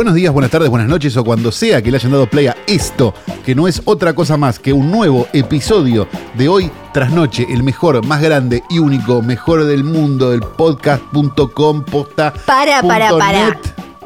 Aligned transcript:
Buenos 0.00 0.14
días, 0.14 0.32
buenas 0.32 0.50
tardes, 0.50 0.70
buenas 0.70 0.88
noches 0.88 1.14
o 1.18 1.22
cuando 1.22 1.52
sea 1.52 1.82
que 1.82 1.90
le 1.90 1.98
hayan 1.98 2.12
dado 2.12 2.26
play 2.26 2.46
a 2.46 2.56
esto, 2.66 3.12
que 3.44 3.54
no 3.54 3.68
es 3.68 3.82
otra 3.84 4.14
cosa 4.14 4.38
más 4.38 4.58
que 4.58 4.72
un 4.72 4.90
nuevo 4.90 5.28
episodio 5.34 6.08
de 6.38 6.48
hoy 6.48 6.70
tras 6.94 7.12
noche, 7.12 7.46
el 7.50 7.62
mejor, 7.62 8.02
más 8.06 8.22
grande 8.22 8.62
y 8.70 8.78
único, 8.78 9.20
mejor 9.20 9.64
del 9.64 9.84
mundo, 9.84 10.30
del 10.30 10.40
podcast.com, 10.40 11.84
posta. 11.84 12.32
Para, 12.46 12.80
para, 12.80 13.10
para. 13.10 13.48
net. 13.50 13.58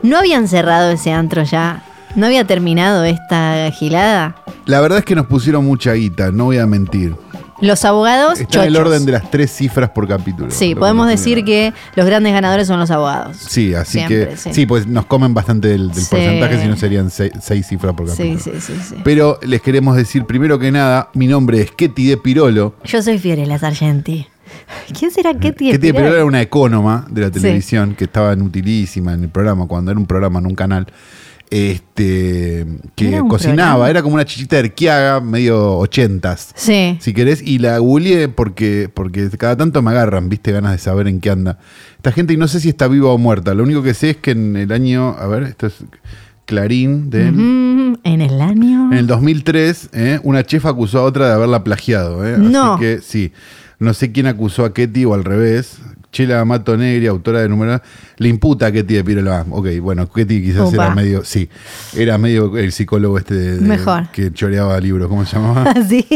¿No 0.02 0.18
habían 0.18 0.48
cerrado 0.48 0.90
ese 0.90 1.12
antro 1.12 1.44
ya? 1.44 1.84
¿No 2.16 2.26
había 2.26 2.44
terminado 2.44 3.04
esta 3.04 3.70
gilada? 3.70 4.34
La 4.66 4.80
verdad 4.80 4.98
es 4.98 5.04
que 5.04 5.14
nos 5.14 5.26
pusieron 5.26 5.64
mucha 5.64 5.92
guita, 5.92 6.32
no 6.32 6.46
voy 6.46 6.58
a 6.58 6.66
mentir. 6.66 7.14
Los 7.60 7.84
abogados, 7.84 8.40
Está 8.40 8.62
en 8.62 8.68
el 8.68 8.76
orden 8.76 9.06
de 9.06 9.12
las 9.12 9.30
tres 9.30 9.50
cifras 9.50 9.90
por 9.90 10.08
capítulo. 10.08 10.50
Sí, 10.50 10.74
podemos 10.74 11.06
decir 11.08 11.44
que 11.44 11.72
los 11.94 12.04
grandes 12.04 12.32
ganadores 12.32 12.66
son 12.66 12.80
los 12.80 12.90
abogados. 12.90 13.36
Sí, 13.36 13.74
así 13.74 13.92
Siempre, 13.98 14.28
que 14.30 14.36
sí. 14.36 14.52
sí. 14.52 14.66
pues 14.66 14.86
nos 14.86 15.06
comen 15.06 15.34
bastante 15.34 15.68
del, 15.68 15.88
del 15.92 16.02
Sí. 16.02 16.08
porcentaje, 16.10 16.60
si 16.62 16.68
no 16.68 16.76
serían 16.76 17.10
seis, 17.10 17.32
seis 17.40 17.66
cifras 17.66 17.94
por 17.94 18.06
capítulo. 18.08 18.38
sí, 18.40 18.60
sí, 18.60 18.74
sí. 18.82 18.96
Pero 19.04 19.38
les 19.42 19.62
queremos 19.62 19.96
decir 19.96 20.24
primero 20.24 20.58
que 20.58 20.70
nada, 20.72 21.10
mi 21.14 21.26
nombre 21.26 21.60
es 21.60 21.70
Ketty 21.70 22.06
de 22.08 22.16
Pirolo. 22.16 22.74
Yo 22.84 23.02
soy 23.02 23.18
Fiorella 23.18 23.58
Sargenti. 23.58 24.26
¿Quién 24.98 25.10
será 25.10 25.32
Ketty 25.32 25.66
de 25.66 25.72
Ketty 25.72 25.86
de 25.86 25.92
Pirolo 25.94 25.94
Pirolo? 25.98 26.16
era 26.16 26.24
una 26.24 26.42
ecónoma 26.42 27.06
de 27.10 27.20
la 27.22 27.26
Sí. 27.28 27.34
televisión 27.34 27.94
que 27.94 28.04
estaba 28.04 28.32
en 28.32 28.42
utilísima 28.42 29.14
en 29.14 29.22
el 29.24 29.28
programa, 29.28 29.66
cuando 29.66 29.90
era 29.90 29.98
un 30.00 30.06
programa 30.06 30.38
en 30.40 30.46
un 30.46 30.54
canal. 30.54 30.86
Este 31.50 32.66
que 32.96 33.08
Era 33.08 33.20
cocinaba, 33.20 33.56
programa. 33.70 33.90
era 33.90 34.02
como 34.02 34.14
una 34.14 34.24
chichita 34.24 34.56
de 34.56 34.60
Erquiaga, 34.62 35.20
medio 35.20 35.76
ochentas. 35.78 36.50
Sí. 36.54 36.96
Si 37.00 37.12
querés, 37.12 37.42
y 37.42 37.58
la 37.58 37.78
googleé 37.78 38.28
porque, 38.28 38.90
porque 38.92 39.28
cada 39.38 39.56
tanto 39.56 39.80
me 39.82 39.90
agarran, 39.90 40.28
viste, 40.28 40.52
ganas 40.52 40.72
de 40.72 40.78
saber 40.78 41.06
en 41.08 41.20
qué 41.20 41.30
anda. 41.30 41.58
Esta 41.96 42.12
gente, 42.12 42.32
y 42.32 42.36
no 42.36 42.48
sé 42.48 42.60
si 42.60 42.68
está 42.68 42.88
viva 42.88 43.10
o 43.10 43.18
muerta. 43.18 43.54
Lo 43.54 43.62
único 43.62 43.82
que 43.82 43.94
sé 43.94 44.10
es 44.10 44.16
que 44.16 44.32
en 44.32 44.56
el 44.56 44.72
año, 44.72 45.10
a 45.18 45.26
ver, 45.26 45.44
esto 45.44 45.66
es 45.68 45.74
Clarín 46.46 47.08
de 47.10 47.30
Mm, 47.32 47.98
en 48.04 48.20
el 48.20 48.40
año. 48.40 48.90
En 48.92 48.98
el 48.98 49.06
2003, 49.06 49.90
¿eh? 49.92 50.20
una 50.22 50.44
chef 50.44 50.66
acusó 50.66 50.98
a 50.98 51.02
otra 51.04 51.28
de 51.28 51.34
haberla 51.34 51.64
plagiado. 51.64 52.26
¿eh? 52.26 52.36
No. 52.38 52.74
Así 52.74 52.80
que 52.84 53.00
sí, 53.00 53.32
no 53.78 53.94
sé 53.94 54.12
quién 54.12 54.26
acusó 54.26 54.64
a 54.64 54.74
Ketty 54.74 55.04
o 55.04 55.14
al 55.14 55.24
revés. 55.24 55.78
Chela 56.14 56.44
Mato 56.44 56.76
Negri, 56.76 57.08
autora 57.08 57.40
de 57.40 57.48
número, 57.48 57.82
le 58.18 58.28
imputa 58.28 58.66
a 58.66 58.72
Ketty 58.72 58.94
de 58.94 59.02
Pirolo. 59.04 59.32
Ah, 59.34 59.44
ok, 59.50 59.66
bueno, 59.82 60.08
Ketty 60.08 60.40
quizás 60.42 60.72
era 60.72 60.94
medio, 60.94 61.24
sí, 61.24 61.48
era 61.96 62.16
medio 62.18 62.56
el 62.56 62.70
psicólogo 62.70 63.18
este 63.18 63.34
de, 63.34 63.56
de- 63.56 63.60
Mejor. 63.66 64.08
que 64.12 64.32
choreaba 64.32 64.78
libros, 64.78 65.08
¿cómo 65.08 65.26
se 65.26 65.34
llamaba? 65.36 65.74
sí, 65.88 66.06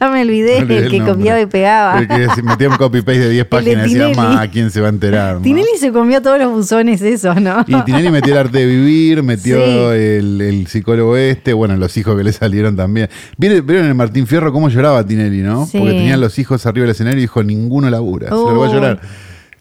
ya 0.00 0.08
me 0.08 0.22
olvidé, 0.22 0.60
olvidé 0.62 0.78
el 0.78 0.84
el 0.84 0.90
que 0.90 0.98
nombre. 1.00 1.14
copiaba 1.16 1.40
y 1.42 1.46
pegaba. 1.46 1.98
El 2.00 2.08
que 2.08 2.42
metía 2.42 2.68
un 2.70 2.76
copy-paste 2.76 3.18
de 3.20 3.28
10 3.30 3.44
páginas 3.50 3.90
y 3.90 3.94
decía. 3.94 4.14
"Ma, 4.16 4.48
¿quién 4.50 4.70
se 4.70 4.80
va 4.80 4.86
a 4.86 4.90
enterar? 4.90 5.36
ma?" 5.36 5.42
Tinelli 5.42 5.76
se 5.78 5.92
comió 5.92 6.22
todos 6.22 6.38
los 6.38 6.50
buzones 6.50 7.02
esos, 7.02 7.38
¿no? 7.40 7.62
Y 7.68 7.74
Tinelli 7.82 8.10
metió 8.10 8.32
el 8.32 8.38
arte 8.38 8.56
de 8.58 8.66
vivir, 8.66 9.22
metió 9.22 9.56
Sí. 9.56 9.98
el, 9.98 10.40
el 10.40 10.66
psicólogo 10.66 11.16
este, 11.18 11.52
bueno, 11.52 11.76
los 11.76 11.94
hijos 11.98 12.16
que 12.16 12.24
le 12.24 12.32
salieron 12.32 12.74
también. 12.74 13.10
¿Vieron, 13.36 13.66
vieron 13.66 13.84
en 13.84 13.90
el 13.90 13.94
Martín 13.96 14.26
Fierro 14.26 14.50
cómo 14.50 14.70
lloraba 14.70 15.04
Tinelli, 15.06 15.42
no? 15.42 15.66
Sí. 15.66 15.76
Porque 15.78 15.92
tenían 15.92 16.20
los 16.22 16.38
hijos 16.38 16.64
arriba 16.64 16.84
del 16.84 16.92
escenario 16.92 17.18
y 17.18 17.22
dijo, 17.22 17.42
ninguno 17.42 17.90
labura, 17.90 18.28
se 18.28 18.32
lo 18.34 18.58
va 18.58 18.66
a 18.68 18.72
llorar. 18.72 19.00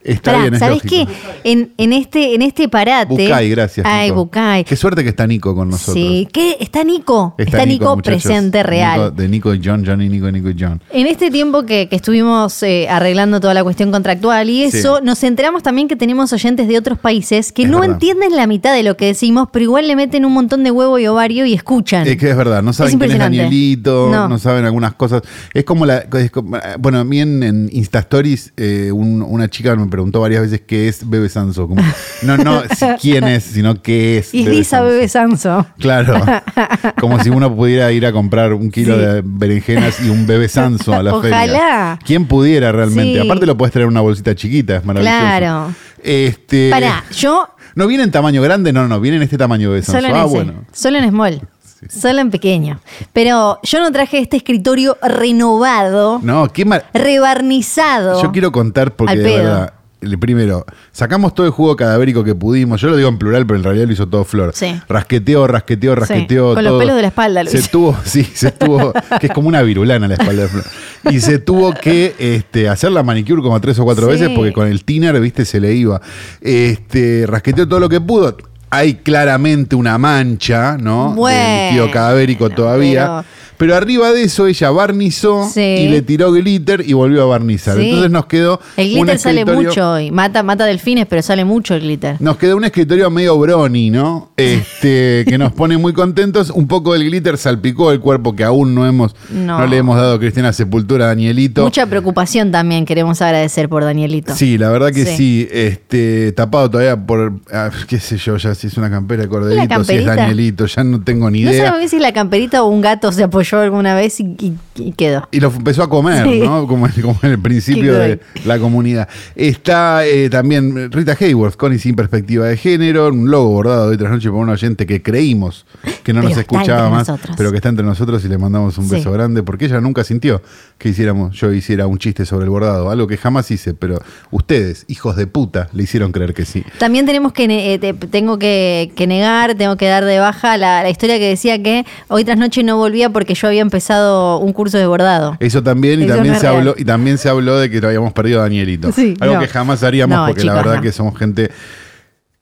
Está 0.04 0.32
Pará, 0.32 0.42
bien, 0.44 0.54
es 0.56 0.60
¿sabés 0.60 0.82
qué? 0.82 1.08
En, 1.44 1.74
en 1.78 1.94
este, 1.94 2.34
en 2.36 2.42
este 2.42 2.68
parate. 2.70 3.08
Bucay, 3.10 3.50
gracias. 3.50 3.86
Ay, 3.86 4.10
Nico. 4.10 4.26
Bucay. 4.26 4.64
Qué 4.64 4.76
suerte 4.76 5.04
que 5.04 5.10
está 5.10 5.28
Nico 5.28 5.54
con 5.56 5.70
nosotros. 5.70 5.96
Sí, 5.96 6.28
¿qué? 6.34 6.58
Está 6.60 6.84
Nico. 6.84 7.36
Está, 7.38 7.66
Nico, 7.66 7.96
presente 7.98 8.64
real. 8.64 9.00
Nico- 9.00 9.12
de 9.12 9.28
Nico 9.28 9.54
y 9.54 9.62
John, 9.64 9.84
John 9.86 10.02
y 10.02 10.10
Nico 10.10 10.28
y 10.28 10.32
Nico 10.32 10.50
y 10.50 10.56
John. 10.60 10.82
En 10.92 11.08
este 11.08 11.30
tiempo 11.30 11.64
que, 11.66 11.88
que 11.90 11.96
estuvimos 11.96 12.62
eh, 12.64 12.88
arreglando 12.90 13.40
toda 13.40 13.54
la 13.54 13.64
cuestión 13.64 13.92
contractual 13.92 14.50
y 14.50 14.64
eso, 14.64 14.98
Sí. 14.98 15.04
nos 15.06 15.24
enteramos 15.24 15.64
también 15.64 15.88
que 15.88 15.96
tenemos 15.96 16.34
oyentes 16.34 16.68
de 16.68 16.78
otros 16.78 16.98
países 16.98 17.52
que 17.52 17.64
Es 17.64 17.70
no 17.70 17.80
verdad. 17.80 17.94
entienden 17.96 18.36
la 18.36 18.48
mitad 18.48 18.74
de 18.74 18.84
lo 18.84 18.98
que 18.98 19.06
decimos, 19.06 19.50
pero 19.52 19.64
igual 19.64 19.88
le 19.88 19.96
meten 19.96 20.26
un 20.26 20.34
montón 20.34 20.64
de 20.64 20.72
huevo 20.72 20.98
y 21.00 21.08
ovario 21.08 21.46
y 21.46 21.54
escuchan. 21.54 22.08
Es 22.08 22.18
que 22.18 22.30
es 22.30 22.36
verdad, 22.36 22.64
no 22.64 22.74
saben 22.74 22.98
quién 22.98 23.12
es. 23.12 23.18
Danielito, 23.20 24.10
no. 24.12 24.28
No. 24.28 24.40
saben 24.40 24.66
algunas 24.66 24.94
cosas. 24.94 25.22
Es 25.54 25.64
como 25.64 25.86
la. 25.86 25.98
es 26.00 26.32
como- 26.32 26.58
bueno, 26.80 27.00
a 27.00 27.04
mí 27.04 27.20
en, 27.20 27.44
en 27.44 27.70
Insta 27.72 28.00
Stories, 28.00 28.54
eh, 28.58 28.92
un- 28.92 29.22
una 29.22 29.48
chica 29.50 29.76
me 29.76 29.88
preguntó 29.92 30.20
varias 30.22 30.42
veces 30.42 30.62
qué 30.66 30.88
es 30.88 31.08
Bebe 31.08 31.30
Sanso. 31.30 31.68
Como, 31.68 31.84
no, 32.24 32.38
no 32.38 32.64
si 32.76 32.86
quién 33.00 33.26
es, 33.26 33.44
sino 33.44 33.80
qué 33.84 34.18
es. 34.18 34.34
y 34.34 34.48
Lisa 34.48 34.78
Sanso. 34.78 34.86
Bebe 34.92 35.08
Sanso. 35.08 35.68
Claro. 35.78 36.26
Como 37.00 37.24
si 37.24 37.30
uno 37.30 37.56
pudiera 37.56 37.92
ir 37.92 38.08
a 38.08 38.12
comprar 38.12 38.54
un 38.54 38.72
kilo 38.72 38.96
Sí. 38.96 39.02
de 39.02 39.22
berenjenas 39.24 40.00
y 40.04 40.10
un 40.10 40.26
Bebe 40.26 40.50
Sanso 40.50 40.94
a 40.94 41.04
la 41.04 41.22
feria. 41.22 41.38
Ojalá. 41.38 42.00
¿Quién 42.04 42.26
pudiera 42.26 42.72
realmente? 42.72 43.22
Sí. 43.22 43.26
Aparte 43.28 43.46
lo 43.46 43.56
puedes 43.56 43.72
traer 43.72 43.84
en 43.84 43.92
una 43.92 44.02
bolsita 44.02 44.34
chiquita, 44.34 44.78
es 44.78 44.86
maravilloso. 44.86 45.18
Claro. 45.20 45.76
Este, 46.04 46.72
Pará, 46.72 47.04
yo 47.16 47.48
¿No 47.76 47.88
viene 47.88 48.04
en 48.04 48.12
tamaño 48.12 48.42
grande? 48.42 48.74
No, 48.74 48.88
no, 48.88 49.00
viene 49.00 49.18
en 49.18 49.24
este 49.24 49.38
tamaño 49.38 49.70
Bebe 49.70 49.84
Sanso. 49.84 50.02
Solo 50.02 50.10
en 50.10 50.16
ah, 50.16 50.26
ese. 50.26 50.36
bueno. 50.36 50.54
Solo 50.74 50.98
en 50.98 51.10
small. 51.10 51.42
Solo 51.90 52.20
en 52.20 52.30
pequeño. 52.30 52.80
Pero 53.14 53.60
yo 53.64 53.80
no 53.80 53.92
traje 53.92 54.20
este 54.20 54.38
escritorio 54.38 54.98
renovado, 55.02 56.20
No, 56.22 56.48
qué 56.52 56.66
mal. 56.66 56.84
rebarnizado. 56.94 58.22
Yo 58.22 58.32
quiero 58.32 58.52
contar 58.52 58.96
porque 58.96 59.16
de 59.16 59.38
verdad, 59.38 59.74
primero, 60.20 60.66
sacamos 60.92 61.34
todo 61.36 61.46
el 61.46 61.52
jugo 61.52 61.76
cadavérico 61.76 62.24
que 62.24 62.34
pudimos. 62.36 62.82
Yo 62.82 62.90
lo 62.90 62.98
digo 62.98 63.08
en 63.10 63.18
plural, 63.18 63.46
pero 63.46 63.58
en 63.58 63.64
realidad 63.64 63.86
lo 63.88 63.94
hizo 63.94 64.08
todo 64.08 64.24
Flor. 64.24 64.52
Sí. 64.56 64.76
Rasqueteó, 64.90 65.46
rasqueteó, 65.48 65.96
rasqueteó. 65.96 66.54
con 66.56 66.64
los 66.64 66.80
pelos 66.80 66.96
de 66.96 67.02
la 67.04 67.08
espalda 67.10 67.44
lo 67.44 67.50
Se 67.52 67.62
tuvo, 67.64 67.96
sí, 68.04 68.24
se 68.24 68.52
tuvo, 68.52 68.94
que 69.20 69.28
es 69.28 69.32
como 69.34 69.48
una 69.48 69.62
virulana 69.62 70.08
la 70.08 70.16
espalda 70.16 70.44
de 70.44 70.48
Flor. 70.48 70.64
Y 71.12 71.20
se 71.20 71.40
tuvo 71.40 71.74
que 71.74 72.16
este, 72.20 72.68
hacer 72.70 72.92
la 72.92 73.04
manicure 73.04 73.42
como 73.42 73.60
tres 73.62 73.78
o 73.80 73.84
cuatro 73.84 74.06
Sí. 74.08 74.12
veces 74.14 74.30
porque 74.36 74.54
con 74.54 74.68
el 74.68 74.84
tiner, 74.84 75.20
viste, 75.20 75.46
se 75.46 75.60
le 75.60 75.74
iba. 75.74 76.02
Este, 76.42 77.26
rasqueteó 77.28 77.68
todo 77.68 77.80
lo 77.80 77.90
que 77.90 78.02
pudo. 78.02 78.36
Hay 78.74 78.96
claramente 78.96 79.76
una 79.76 79.98
mancha, 79.98 80.78
¿no? 80.78 81.14
Bueno, 81.14 81.66
líquido 81.70 81.92
cadavérico 81.92 82.50
todavía. 82.50 83.06
pero- 83.06 83.42
Pero 83.62 83.76
arriba 83.76 84.12
de 84.12 84.24
eso 84.24 84.48
ella 84.48 84.72
barnizó 84.72 85.48
Sí. 85.54 85.62
y 85.62 85.88
le 85.88 86.02
tiró 86.02 86.32
glitter 86.32 86.84
y 86.84 86.94
volvió 86.94 87.22
a 87.22 87.26
barnizar. 87.26 87.78
Sí. 87.78 87.90
Entonces 87.90 88.10
nos 88.10 88.26
quedó 88.26 88.60
El 88.76 88.88
un 88.88 88.94
glitter 88.94 89.20
sale 89.20 89.46
mucho 89.46 90.00
y 90.00 90.10
mata, 90.10 90.42
mata 90.42 90.66
delfines, 90.66 91.06
pero 91.06 91.22
sale 91.22 91.46
mucho 91.46 91.76
el 91.76 91.82
glitter. 91.82 92.16
Nos 92.20 92.38
quedó 92.38 92.58
un 92.58 92.64
escritorio 92.66 93.12
medio 93.12 93.38
brony, 93.38 93.92
¿no? 93.92 94.32
Este, 94.36 95.26
que 95.30 95.38
nos 95.38 95.52
pone 95.54 95.78
muy 95.78 95.94
contentos. 95.94 96.50
Un 96.50 96.68
poco 96.68 96.94
del 96.94 97.04
glitter 97.06 97.38
salpicó 97.38 97.92
el 97.92 98.00
cuerpo 98.00 98.36
que 98.36 98.44
aún 98.44 98.74
no 98.74 98.88
hemos, 98.88 99.16
no, 99.30 99.60
No. 99.60 99.68
le 99.68 99.78
hemos 99.78 99.96
dado 99.96 100.18
Cristiana 100.18 100.54
Sepultura 100.54 101.06
a 101.06 101.08
Danielito. 101.10 101.62
Mucha 101.64 101.86
preocupación 101.86 102.52
también 102.52 102.86
queremos 102.88 103.22
agradecer 103.22 103.70
por 103.70 103.84
Danielito. 103.84 104.34
Sí, 104.36 104.58
la 104.58 104.70
verdad 104.72 104.92
que 104.92 105.06
sí. 105.06 105.16
Sí. 105.22 105.48
Este, 105.52 106.32
tapado 106.32 106.68
todavía 106.72 106.98
por, 107.06 107.34
ah, 107.54 107.70
qué 107.88 108.00
sé 108.00 108.18
yo, 108.18 108.38
ya 108.38 108.56
si 108.56 108.66
es 108.68 108.78
una 108.78 108.90
campera 108.90 109.22
de 109.22 109.30
corderito, 109.30 109.84
si 109.84 109.94
es? 109.98 110.06
Danielito, 110.06 110.66
ya 110.66 110.84
no 110.84 111.04
tengo 111.04 111.30
ni 111.30 111.44
No 111.44 111.52
idea. 111.52 111.60
sabemos 111.66 111.78
bien 111.80 111.90
si 111.90 112.00
la 112.00 112.12
camperita 112.12 112.64
o 112.64 112.68
un 112.70 112.82
gato 112.82 113.12
se 113.12 113.22
apoyó 113.24 113.51
alguna 113.60 113.96
vez 113.96 114.20
y, 114.20 114.24
y- 114.40 114.54
y 114.76 114.92
quedó. 114.94 115.28
Y 115.32 115.40
lo 115.40 115.50
empezó 115.50 115.84
a 115.84 115.90
comer, 115.90 116.26
Sí. 116.26 116.40
¿no? 116.40 116.68
Como, 116.68 116.88
como 117.02 117.20
en 117.24 117.32
el 117.32 117.40
principio 117.40 117.98
de 117.98 118.20
la 118.46 118.60
comunidad. 118.60 119.08
Está 119.36 120.06
eh, 120.06 120.30
también 120.30 120.92
Rita 120.92 121.16
Hayworth, 121.20 121.56
con 121.56 121.74
y 121.74 121.80
sin 121.80 121.96
perspectiva 121.96 122.46
de 122.48 122.58
género, 122.58 123.10
un 123.10 123.30
logo 123.30 123.50
bordado 123.50 123.86
de 123.86 123.92
hoy 123.92 123.98
tras 123.98 124.12
noche 124.12 124.30
por 124.30 124.40
un 124.40 124.50
oyente 124.50 124.86
que 124.86 125.02
creímos 125.02 125.66
que 126.04 126.14
no 126.14 126.20
Pero 126.22 126.30
nos 126.30 126.38
escuchaba 126.38 126.90
más, 126.90 127.08
nosotros. 127.08 127.36
pero 127.38 127.52
que 127.52 127.58
está 127.58 127.70
entre 127.70 127.86
nosotros 127.86 128.24
y 128.26 128.28
le 128.28 128.38
mandamos 128.38 128.78
un 128.78 128.86
Sí. 128.90 128.96
beso 128.96 129.12
grande, 129.12 129.44
porque 129.44 129.66
ella 129.66 129.80
nunca 129.82 130.04
sintió 130.04 130.42
que 130.78 130.90
hiciéramos, 130.90 131.36
yo 131.38 131.52
hiciera 131.54 131.88
un 131.88 131.98
chiste 131.98 132.26
sobre 132.26 132.46
el 132.46 132.50
bordado, 132.50 132.90
algo 132.90 133.08
que 133.08 133.18
jamás 133.18 133.50
hice, 133.52 133.74
pero 133.74 134.00
ustedes, 134.32 134.86
hijos 134.88 135.16
de 135.16 135.28
puta, 135.28 135.70
le 135.74 135.84
hicieron 135.84 136.12
creer 136.12 136.34
que 136.34 136.46
sí. 136.46 136.64
También 136.80 137.06
tenemos 137.06 137.34
que, 137.34 137.74
eh, 137.74 137.80
te- 137.80 137.94
tengo 137.94 138.40
que, 138.40 138.92
que 138.96 139.08
negar, 139.08 139.56
tengo 139.56 139.76
que 139.78 139.88
dar 139.88 140.06
de 140.06 140.20
baja 140.20 140.58
la, 140.58 140.84
la 140.84 140.90
historia 140.90 141.20
que 141.20 141.28
decía 141.30 141.62
que 141.62 141.86
hoy 142.08 142.24
tras 142.26 142.38
noche 142.38 142.64
no 142.64 142.78
volvía 142.78 143.10
porque 143.10 143.34
yo 143.36 143.48
había 143.48 143.62
empezado 143.62 144.38
un 144.40 144.54
curso 144.54 144.78
de 144.78 144.86
bordado. 144.88 145.38
Eso 145.40 145.62
también, 145.62 146.02
y 146.02 146.06
Eso 146.06 146.14
también 146.16 146.34
no 146.34 146.40
se 146.40 146.46
real. 146.48 146.58
habló, 146.60 146.76
y 146.78 146.86
también 146.86 147.18
se 147.18 147.30
habló 147.30 147.60
de 147.60 147.70
que 147.70 147.80
lo 147.82 147.88
habíamos 147.88 148.14
perdido 148.14 148.40
a 148.40 148.44
Danielito. 148.44 148.92
Sí, 148.92 149.14
Algo 149.20 149.36
no. 149.36 149.40
que 149.42 149.48
jamás 149.48 149.84
haríamos 149.84 150.18
No, 150.18 150.26
porque 150.28 150.44
la 150.44 150.54
verdad 150.54 150.82
que 150.82 150.92
somos 150.92 151.18
gente 151.18 151.52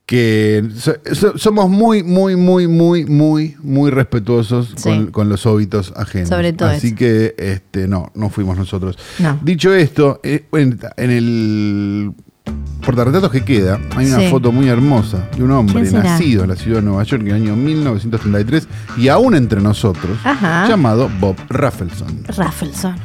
que 0.10 0.68
so- 0.76 0.96
so- 1.14 1.38
somos 1.38 1.70
muy, 1.70 2.02
muy, 2.02 2.36
muy, 2.36 2.68
muy, 2.68 3.06
muy, 3.06 3.56
muy 3.62 3.92
respetuosos 3.92 4.74
Sí. 4.76 4.82
con, 4.90 5.08
con 5.12 5.30
los 5.30 5.46
óbitos 5.46 5.94
ajenos. 5.96 6.30
Sobre 6.30 6.52
todo 6.52 6.70
Así 6.70 6.88
eso. 6.88 6.96
que 6.96 7.36
este, 7.38 7.88
no, 7.88 8.12
no 8.16 8.32
fuimos 8.32 8.58
nosotros. 8.58 8.98
No. 9.20 9.38
Dicho 9.44 9.72
esto, 9.72 10.20
eh, 10.24 10.46
en, 10.54 10.80
en 10.98 11.12
el 11.12 12.12
portarretratos 12.84 13.30
que 13.32 13.44
queda, 13.44 13.80
hay 13.96 14.08
una 14.08 14.18
Sí. 14.22 14.30
foto 14.32 14.52
muy 14.52 14.68
hermosa 14.68 15.30
de 15.38 15.44
un 15.44 15.52
hombre 15.52 15.84
nacido 15.92 16.42
en 16.42 16.50
la 16.50 16.56
ciudad 16.56 16.78
de 16.80 16.86
Nueva 16.86 17.04
York 17.04 17.22
en 17.22 17.28
el 17.28 17.34
año 17.36 17.56
1933 17.56 18.68
y 18.98 19.10
aún 19.10 19.36
entre 19.36 19.62
nosotros, 19.62 20.18
Ajá. 20.24 20.68
llamado 20.68 21.08
Bob 21.20 21.36
Raffleson. 21.50 22.24
Raffleson. 22.36 22.96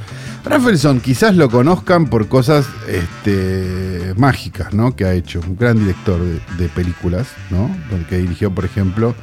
Rafelson 0.45 1.01
quizás 1.01 1.35
lo 1.37 1.49
conozcan 1.49 2.07
por 2.07 2.29
cosas 2.29 2.67
este, 2.87 4.13
mágicas, 4.17 4.75
¿no? 4.75 4.95
Que 4.95 5.05
ha 5.07 5.15
hecho. 5.15 5.41
Un 5.41 5.57
gran 5.57 5.79
director 5.79 6.21
de, 6.21 6.41
de 6.63 6.69
películas, 6.69 7.29
¿no? 7.51 7.71
Que 8.09 8.19
dirigió, 8.19 8.55
por 8.55 8.65
ejemplo, 8.65 9.15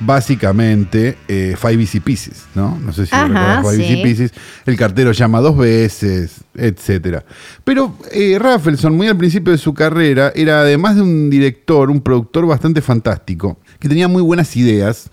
básicamente 0.00 1.16
eh, 1.28 1.56
Five 1.58 1.80
Easy 1.80 2.00
Pieces, 2.00 2.44
¿no? 2.54 2.78
No 2.78 2.92
sé 2.92 3.06
si 3.06 3.14
recuerdas, 3.14 3.62
Five 3.62 3.76
sí. 3.76 3.82
Easy 3.82 4.02
Pieces. 4.02 4.32
El 4.66 4.76
cartero 4.76 5.12
llama 5.12 5.40
dos 5.40 5.56
veces, 5.56 6.40
etcétera. 6.54 7.24
Pero 7.64 7.96
eh, 8.12 8.38
Rafelson, 8.38 8.96
muy 8.96 9.08
al 9.08 9.16
principio 9.16 9.52
de 9.52 9.58
su 9.58 9.74
carrera, 9.74 10.32
era 10.34 10.60
además 10.60 10.96
de 10.96 11.02
un 11.02 11.30
director, 11.30 11.90
un 11.90 12.00
productor 12.00 12.46
bastante 12.46 12.82
fantástico, 12.82 13.58
que 13.78 13.88
tenía 13.88 14.08
muy 14.08 14.22
buenas 14.22 14.56
ideas 14.56 15.10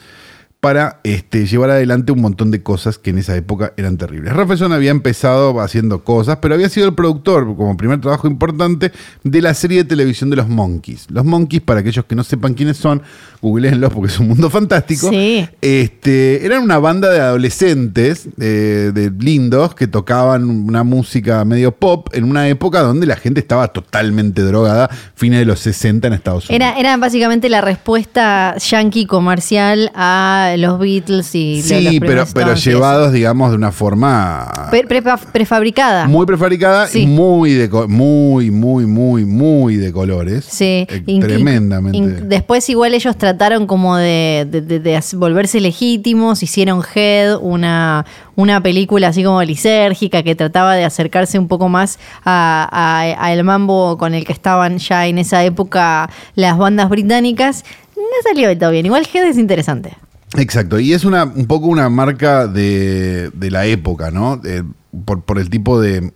para 0.63 1.01
este, 1.03 1.45
llevar 1.45 1.71
adelante 1.71 2.13
un 2.13 2.21
montón 2.21 2.49
de 2.49 2.63
cosas 2.63 2.97
que 2.97 3.09
en 3.09 3.17
esa 3.17 3.35
época 3.35 3.73
eran 3.75 3.97
terribles. 3.97 4.31
Rafelson 4.31 4.71
había 4.71 4.91
empezado 4.91 5.59
haciendo 5.59 6.05
cosas, 6.05 6.37
pero 6.41 6.55
había 6.55 6.69
sido 6.69 6.87
el 6.87 6.93
productor, 6.93 7.53
como 7.57 7.75
primer 7.75 7.99
trabajo 7.99 8.29
importante, 8.29 8.93
de 9.25 9.41
la 9.41 9.53
serie 9.55 9.79
de 9.79 9.83
televisión 9.83 10.29
de 10.29 10.37
los 10.37 10.47
Monkeys. 10.47 11.07
Los 11.09 11.25
Monkeys, 11.25 11.61
para 11.61 11.81
aquellos 11.81 12.05
que 12.05 12.15
no 12.15 12.23
sepan 12.23 12.53
quiénes 12.53 12.77
son, 12.77 13.01
googleenlos 13.41 13.91
porque 13.91 14.09
es 14.13 14.17
un 14.21 14.29
mundo 14.29 14.49
fantástico. 14.49 15.09
Sí. 15.09 15.45
Este, 15.59 16.45
eran 16.45 16.63
una 16.63 16.79
banda 16.79 17.09
de 17.09 17.19
adolescentes, 17.19 18.29
eh, 18.39 18.91
de 18.93 19.11
lindos, 19.11 19.75
que 19.75 19.87
tocaban 19.87 20.45
una 20.45 20.85
música 20.85 21.43
medio 21.43 21.73
pop 21.73 22.07
en 22.13 22.23
una 22.23 22.47
época 22.47 22.79
donde 22.83 23.05
la 23.05 23.17
gente 23.17 23.41
estaba 23.41 23.67
totalmente 23.67 24.41
drogada, 24.41 24.89
fines 25.13 25.39
de 25.39 25.45
los 25.45 25.59
60 25.59 26.07
en 26.07 26.13
Estados 26.13 26.49
Unidos. 26.49 26.55
Era, 26.55 26.79
era 26.79 26.95
básicamente 26.95 27.49
la 27.49 27.59
respuesta 27.59 28.55
yankee 28.59 29.05
comercial 29.05 29.91
a 29.93 30.52
los 30.57 30.79
Beatles 30.79 31.33
y 31.35 31.61
lo- 31.61 31.81
los 31.81 31.91
Sí, 31.91 31.99
pero, 31.99 32.25
pero 32.33 32.53
llevados, 32.55 33.11
digamos, 33.13 33.51
de 33.51 33.57
una 33.57 33.71
forma. 33.71 34.51
Pre- 34.71 34.85
prefabricada. 35.31 36.07
muy 36.07 36.25
prefabricada 36.25 36.87
Sí. 36.87 37.01
y 37.03 37.07
muy, 37.07 37.53
de, 37.53 37.69
muy, 37.87 38.51
muy, 38.51 38.85
muy, 38.85 39.25
muy 39.25 39.75
de 39.77 39.91
colores. 39.91 40.45
Sí, 40.45 40.87
Eh, 40.89 41.19
tremendamente. 41.21 42.21
después 42.25 42.67
igual 42.69 42.93
ellos 42.93 43.17
trataron 43.17 43.67
como 43.67 43.97
de, 43.97 44.47
de- 44.49 44.61
de- 44.61 44.79
de 44.79 44.97
hac- 44.97 45.17
volverse 45.17 45.59
legítimos, 45.59 46.43
hicieron 46.43 46.81
Head, 46.93 47.37
una, 47.41 48.05
una 48.35 48.61
película 48.61 49.09
así 49.09 49.23
como 49.23 49.41
lisérgica 49.43 50.23
que 50.23 50.35
trataba 50.35 50.75
de 50.75 50.85
acercarse 50.85 51.37
un 51.39 51.47
poco 51.47 51.69
más 51.69 51.99
a, 52.23 52.67
a- 52.71 53.25
a 53.25 53.33
el 53.33 53.43
mambo 53.43 53.97
con 53.97 54.13
el 54.13 54.25
que 54.25 54.33
estaban 54.33 54.77
ya 54.77 55.07
en 55.07 55.17
esa 55.17 55.43
época 55.43 56.09
las 56.35 56.57
bandas 56.57 56.89
británicas. 56.89 57.63
No 57.95 58.03
salió 58.23 58.47
del 58.49 58.57
todo 58.59 58.71
bien. 58.71 58.85
Igual 58.85 59.07
Head 59.11 59.27
es 59.27 59.37
interesante. 59.37 59.93
Exacto, 60.37 60.79
y 60.79 60.93
es 60.93 61.05
una, 61.05 61.25
un 61.25 61.45
poco 61.45 61.67
una 61.67 61.89
marca 61.89 62.47
de, 62.47 63.29
de 63.33 63.51
la 63.51 63.65
época, 63.67 64.09
¿no? 64.11 64.37
De- 64.37 64.63
por, 65.05 65.21
por 65.23 65.37
el 65.39 65.49
tipo 65.49 65.79
de, 65.79 66.11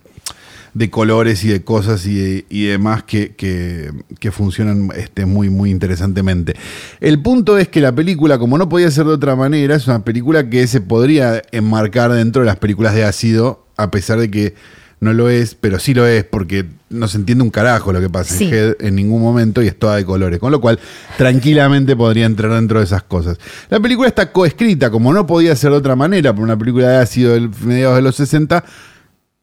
de 0.74 0.90
colores 0.90 1.44
y 1.44 1.48
de 1.48 1.62
cosas 1.62 2.04
y, 2.06 2.44
y 2.48 2.66
demás 2.66 3.04
que, 3.04 3.34
que- 3.36 3.92
que 4.18 4.30
funcionan 4.32 4.90
este, 4.96 5.24
muy, 5.26 5.50
muy 5.50 5.70
interesantemente. 5.70 6.54
El 7.00 7.22
punto 7.22 7.58
es 7.58 7.68
que 7.68 7.80
la 7.80 7.92
película, 7.94 8.38
como 8.38 8.58
no 8.58 8.68
podía 8.68 8.90
ser 8.90 9.06
de 9.06 9.12
otra 9.12 9.36
manera, 9.36 9.76
es 9.76 9.86
una 9.86 10.04
película 10.04 10.48
que 10.50 10.66
se 10.66 10.80
podría 10.80 11.42
enmarcar 11.52 12.12
dentro 12.12 12.42
de 12.42 12.46
las 12.46 12.56
películas 12.56 12.94
de 12.94 13.04
ácido, 13.04 13.66
a 13.76 13.90
pesar 13.92 14.18
de 14.18 14.30
que 14.30 14.54
no 15.00 15.12
lo 15.12 15.28
es, 15.28 15.54
pero 15.54 15.78
sí 15.78 15.94
lo 15.94 16.06
es, 16.08 16.24
porque 16.24 16.66
no 16.90 17.06
se 17.08 17.18
entiende 17.18 17.44
un 17.44 17.50
carajo 17.50 17.92
lo 17.92 18.00
que 18.00 18.08
pasa 18.08 18.34
Sí. 18.34 18.44
en 18.44 18.54
Head 18.54 18.76
en 18.80 18.94
ningún 18.94 19.20
momento 19.22 19.62
y 19.62 19.66
es 19.66 19.78
toda 19.78 19.96
de 19.96 20.04
colores, 20.04 20.38
con 20.38 20.50
lo 20.52 20.60
cual 20.60 20.78
tranquilamente 21.16 21.94
podría 21.96 22.26
entrar 22.26 22.52
dentro 22.52 22.78
de 22.78 22.84
esas 22.86 23.02
cosas. 23.02 23.38
La 23.68 23.78
película 23.80 24.08
está 24.08 24.32
coescrita, 24.32 24.90
como 24.90 25.12
no 25.12 25.26
podía 25.26 25.54
ser 25.56 25.70
de 25.72 25.76
otra 25.76 25.96
manera, 25.96 26.34
por 26.34 26.44
una 26.44 26.56
película 26.56 26.88
de 26.88 26.96
ácido 26.98 27.34
del 27.34 27.50
mediados 27.62 27.96
de 27.96 28.02
los 28.02 28.16
60, 28.16 28.64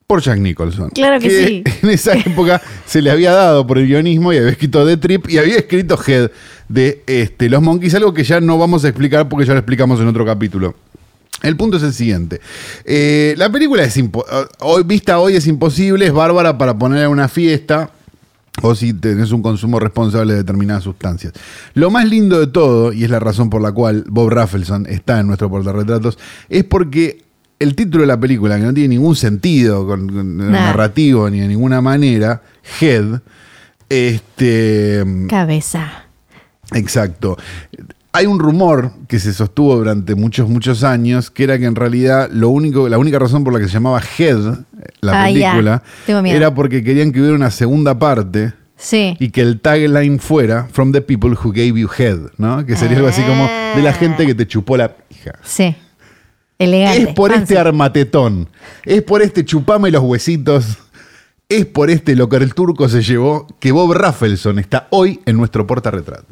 por 0.08 0.22
Jack 0.22 0.40
Nicholson. 0.40 0.90
Claro 0.90 1.20
que 1.20 1.30
sí. 1.30 1.64
En 1.84 1.90
esa 1.90 2.14
época 2.14 2.62
se 2.86 3.02
le 3.02 3.10
había 3.12 3.32
dado 3.32 3.66
por 3.66 3.78
el 3.78 3.88
guionismo 3.88 4.32
y 4.34 4.38
había 4.38 4.50
escrito 4.52 4.86
The 4.86 4.98
Trip 4.98 5.30
y 5.30 5.38
había 5.38 5.58
escrito 5.58 6.00
Head 6.06 6.32
de 6.70 7.04
este, 7.08 7.50
los 7.50 7.62
Monkeys, 7.62 7.94
algo 7.96 8.14
que 8.14 8.24
ya 8.24 8.40
no 8.42 8.58
vamos 8.58 8.86
a 8.86 8.88
explicar 8.90 9.30
porque 9.30 9.46
ya 9.46 9.54
lo 9.54 9.60
explicamos 9.60 10.00
en 10.00 10.08
otro 10.08 10.26
capítulo. 10.26 10.76
El 11.42 11.58
punto 11.58 11.78
es 11.78 11.84
el 11.84 11.94
siguiente. 11.94 12.42
Eh, 12.86 13.36
la 13.38 13.52
película 13.52 13.84
es 13.84 14.00
hoy, 14.60 14.84
vista 14.84 15.20
hoy 15.20 15.36
es 15.36 15.48
imposible, 15.48 16.08
es 16.08 16.14
bárbara 16.14 16.58
para 16.58 16.78
poner 16.78 17.04
en 17.04 17.12
una 17.12 17.28
fiesta 17.28 17.92
o 18.62 18.74
si 18.74 18.94
tenés 18.94 19.32
un 19.32 19.42
consumo 19.42 19.80
responsable 19.80 20.34
de 20.34 20.40
determinadas 20.40 20.84
sustancias. 20.84 21.34
Lo 21.74 21.92
más 21.92 22.08
lindo 22.08 22.40
de 22.40 22.48
todo, 22.48 22.94
y 22.94 23.04
es 23.04 23.10
la 23.10 23.20
razón 23.20 23.50
por 23.50 23.62
la 23.62 23.72
cual 23.72 24.06
Bob 24.08 24.30
Rafelson 24.30 24.86
está 24.88 25.20
en 25.20 25.28
nuestro 25.28 25.50
portarretratos, 25.50 26.18
es 26.50 26.64
porque 26.64 27.24
el 27.60 27.76
título 27.76 28.02
de 28.04 28.08
la 28.08 28.20
película, 28.20 28.58
que 28.58 28.64
no 28.64 28.74
tiene 28.74 28.96
ningún 28.96 29.16
sentido 29.16 29.86
con, 29.86 30.08
con 30.10 30.38
Nada. 30.38 30.52
narrativo 30.52 31.30
ni 31.30 31.40
de 31.42 31.48
ninguna 31.48 31.82
manera, 31.82 32.42
Head, 32.80 33.20
este... 33.90 35.04
Cabeza. 35.30 36.06
Exacto. 36.74 37.38
Hay 38.16 38.28
un 38.28 38.40
rumor 38.40 38.92
que 39.10 39.20
se 39.20 39.34
sostuvo 39.34 39.76
durante 39.76 40.16
muchos, 40.16 40.48
muchos 40.48 40.86
años, 40.86 41.30
que 41.30 41.44
era 41.44 41.60
que 41.60 41.66
en 41.66 41.76
realidad 41.76 42.30
lo 42.32 42.48
único, 42.50 42.88
la 42.88 42.98
única 42.98 43.20
razón 43.20 43.44
por 43.44 43.52
la 43.52 43.60
que 43.60 43.66
se 43.68 43.74
llamaba 43.74 44.02
Head, 44.18 44.40
la 45.02 45.22
Ah, 45.22 45.26
película, 45.26 45.84
era 46.26 46.54
porque 46.54 46.82
querían 46.82 47.12
que 47.12 47.20
hubiera 47.20 47.36
una 47.36 47.52
segunda 47.52 48.00
parte 48.00 48.54
Sí. 48.78 49.18
y 49.20 49.32
que 49.32 49.42
el 49.42 49.60
tagline 49.60 50.20
fuera 50.20 50.68
From 50.72 50.94
the 50.94 51.02
people 51.02 51.32
who 51.32 51.52
gave 51.52 51.74
you 51.78 51.90
head, 51.98 52.18
¿no? 52.38 52.66
Que 52.66 52.78
sería 52.78 52.96
algo 52.96 53.10
así 53.10 53.22
como 53.24 53.50
de 53.76 53.82
la 53.82 53.92
gente 53.92 54.26
que 54.26 54.34
te 54.34 54.48
chupó 54.48 54.78
la 54.78 54.96
pija. 54.96 55.34
Sí. 55.44 55.76
Elegante. 56.58 57.02
Es 57.02 57.08
por 57.14 57.32
fancy. 57.32 57.44
este 57.44 57.58
armatetón, 57.60 58.48
es 58.86 59.02
por 59.02 59.22
este 59.22 59.44
chupame 59.44 59.92
los 59.92 60.02
huesitos, 60.04 60.78
es 61.50 61.66
por 61.66 61.90
este 61.90 62.16
lo 62.16 62.30
que 62.30 62.38
el 62.38 62.54
turco 62.54 62.88
se 62.88 63.02
llevó 63.02 63.46
que 63.60 63.74
Bob 63.74 63.92
Rafelson 63.94 64.58
está 64.60 64.88
hoy 64.92 65.20
en 65.26 65.36
nuestro 65.36 65.68
portarretrato. 65.68 66.26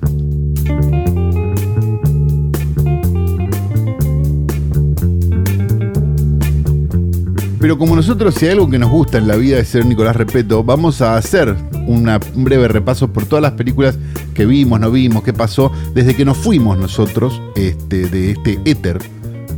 Pero 7.64 7.78
como 7.78 7.96
nosotros, 7.96 8.36
si 8.36 8.46
hay 8.46 8.52
algo 8.52 8.70
que 8.70 8.78
nos 8.78 8.92
gusta 8.92 9.18
en 9.18 9.26
la 9.26 9.38
vida 9.38 9.56
de 9.56 9.64
ser 9.64 9.86
Nicolás 9.86 10.18
Repeto, 10.18 10.66
vamos 10.66 11.02
a 11.02 11.16
hacer 11.16 11.56
una- 11.88 12.20
un 12.36 12.44
breve 12.44 12.68
repaso 12.68 13.08
por 13.14 13.26
todas 13.26 13.42
las 13.42 13.54
películas 13.54 13.98
que 14.34 14.46
vimos, 14.46 14.82
no 14.82 14.92
vimos, 14.92 15.24
qué 15.24 15.32
pasó, 15.32 15.72
desde 15.94 16.14
que 16.14 16.26
nos 16.26 16.36
fuimos 16.36 16.78
nosotros 16.78 17.42
este, 17.56 18.10
de 18.10 18.32
este 18.32 18.60
éter, 18.66 19.00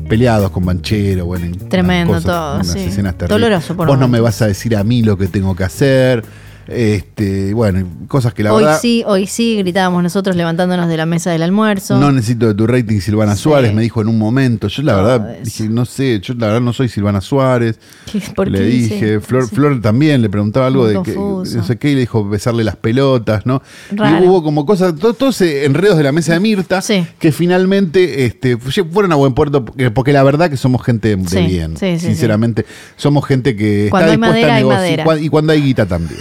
peleados 0.07 0.51
con 0.51 0.63
Banchero, 0.65 1.25
bueno, 1.25 1.45
en 1.47 1.57
Tremendo 1.67 2.13
cosas, 2.13 2.25
todo, 2.31 2.55
unas 2.57 2.67
sí. 2.67 2.79
escenas 2.81 3.17
terribles. 3.17 3.41
Doloroso 3.41 3.75
por 3.75 3.87
Vos 3.87 3.97
no 3.97 4.07
me 4.07 4.19
vas 4.19 4.39
a 4.43 4.45
decir 4.45 4.75
a 4.75 4.83
mí 4.83 5.01
lo 5.01 5.17
que 5.17 5.25
tengo 5.25 5.55
que 5.55 5.63
hacer, 5.63 6.23
este, 6.67 7.53
bueno, 7.53 7.87
cosas 8.07 8.33
que 8.33 8.43
la 8.43 8.53
hoy 8.53 8.63
verdad... 8.63 8.79
sí, 8.81 9.03
hoy 9.05 9.27
sí, 9.27 9.57
gritábamos 9.57 10.01
nosotros 10.03 10.35
levantándonos 10.35 10.87
de 10.87 10.97
la 10.97 11.05
mesa 11.05 11.31
del 11.31 11.43
almuerzo. 11.43 11.97
No 11.97 12.11
necesito 12.11 12.47
de 12.47 12.53
tu 12.55 12.67
rating 12.67 12.99
Silvana 12.99 13.35
Sí. 13.35 13.43
Suárez, 13.43 13.73
me 13.73 13.81
dijo 13.81 14.01
en 14.01 14.07
un 14.07 14.17
momento. 14.17 14.67
Yo 14.67 14.81
la 14.83 14.93
Todo 14.93 15.03
verdad 15.03 15.31
eso. 15.35 15.43
dije, 15.43 15.69
no 15.69 15.85
sé, 15.85 16.19
yo 16.21 16.33
la 16.35 16.47
verdad 16.47 16.61
no 16.61 16.73
soy 16.73 16.89
Silvana 16.89 17.21
Suárez. 17.21 17.79
¿Qué- 18.11 18.21
por 18.35 18.49
le 18.49 18.59
qué? 18.59 18.65
dije, 18.65 19.19
Flor, 19.19 19.47
sí. 19.47 19.55
Flor 19.55 19.81
también 19.81 20.21
le 20.21 20.29
preguntaba 20.29 20.67
algo 20.67 20.87
de 20.87 21.01
que 21.03 21.13
no 21.15 21.45
sé 21.45 21.77
qué, 21.77 21.91
y 21.91 21.93
le 21.95 22.01
dijo 22.01 22.27
besarle 22.27 22.63
las 22.63 22.75
pelotas, 22.75 23.45
¿no? 23.45 23.61
Raro. 23.91 24.23
Y 24.23 24.27
hubo 24.27 24.43
como 24.43 24.65
cosas, 24.65 24.95
to- 24.95 25.13
todos 25.13 25.39
eh, 25.41 25.65
enredos 25.65 25.97
de 25.97 26.03
la 26.03 26.11
mesa 26.11 26.33
de 26.33 26.39
Mirta, 26.39 26.81
Sí. 26.81 27.05
que 27.19 27.31
finalmente 27.31 28.25
este, 28.25 28.57
fu- 28.57 28.71
fueron 28.91 29.11
a 29.11 29.15
buen 29.15 29.33
puerto, 29.33 29.63
porque, 29.93 30.13
la 30.13 30.23
verdad 30.23 30.49
que 30.49 30.57
somos 30.57 30.83
gente 30.83 31.15
de 31.15 31.41
bien. 31.45 31.77
sinceramente, 31.77 32.65
somos 32.95 33.25
gente 33.25 33.55
que 33.55 33.87
Cuando 33.89 34.11
está 34.13 34.27
dispuesta 34.27 34.47
madera, 34.47 34.55
a 34.55 34.59
negociar. 34.59 35.23
Y 35.23 35.29
cuando 35.29 35.53
hay 35.53 35.61
guita 35.61 35.85
también. 35.85 36.19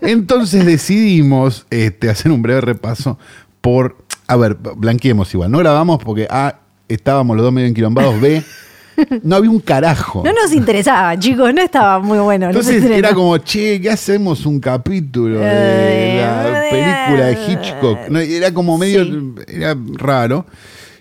Entonces 0.00 0.64
decidimos 0.64 1.66
este, 1.70 2.10
hacer 2.10 2.32
un 2.32 2.42
breve 2.42 2.60
repaso 2.60 3.18
por. 3.60 3.96
A 4.26 4.36
ver, 4.36 4.56
blanqueemos 4.76 5.32
igual. 5.34 5.50
No 5.50 5.58
grabamos 5.58 6.02
porque 6.02 6.26
A, 6.30 6.56
estábamos 6.88 7.36
los 7.36 7.44
dos 7.44 7.52
medio 7.52 7.68
enquilombados. 7.68 8.20
B, 8.20 8.42
no 9.22 9.36
había 9.36 9.50
un 9.50 9.60
carajo. 9.60 10.22
No 10.24 10.32
nos 10.32 10.52
interesaba, 10.52 11.18
chicos, 11.18 11.52
no 11.54 11.62
estaba 11.62 11.98
muy 12.00 12.18
bueno. 12.18 12.46
Entonces 12.46 12.84
era 12.84 13.14
como, 13.14 13.38
che, 13.38 13.80
¿qué 13.80 13.90
hacemos 13.90 14.44
un 14.44 14.60
capítulo 14.60 15.40
de 15.40 16.20
la 16.20 16.62
película 16.70 17.26
de 17.26 17.38
Hitchcock? 17.52 18.08
No, 18.10 18.18
era 18.18 18.52
como 18.52 18.76
medio, 18.76 19.04
Sí. 19.04 19.34
era 19.48 19.74
raro. 19.94 20.44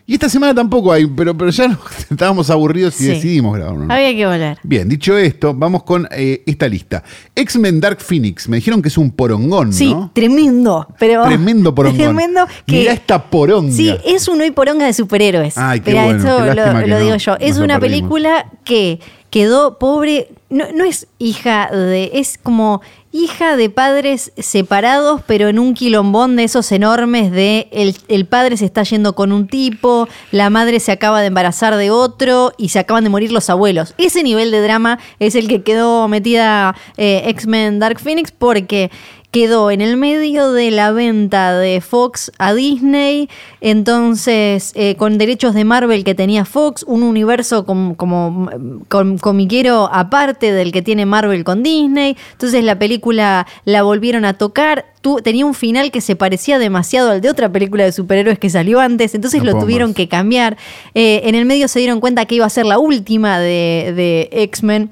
Y 0.09 0.13
esta 0.13 0.29
semana 0.29 0.55
tampoco 0.55 0.93
hay, 0.93 1.05
pero, 1.05 1.37
pero 1.37 1.51
ya 1.51 1.67
no- 1.67 1.77
estábamos 2.09 2.49
aburridos 2.49 2.95
y 3.01 3.03
Sí. 3.03 3.09
decidimos 3.09 3.53
grabar. 3.57 3.75
uno. 3.77 3.93
Había 3.93 4.15
que 4.15 4.25
volver. 4.25 4.57
Bien, 4.63 4.87
dicho 4.87 5.17
esto, 5.17 5.53
vamos 5.53 5.83
con 5.83 6.07
eh, 6.11 6.43
esta 6.45 6.69
lista. 6.69 7.03
X-Men 7.35 7.81
Dark 7.81 7.99
Phoenix. 7.99 8.47
Me 8.47 8.55
dijeron 8.55 8.81
que 8.81 8.87
es 8.87 8.97
un 8.97 9.11
porongón, 9.11 9.73
Sí, 9.73 9.91
¿no? 9.93 10.09
tremendo, 10.13 10.87
pero 10.97 11.23
Tremendo 11.25 11.75
porongón. 11.75 11.97
Tremendo 11.97 12.47
que 12.65 12.77
Mirá 12.77 12.93
esta 12.93 13.21
poronga. 13.29 13.73
Sí, 13.73 13.93
es 14.05 14.29
un 14.29 14.39
hoy 14.39 14.51
poronga 14.51 14.85
de 14.85 14.93
superhéroes. 14.93 15.57
Ay, 15.57 15.81
qué 15.81 15.91
Mirá, 15.91 16.05
bueno, 16.05 16.23
qué 16.23 16.55
lástima 16.55 16.73
lo, 16.79 16.85
que 16.85 16.87
lo 16.89 16.97
no- 16.99 17.03
digo 17.03 17.17
yo. 17.17 17.35
Es 17.41 17.57
una 17.57 17.77
película 17.79 18.49
que 18.63 19.01
quedó 19.29 19.77
pobre 19.77 20.29
no, 20.49 20.85
es 20.85 21.07
hija 21.19 21.69
de, 21.71 22.11
es 22.13 22.37
como 22.41 22.81
hija 23.11 23.57
de 23.57 23.69
padres 23.69 24.31
separados, 24.37 25.21
pero 25.25 25.47
en 25.47 25.59
un 25.59 25.73
quilombón 25.73 26.35
de 26.35 26.43
esos 26.43 26.71
enormes 26.71 27.31
de 27.31 27.67
el, 27.71 27.97
el 28.07 28.25
padre 28.25 28.57
se 28.57 28.65
está 28.65 28.83
yendo 28.83 29.13
con 29.15 29.31
un 29.31 29.47
tipo, 29.47 30.07
la 30.31 30.49
madre 30.49 30.79
se 30.79 30.91
acaba 30.91 31.21
de 31.21 31.27
embarazar 31.27 31.75
de 31.75 31.89
otro 31.89 32.53
y 32.57 32.69
se 32.69 32.79
acaban 32.79 33.03
de 33.03 33.09
morir 33.09 33.31
los 33.31 33.49
abuelos. 33.49 33.93
Ese 33.97 34.23
nivel 34.23 34.51
de 34.51 34.61
drama 34.61 34.99
es 35.19 35.35
el 35.35 35.47
que 35.47 35.63
quedó 35.63 36.07
metida 36.07 36.75
eh, 36.97 37.23
X-Men 37.25 37.79
Dark 37.79 37.99
Phoenix 37.99 38.31
porque 38.31 38.91
quedó 39.29 39.72
en 39.72 39.81
el 39.81 39.98
medio 39.98 40.53
de 40.53 40.72
la 40.72 40.91
venta 40.93 41.53
de 41.57 41.81
Fox 41.81 42.31
a 42.39 42.53
Disney, 42.53 43.29
entonces 43.60 44.72
eh, 44.75 44.96
con 44.96 45.17
derechos 45.17 45.53
de 45.53 45.65
Marvel 45.65 46.03
que 46.03 46.15
tenía 46.15 46.46
Fox, 46.46 46.84
un 46.88 47.03
universo 47.03 47.65
com- 47.65 47.93
como 47.93 48.50
com- 48.88 49.17
comiquero 49.17 49.89
aparte 49.91 50.53
del 50.53 50.72
que 50.72 50.81
tiene 50.81 51.05
Marvel 51.05 51.43
con 51.43 51.62
Disney, 51.62 52.15
entonces 52.31 52.63
la 52.63 52.79
película 52.79 53.46
la 53.65 53.84
volvieron 53.84 54.24
a 54.25 54.34
tocar, 54.34 54.86
tu- 55.01 55.17
tenía 55.22 55.46
un 55.46 55.53
final 55.53 55.91
que 55.91 56.01
se 56.01 56.15
parecía 56.15 56.57
demasiado 56.57 57.12
al 57.12 57.22
de 57.22 57.29
otra 57.29 57.51
película 57.51 57.84
de 57.84 57.91
superhéroes 57.91 58.39
que 58.39 58.50
salió 58.50 58.79
antes, 58.79 59.13
entonces 59.13 59.43
No 59.43 59.51
lo 59.51 59.60
tuvieron 59.60 59.89
más. 59.89 59.96
que 59.98 60.07
cambiar, 60.07 60.57
Eh, 60.96 61.22
en 61.25 61.36
el 61.36 61.46
medio 61.46 61.67
se 61.67 61.79
dieron 61.79 62.00
cuenta 62.00 62.25
que 62.25 62.36
iba 62.36 62.46
a 62.46 62.50
ser 62.50 62.65
la 62.65 62.79
última 62.79 63.39
de, 63.39 63.93
de 63.96 64.29
X-Men, 64.43 64.89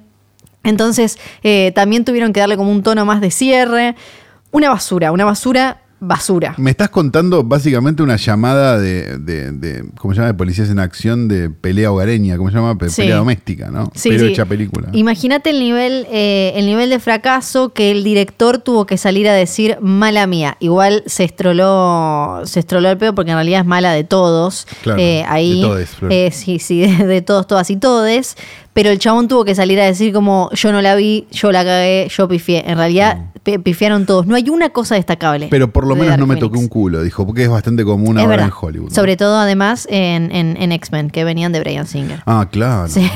entonces 0.64 1.18
eh, 1.44 1.72
también 1.74 2.04
tuvieron 2.06 2.34
que 2.34 2.42
darle 2.42 2.58
como 2.58 2.72
un 2.72 2.84
tono 2.84 3.06
más 3.06 3.22
de 3.22 3.32
cierre. 3.32 3.96
Una 4.52 4.70
basura, 4.70 5.12
una 5.12 5.26
basura, 5.26 5.82
basura. 6.00 6.54
Me 6.58 6.72
estás 6.72 6.90
contando 6.90 7.44
básicamente 7.44 8.04
una 8.04 8.16
llamada 8.18 8.78
de, 8.80 9.18
de, 9.18 9.52
de- 9.52 9.86
¿cómo 9.98 10.14
se 10.14 10.18
llama? 10.20 10.28
De 10.28 10.34
policías 10.34 10.70
en 10.70 10.80
acción 10.80 11.28
de 11.28 11.50
pelea 11.50 11.92
hogareña, 11.92 12.38
¿cómo 12.38 12.50
se 12.52 12.56
llama? 12.56 12.78
Pe- 12.78 12.90
Sí. 12.90 13.02
Pelea 13.02 13.18
doméstica, 13.18 13.70
¿no? 13.70 13.92
Sí, 13.96 14.10
Pero 14.10 14.26
sí. 14.26 14.32
hecha 14.32 14.46
película. 14.46 14.90
Imagínate 14.94 15.50
el 15.50 15.60
nivel, 15.60 16.06
eh, 16.12 16.54
el 16.56 16.68
nivel 16.68 16.90
de 16.90 17.00
fracaso 17.00 17.74
que 17.74 17.92
el 17.92 18.04
director 18.04 18.60
tuvo 18.60 18.86
que 18.86 18.98
salir 18.98 19.28
a 19.28 19.34
decir 19.34 19.78
mala 19.82 20.28
mía. 20.28 20.56
Igual 20.60 21.04
se 21.06 21.24
estroló, 21.24 22.42
se 22.46 22.60
estroló 22.60 22.90
el 22.92 22.98
pedo 22.98 23.16
porque 23.16 23.32
en 23.32 23.38
realidad 23.38 23.62
es 23.62 23.66
mala 23.66 23.92
de 23.94 24.04
todos. 24.04 24.68
Claro, 24.84 25.00
Eh, 25.02 25.26
ahí, 25.28 25.56
de 25.62 25.68
todes, 25.68 25.90
eh, 26.10 26.30
sí, 26.32 26.60
sí, 26.60 26.82
de, 26.82 27.08
de 27.08 27.22
todos, 27.22 27.48
todas 27.48 27.70
y 27.72 27.78
todes. 27.78 28.38
Pero 28.76 28.90
el 28.90 29.00
chabón 29.00 29.30
tuvo 29.30 29.46
que 29.46 29.56
salir 29.56 29.80
a 29.80 29.86
decir 29.86 30.12
como 30.12 30.50
yo 30.52 30.74
no 30.74 30.82
la 30.82 30.96
vi, 30.96 31.28
yo 31.32 31.50
la 31.54 31.64
cagué, 31.64 32.10
yo 32.14 32.28
pifié. 32.28 32.70
En 32.70 32.78
realidad 32.78 33.28
pe- 33.42 33.58
pifiaron 33.58 34.06
todos. 34.06 34.28
No 34.28 34.36
hay 34.36 34.50
una 34.50 34.72
cosa 34.72 34.96
destacable. 34.96 35.46
Mm. 35.46 35.50
Pero 35.50 35.72
por 35.72 35.88
lo 35.88 35.96
menos 35.96 36.10
Dark 36.10 36.20
no 36.20 36.28
me 36.28 36.36
toqué 36.36 36.58
un 36.58 36.68
culo, 36.68 37.02
dijo, 37.02 37.26
porque 37.26 37.44
es 37.44 37.50
bastante 37.50 37.86
común 37.86 38.18
Es 38.18 38.24
ahora 38.26 38.36
verdad. 38.36 38.48
en 38.48 38.54
Hollywood. 38.68 38.90
¿no? 38.90 38.94
Sobre 38.96 39.16
todo, 39.16 39.38
además, 39.38 39.88
en, 39.90 40.30
en, 40.36 40.58
en 40.62 40.74
X-Men, 40.74 41.10
que 41.10 41.24
venían 41.24 41.54
de 41.54 41.62
Brian 41.62 41.88
Singer. 41.88 42.22
Ah, 42.26 42.50
claro. 42.52 42.90
Sí. 42.90 43.10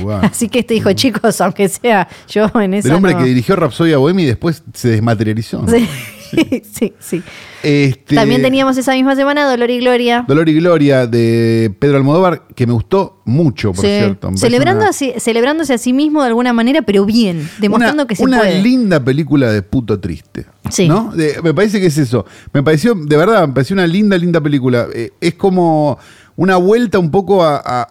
lugar. 0.00 0.24
Así 0.30 0.48
que 0.48 0.60
este 0.60 0.74
dijo, 0.74 0.92
chicos, 0.92 1.40
aunque 1.40 1.68
sea 1.68 2.06
yo 2.28 2.46
en 2.60 2.74
esa. 2.74 2.86
Del 2.86 2.96
hombre 2.96 3.14
no". 3.14 3.18
que 3.18 3.24
dirigió 3.24 3.56
Rapsodia 3.56 3.98
Bohemia 3.98 4.22
y 4.22 4.28
después 4.28 4.62
se 4.72 4.88
desmaterializó. 4.88 5.66
Sí, 5.68 5.84
sí, 6.72 6.92
sí. 6.98 7.22
Este, 7.62 8.14
También 8.14 8.42
teníamos 8.42 8.76
esa 8.76 8.92
misma 8.92 9.14
semana 9.14 9.48
Dolor 9.48 9.70
y 9.70 9.78
Gloria. 9.78 10.24
Dolor 10.26 10.48
y 10.48 10.54
Gloria 10.54 11.06
de 11.06 11.72
Pedro 11.78 11.96
Almodóvar, 11.98 12.48
que 12.54 12.66
me 12.66 12.72
gustó 12.72 13.20
mucho, 13.24 13.72
por 13.72 13.84
Sí. 13.84 13.90
cierto. 13.98 14.30
Celebrando 14.36 14.80
una- 14.82 14.90
así- 14.90 15.12
celebrándose 15.18 15.74
a 15.74 15.78
sí 15.78 15.92
mismo 15.92 16.22
de 16.22 16.28
alguna 16.28 16.52
manera, 16.52 16.82
pero 16.82 17.04
bien, 17.04 17.48
demostrando 17.58 18.02
una, 18.02 18.06
que 18.08 18.16
se 18.16 18.24
una 18.24 18.38
puede. 18.38 18.62
linda 18.62 19.02
película 19.04 19.52
de 19.52 19.62
puto 19.62 20.00
triste. 20.00 20.46
Sí. 20.70 20.88
¿no? 20.88 21.12
De- 21.14 21.40
me 21.42 21.52
parece 21.54 21.80
que 21.80 21.86
es 21.86 21.98
eso. 21.98 22.24
Me 22.52 22.62
pareció, 22.62 22.94
de 22.94 23.16
verdad, 23.16 23.46
me 23.46 23.54
pareció 23.54 23.74
una 23.74 23.86
linda, 23.86 24.16
linda 24.16 24.40
película. 24.40 24.86
Eh, 24.94 25.10
es 25.20 25.34
como 25.34 25.98
una 26.36 26.56
vuelta 26.56 26.98
un 26.98 27.10
poco 27.10 27.44
a. 27.44 27.62
a- 27.64 27.88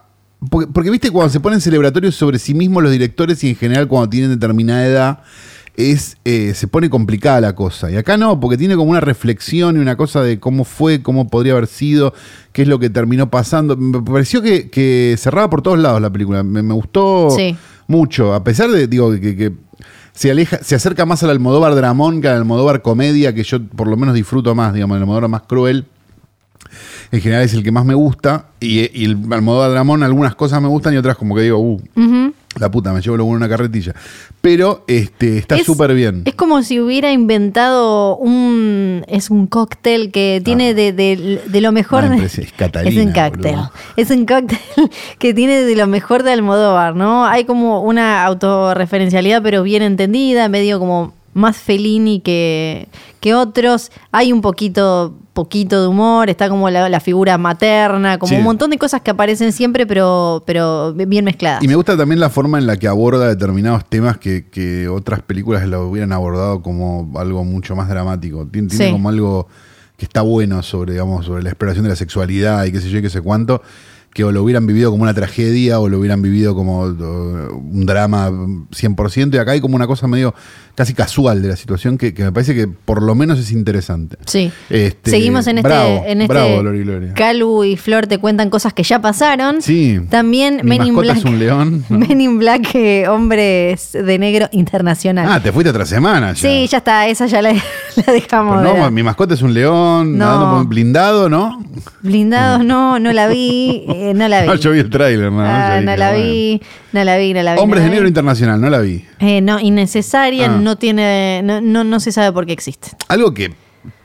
porque, 0.50 0.68
porque, 0.74 0.90
viste 0.90 1.12
cuando 1.12 1.32
se 1.32 1.40
ponen 1.40 1.62
celebratorios 1.62 2.16
sobre 2.16 2.40
sí 2.40 2.56
mismos 2.56 2.82
los 2.82 2.92
directores 2.92 3.44
y 3.44 3.50
en 3.50 3.56
general 3.56 3.88
cuando 3.88 4.10
tienen 4.10 4.32
determinada 4.32 4.86
edad. 4.86 5.20
Es, 5.78 6.18
eh, 6.26 6.54
se 6.54 6.68
pone 6.68 6.90
complicada 6.90 7.40
la 7.42 7.56
cosa. 7.56 7.90
Y 7.90 7.96
acá 7.96 8.18
no, 8.18 8.40
porque 8.40 8.58
tiene 8.58 8.76
como 8.76 8.92
una 8.92 9.00
reflexión 9.00 9.78
y 9.78 9.80
una 9.80 9.96
cosa 9.96 10.22
de 10.22 10.40
cómo 10.40 10.66
fue, 10.66 11.02
cómo 11.02 11.28
podría 11.30 11.54
haber 11.54 11.68
sido, 11.68 12.14
qué 12.52 12.64
es 12.64 12.68
lo 12.68 12.78
que 12.80 12.90
terminó 12.90 13.30
pasando. 13.30 13.78
Me 13.78 14.02
pareció 14.02 14.42
que, 14.42 14.70
que 14.70 15.16
cerraba 15.18 15.50
por 15.50 15.62
todos 15.62 15.80
lados 15.80 16.02
la 16.02 16.10
película. 16.10 16.44
Me, 16.44 16.62
me 16.62 16.74
gustó 16.74 17.30
Sí. 17.32 17.56
mucho, 17.88 18.34
a 18.34 18.44
pesar 18.44 18.70
de, 18.70 18.88
digo, 18.88 19.12
que, 19.14 19.36
que 19.36 19.54
se 20.14 20.30
aleja, 20.30 20.60
se 20.62 20.76
acerca 20.76 21.06
más 21.06 21.24
al 21.24 21.30
Almodóvar 21.30 21.74
dramón 21.74 22.22
que 22.22 22.28
al 22.28 22.36
Almodóvar 22.38 22.82
comedia, 22.82 23.34
que 23.34 23.44
yo 23.44 23.64
por 23.66 23.88
lo 23.88 23.96
menos 23.96 24.14
disfruto 24.14 24.54
más, 24.54 24.74
digamos, 24.74 24.98
el 24.98 25.04
Almodóvar 25.04 25.30
más 25.30 25.44
cruel. 25.44 25.86
En 27.14 27.20
general 27.22 27.44
es 27.44 27.54
el 27.54 27.64
que 27.64 27.72
más 27.72 27.86
me 27.86 27.94
gusta. 27.94 28.48
Y, 28.60 28.80
y 28.98 29.06
el 29.06 29.18
Almodóvar 29.32 29.72
dramón, 29.72 30.04
algunas 30.04 30.36
cosas 30.36 30.62
me 30.62 30.68
gustan 30.68 30.94
y 30.94 30.98
otras 30.98 31.16
como 31.18 31.34
que 31.36 31.42
digo, 31.44 31.60
uh. 31.60 31.82
La 32.60 32.70
puta, 32.70 32.92
me 32.92 33.02
llevo 33.02 33.16
luego 33.18 33.32
en 33.32 33.38
una 33.38 33.48
carretilla. 33.50 33.94
Pero 34.42 34.84
este 34.88 35.38
está 35.38 35.56
Es- 35.56 35.64
súper 35.66 35.94
bien. 35.94 36.24
Es 36.26 36.36
como 36.36 36.62
si 36.64 36.80
hubiera 36.80 37.12
inventado 37.12 38.18
un. 38.18 39.06
Es 39.08 39.30
un 39.30 39.48
cóctel 39.48 40.12
que 40.12 40.42
tiene 40.44 40.74
de, 40.74 40.92
de- 40.92 41.42
de 41.48 41.62
lo 41.62 41.72
mejor. 41.72 42.04
Ah. 42.04 42.10
No, 42.10 42.18
de- 42.18 42.26
es 42.26 42.52
Catalina, 42.58 43.04
un 43.04 43.12
cóctel. 43.14 43.52
boludo. 43.56 43.72
Es 43.96 44.10
un 44.12 44.26
cóctel 44.26 44.58
que 45.20 45.34
tiene 45.34 45.62
de 45.62 45.76
lo 45.76 45.88
mejor 45.88 46.24
de 46.24 46.32
Almodóvar, 46.34 46.96
¿no? 46.96 47.26
Hay 47.26 47.46
como 47.46 47.82
una 47.82 48.26
autorreferencialidad, 48.26 49.42
pero 49.42 49.64
bien 49.64 49.82
entendida, 49.84 50.50
medio 50.50 50.80
como 50.80 51.14
más 51.34 51.58
Fellini 51.58 52.20
que, 52.20 52.88
que 53.22 53.34
otros. 53.34 53.92
Hay 54.12 54.34
un 54.34 54.42
poquito, 54.42 55.16
poquito 55.34 55.82
de 55.82 55.88
humor, 55.88 56.30
está 56.30 56.50
como 56.50 56.70
la, 56.70 56.90
la 56.90 57.00
figura 57.00 57.38
materna, 57.38 58.18
como 58.18 58.30
Sí. 58.32 58.36
un 58.36 58.44
montón 58.44 58.70
de 58.72 58.78
cosas 58.78 59.02
que 59.02 59.12
aparecen 59.12 59.52
siempre, 59.54 59.88
pero, 59.88 60.44
pero 60.46 60.94
bien 60.94 61.24
mezcladas. 61.26 61.64
Y 61.64 61.68
me 61.68 61.76
gusta 61.76 61.96
también 61.96 62.20
la 62.20 62.30
forma 62.30 62.58
en 62.58 62.68
la 62.68 62.78
que 62.78 62.88
aborda 62.88 63.28
determinados 63.28 63.86
temas 63.86 64.18
que, 64.18 64.48
que 64.50 64.88
otras 64.90 65.22
películas 65.22 65.66
lo 65.68 65.88
hubieran 65.88 66.12
abordado 66.12 66.62
como 66.62 67.12
algo 67.18 67.44
mucho 67.46 67.76
más 67.76 67.88
dramático. 67.90 68.46
Tiene, 68.48 68.68
tiene 68.68 68.86
Sí. 68.88 68.92
como 68.92 69.10
algo 69.10 69.48
que 69.98 70.06
está 70.06 70.22
bueno 70.22 70.64
sobre, 70.64 70.94
digamos, 70.94 71.26
sobre 71.26 71.44
la 71.44 71.50
exploración 71.50 71.84
de 71.84 71.90
la 71.92 71.96
sexualidad 71.96 72.66
y 72.66 72.72
qué 72.72 72.82
sé 72.82 72.90
yo, 72.90 72.98
y 72.98 73.02
qué 73.02 73.10
sé 73.10 73.22
cuánto, 73.22 73.62
que 74.14 74.24
o 74.26 74.32
lo 74.32 74.44
hubieran 74.44 74.68
vivido 74.68 74.92
como 74.92 75.04
una 75.04 75.14
tragedia 75.14 75.80
o 75.80 75.88
lo 75.88 75.98
hubieran 76.00 76.22
vivido 76.22 76.54
como 76.54 76.82
uh, 76.82 77.56
un 77.56 77.86
drama 77.86 78.30
100%. 78.30 79.34
Y 79.34 79.38
acá 79.38 79.52
hay 79.52 79.62
como 79.62 79.76
una 79.76 79.88
cosa 79.88 80.08
medio 80.08 80.34
casi 80.76 80.94
casual 80.94 81.42
de 81.42 81.50
la 81.50 81.56
situación 81.56 81.98
que, 81.98 82.14
que 82.14 82.24
me 82.24 82.32
parece 82.32 82.56
que 82.56 82.68
por 82.68 83.02
lo 83.04 83.14
menos 83.16 83.40
es 83.40 83.52
interesante. 83.52 84.18
Sí. 84.26 84.52
Este, 84.70 85.12
Seguimos 85.12 85.48
en 85.48 85.60
este, 85.60 85.68
bravo, 85.70 86.04
en 86.06 86.22
este 86.22 86.34
bravo, 86.34 86.60
Gloria. 86.62 87.14
Calu 87.14 87.64
y 87.64 87.78
Flor 87.78 88.08
te 88.08 88.18
cuentan 88.18 88.50
cosas 88.50 88.74
que 88.74 88.84
ya 88.84 89.00
pasaron. 89.02 89.62
Sí. 89.62 90.00
También 90.10 90.58
Mi 90.64 90.78
Men 90.78 90.88
in 90.88 90.96
Black. 90.96 91.18
es 91.18 91.26
un 91.26 91.40
león. 91.40 91.86
¿no? 91.90 92.00
Men 92.00 92.20
in 92.22 92.40
Black, 92.40 92.74
eh, 92.76 93.08
hombres 93.08 93.92
de 93.94 94.18
negro 94.20 94.48
internacional. 94.52 95.28
Ah, 95.30 95.42
te 95.42 95.52
fuiste 95.52 95.70
otra 95.70 95.86
semana 95.86 96.34
ya. 96.34 96.50
sí, 96.50 96.68
ya 96.68 96.80
está, 96.80 97.08
esa 97.08 97.28
ya 97.28 97.42
la, 97.42 97.54
la 97.96 98.14
dejamos. 98.14 98.62
Pero 98.62 98.78
no, 98.78 98.92
mi 98.92 99.04
mascota 99.04 99.34
es 99.36 99.42
un 99.42 99.54
león, 99.54 100.18
No. 100.18 100.26
nadando 100.26 100.50
por 100.52 100.62
un 100.64 100.70
blindado, 100.70 101.30
¿no? 101.30 101.64
Blindados, 102.02 102.66
no, 102.66 103.00
no 103.00 103.14
la 103.14 103.28
vi, 103.28 103.86
eh, 104.10 104.14
no 104.14 104.28
la 104.28 104.42
vi. 104.42 104.48
No, 104.48 104.56
yo 104.56 104.72
vi 104.72 104.80
el 104.80 104.90
tráiler, 104.90 105.32
¿no? 105.32 105.42
Ah, 105.42 105.80
no 105.82 105.96
la 105.96 106.12
vi, 106.14 106.62
no 106.92 107.04
la 107.04 107.18
vi, 107.18 107.34
no 107.34 107.42
la 107.44 107.54
vi. 107.56 107.60
Hombres 107.62 107.84
de 107.84 107.90
Negro. 107.90 108.08
Internacional, 108.08 108.60
no 108.60 108.70
la 108.70 108.80
vi. 108.80 109.06
Eh, 109.20 109.42
no, 109.42 109.60
innecesaria, 109.60 110.46
Ah. 110.46 110.58
no 110.60 110.78
tiene, 110.78 111.42
no, 111.44 111.62
no, 111.62 111.84
no 111.84 112.00
se 112.00 112.12
sabe 112.12 112.32
por 112.32 112.46
qué 112.46 112.54
existe. 112.54 112.90
Algo 113.08 113.34
que 113.34 113.54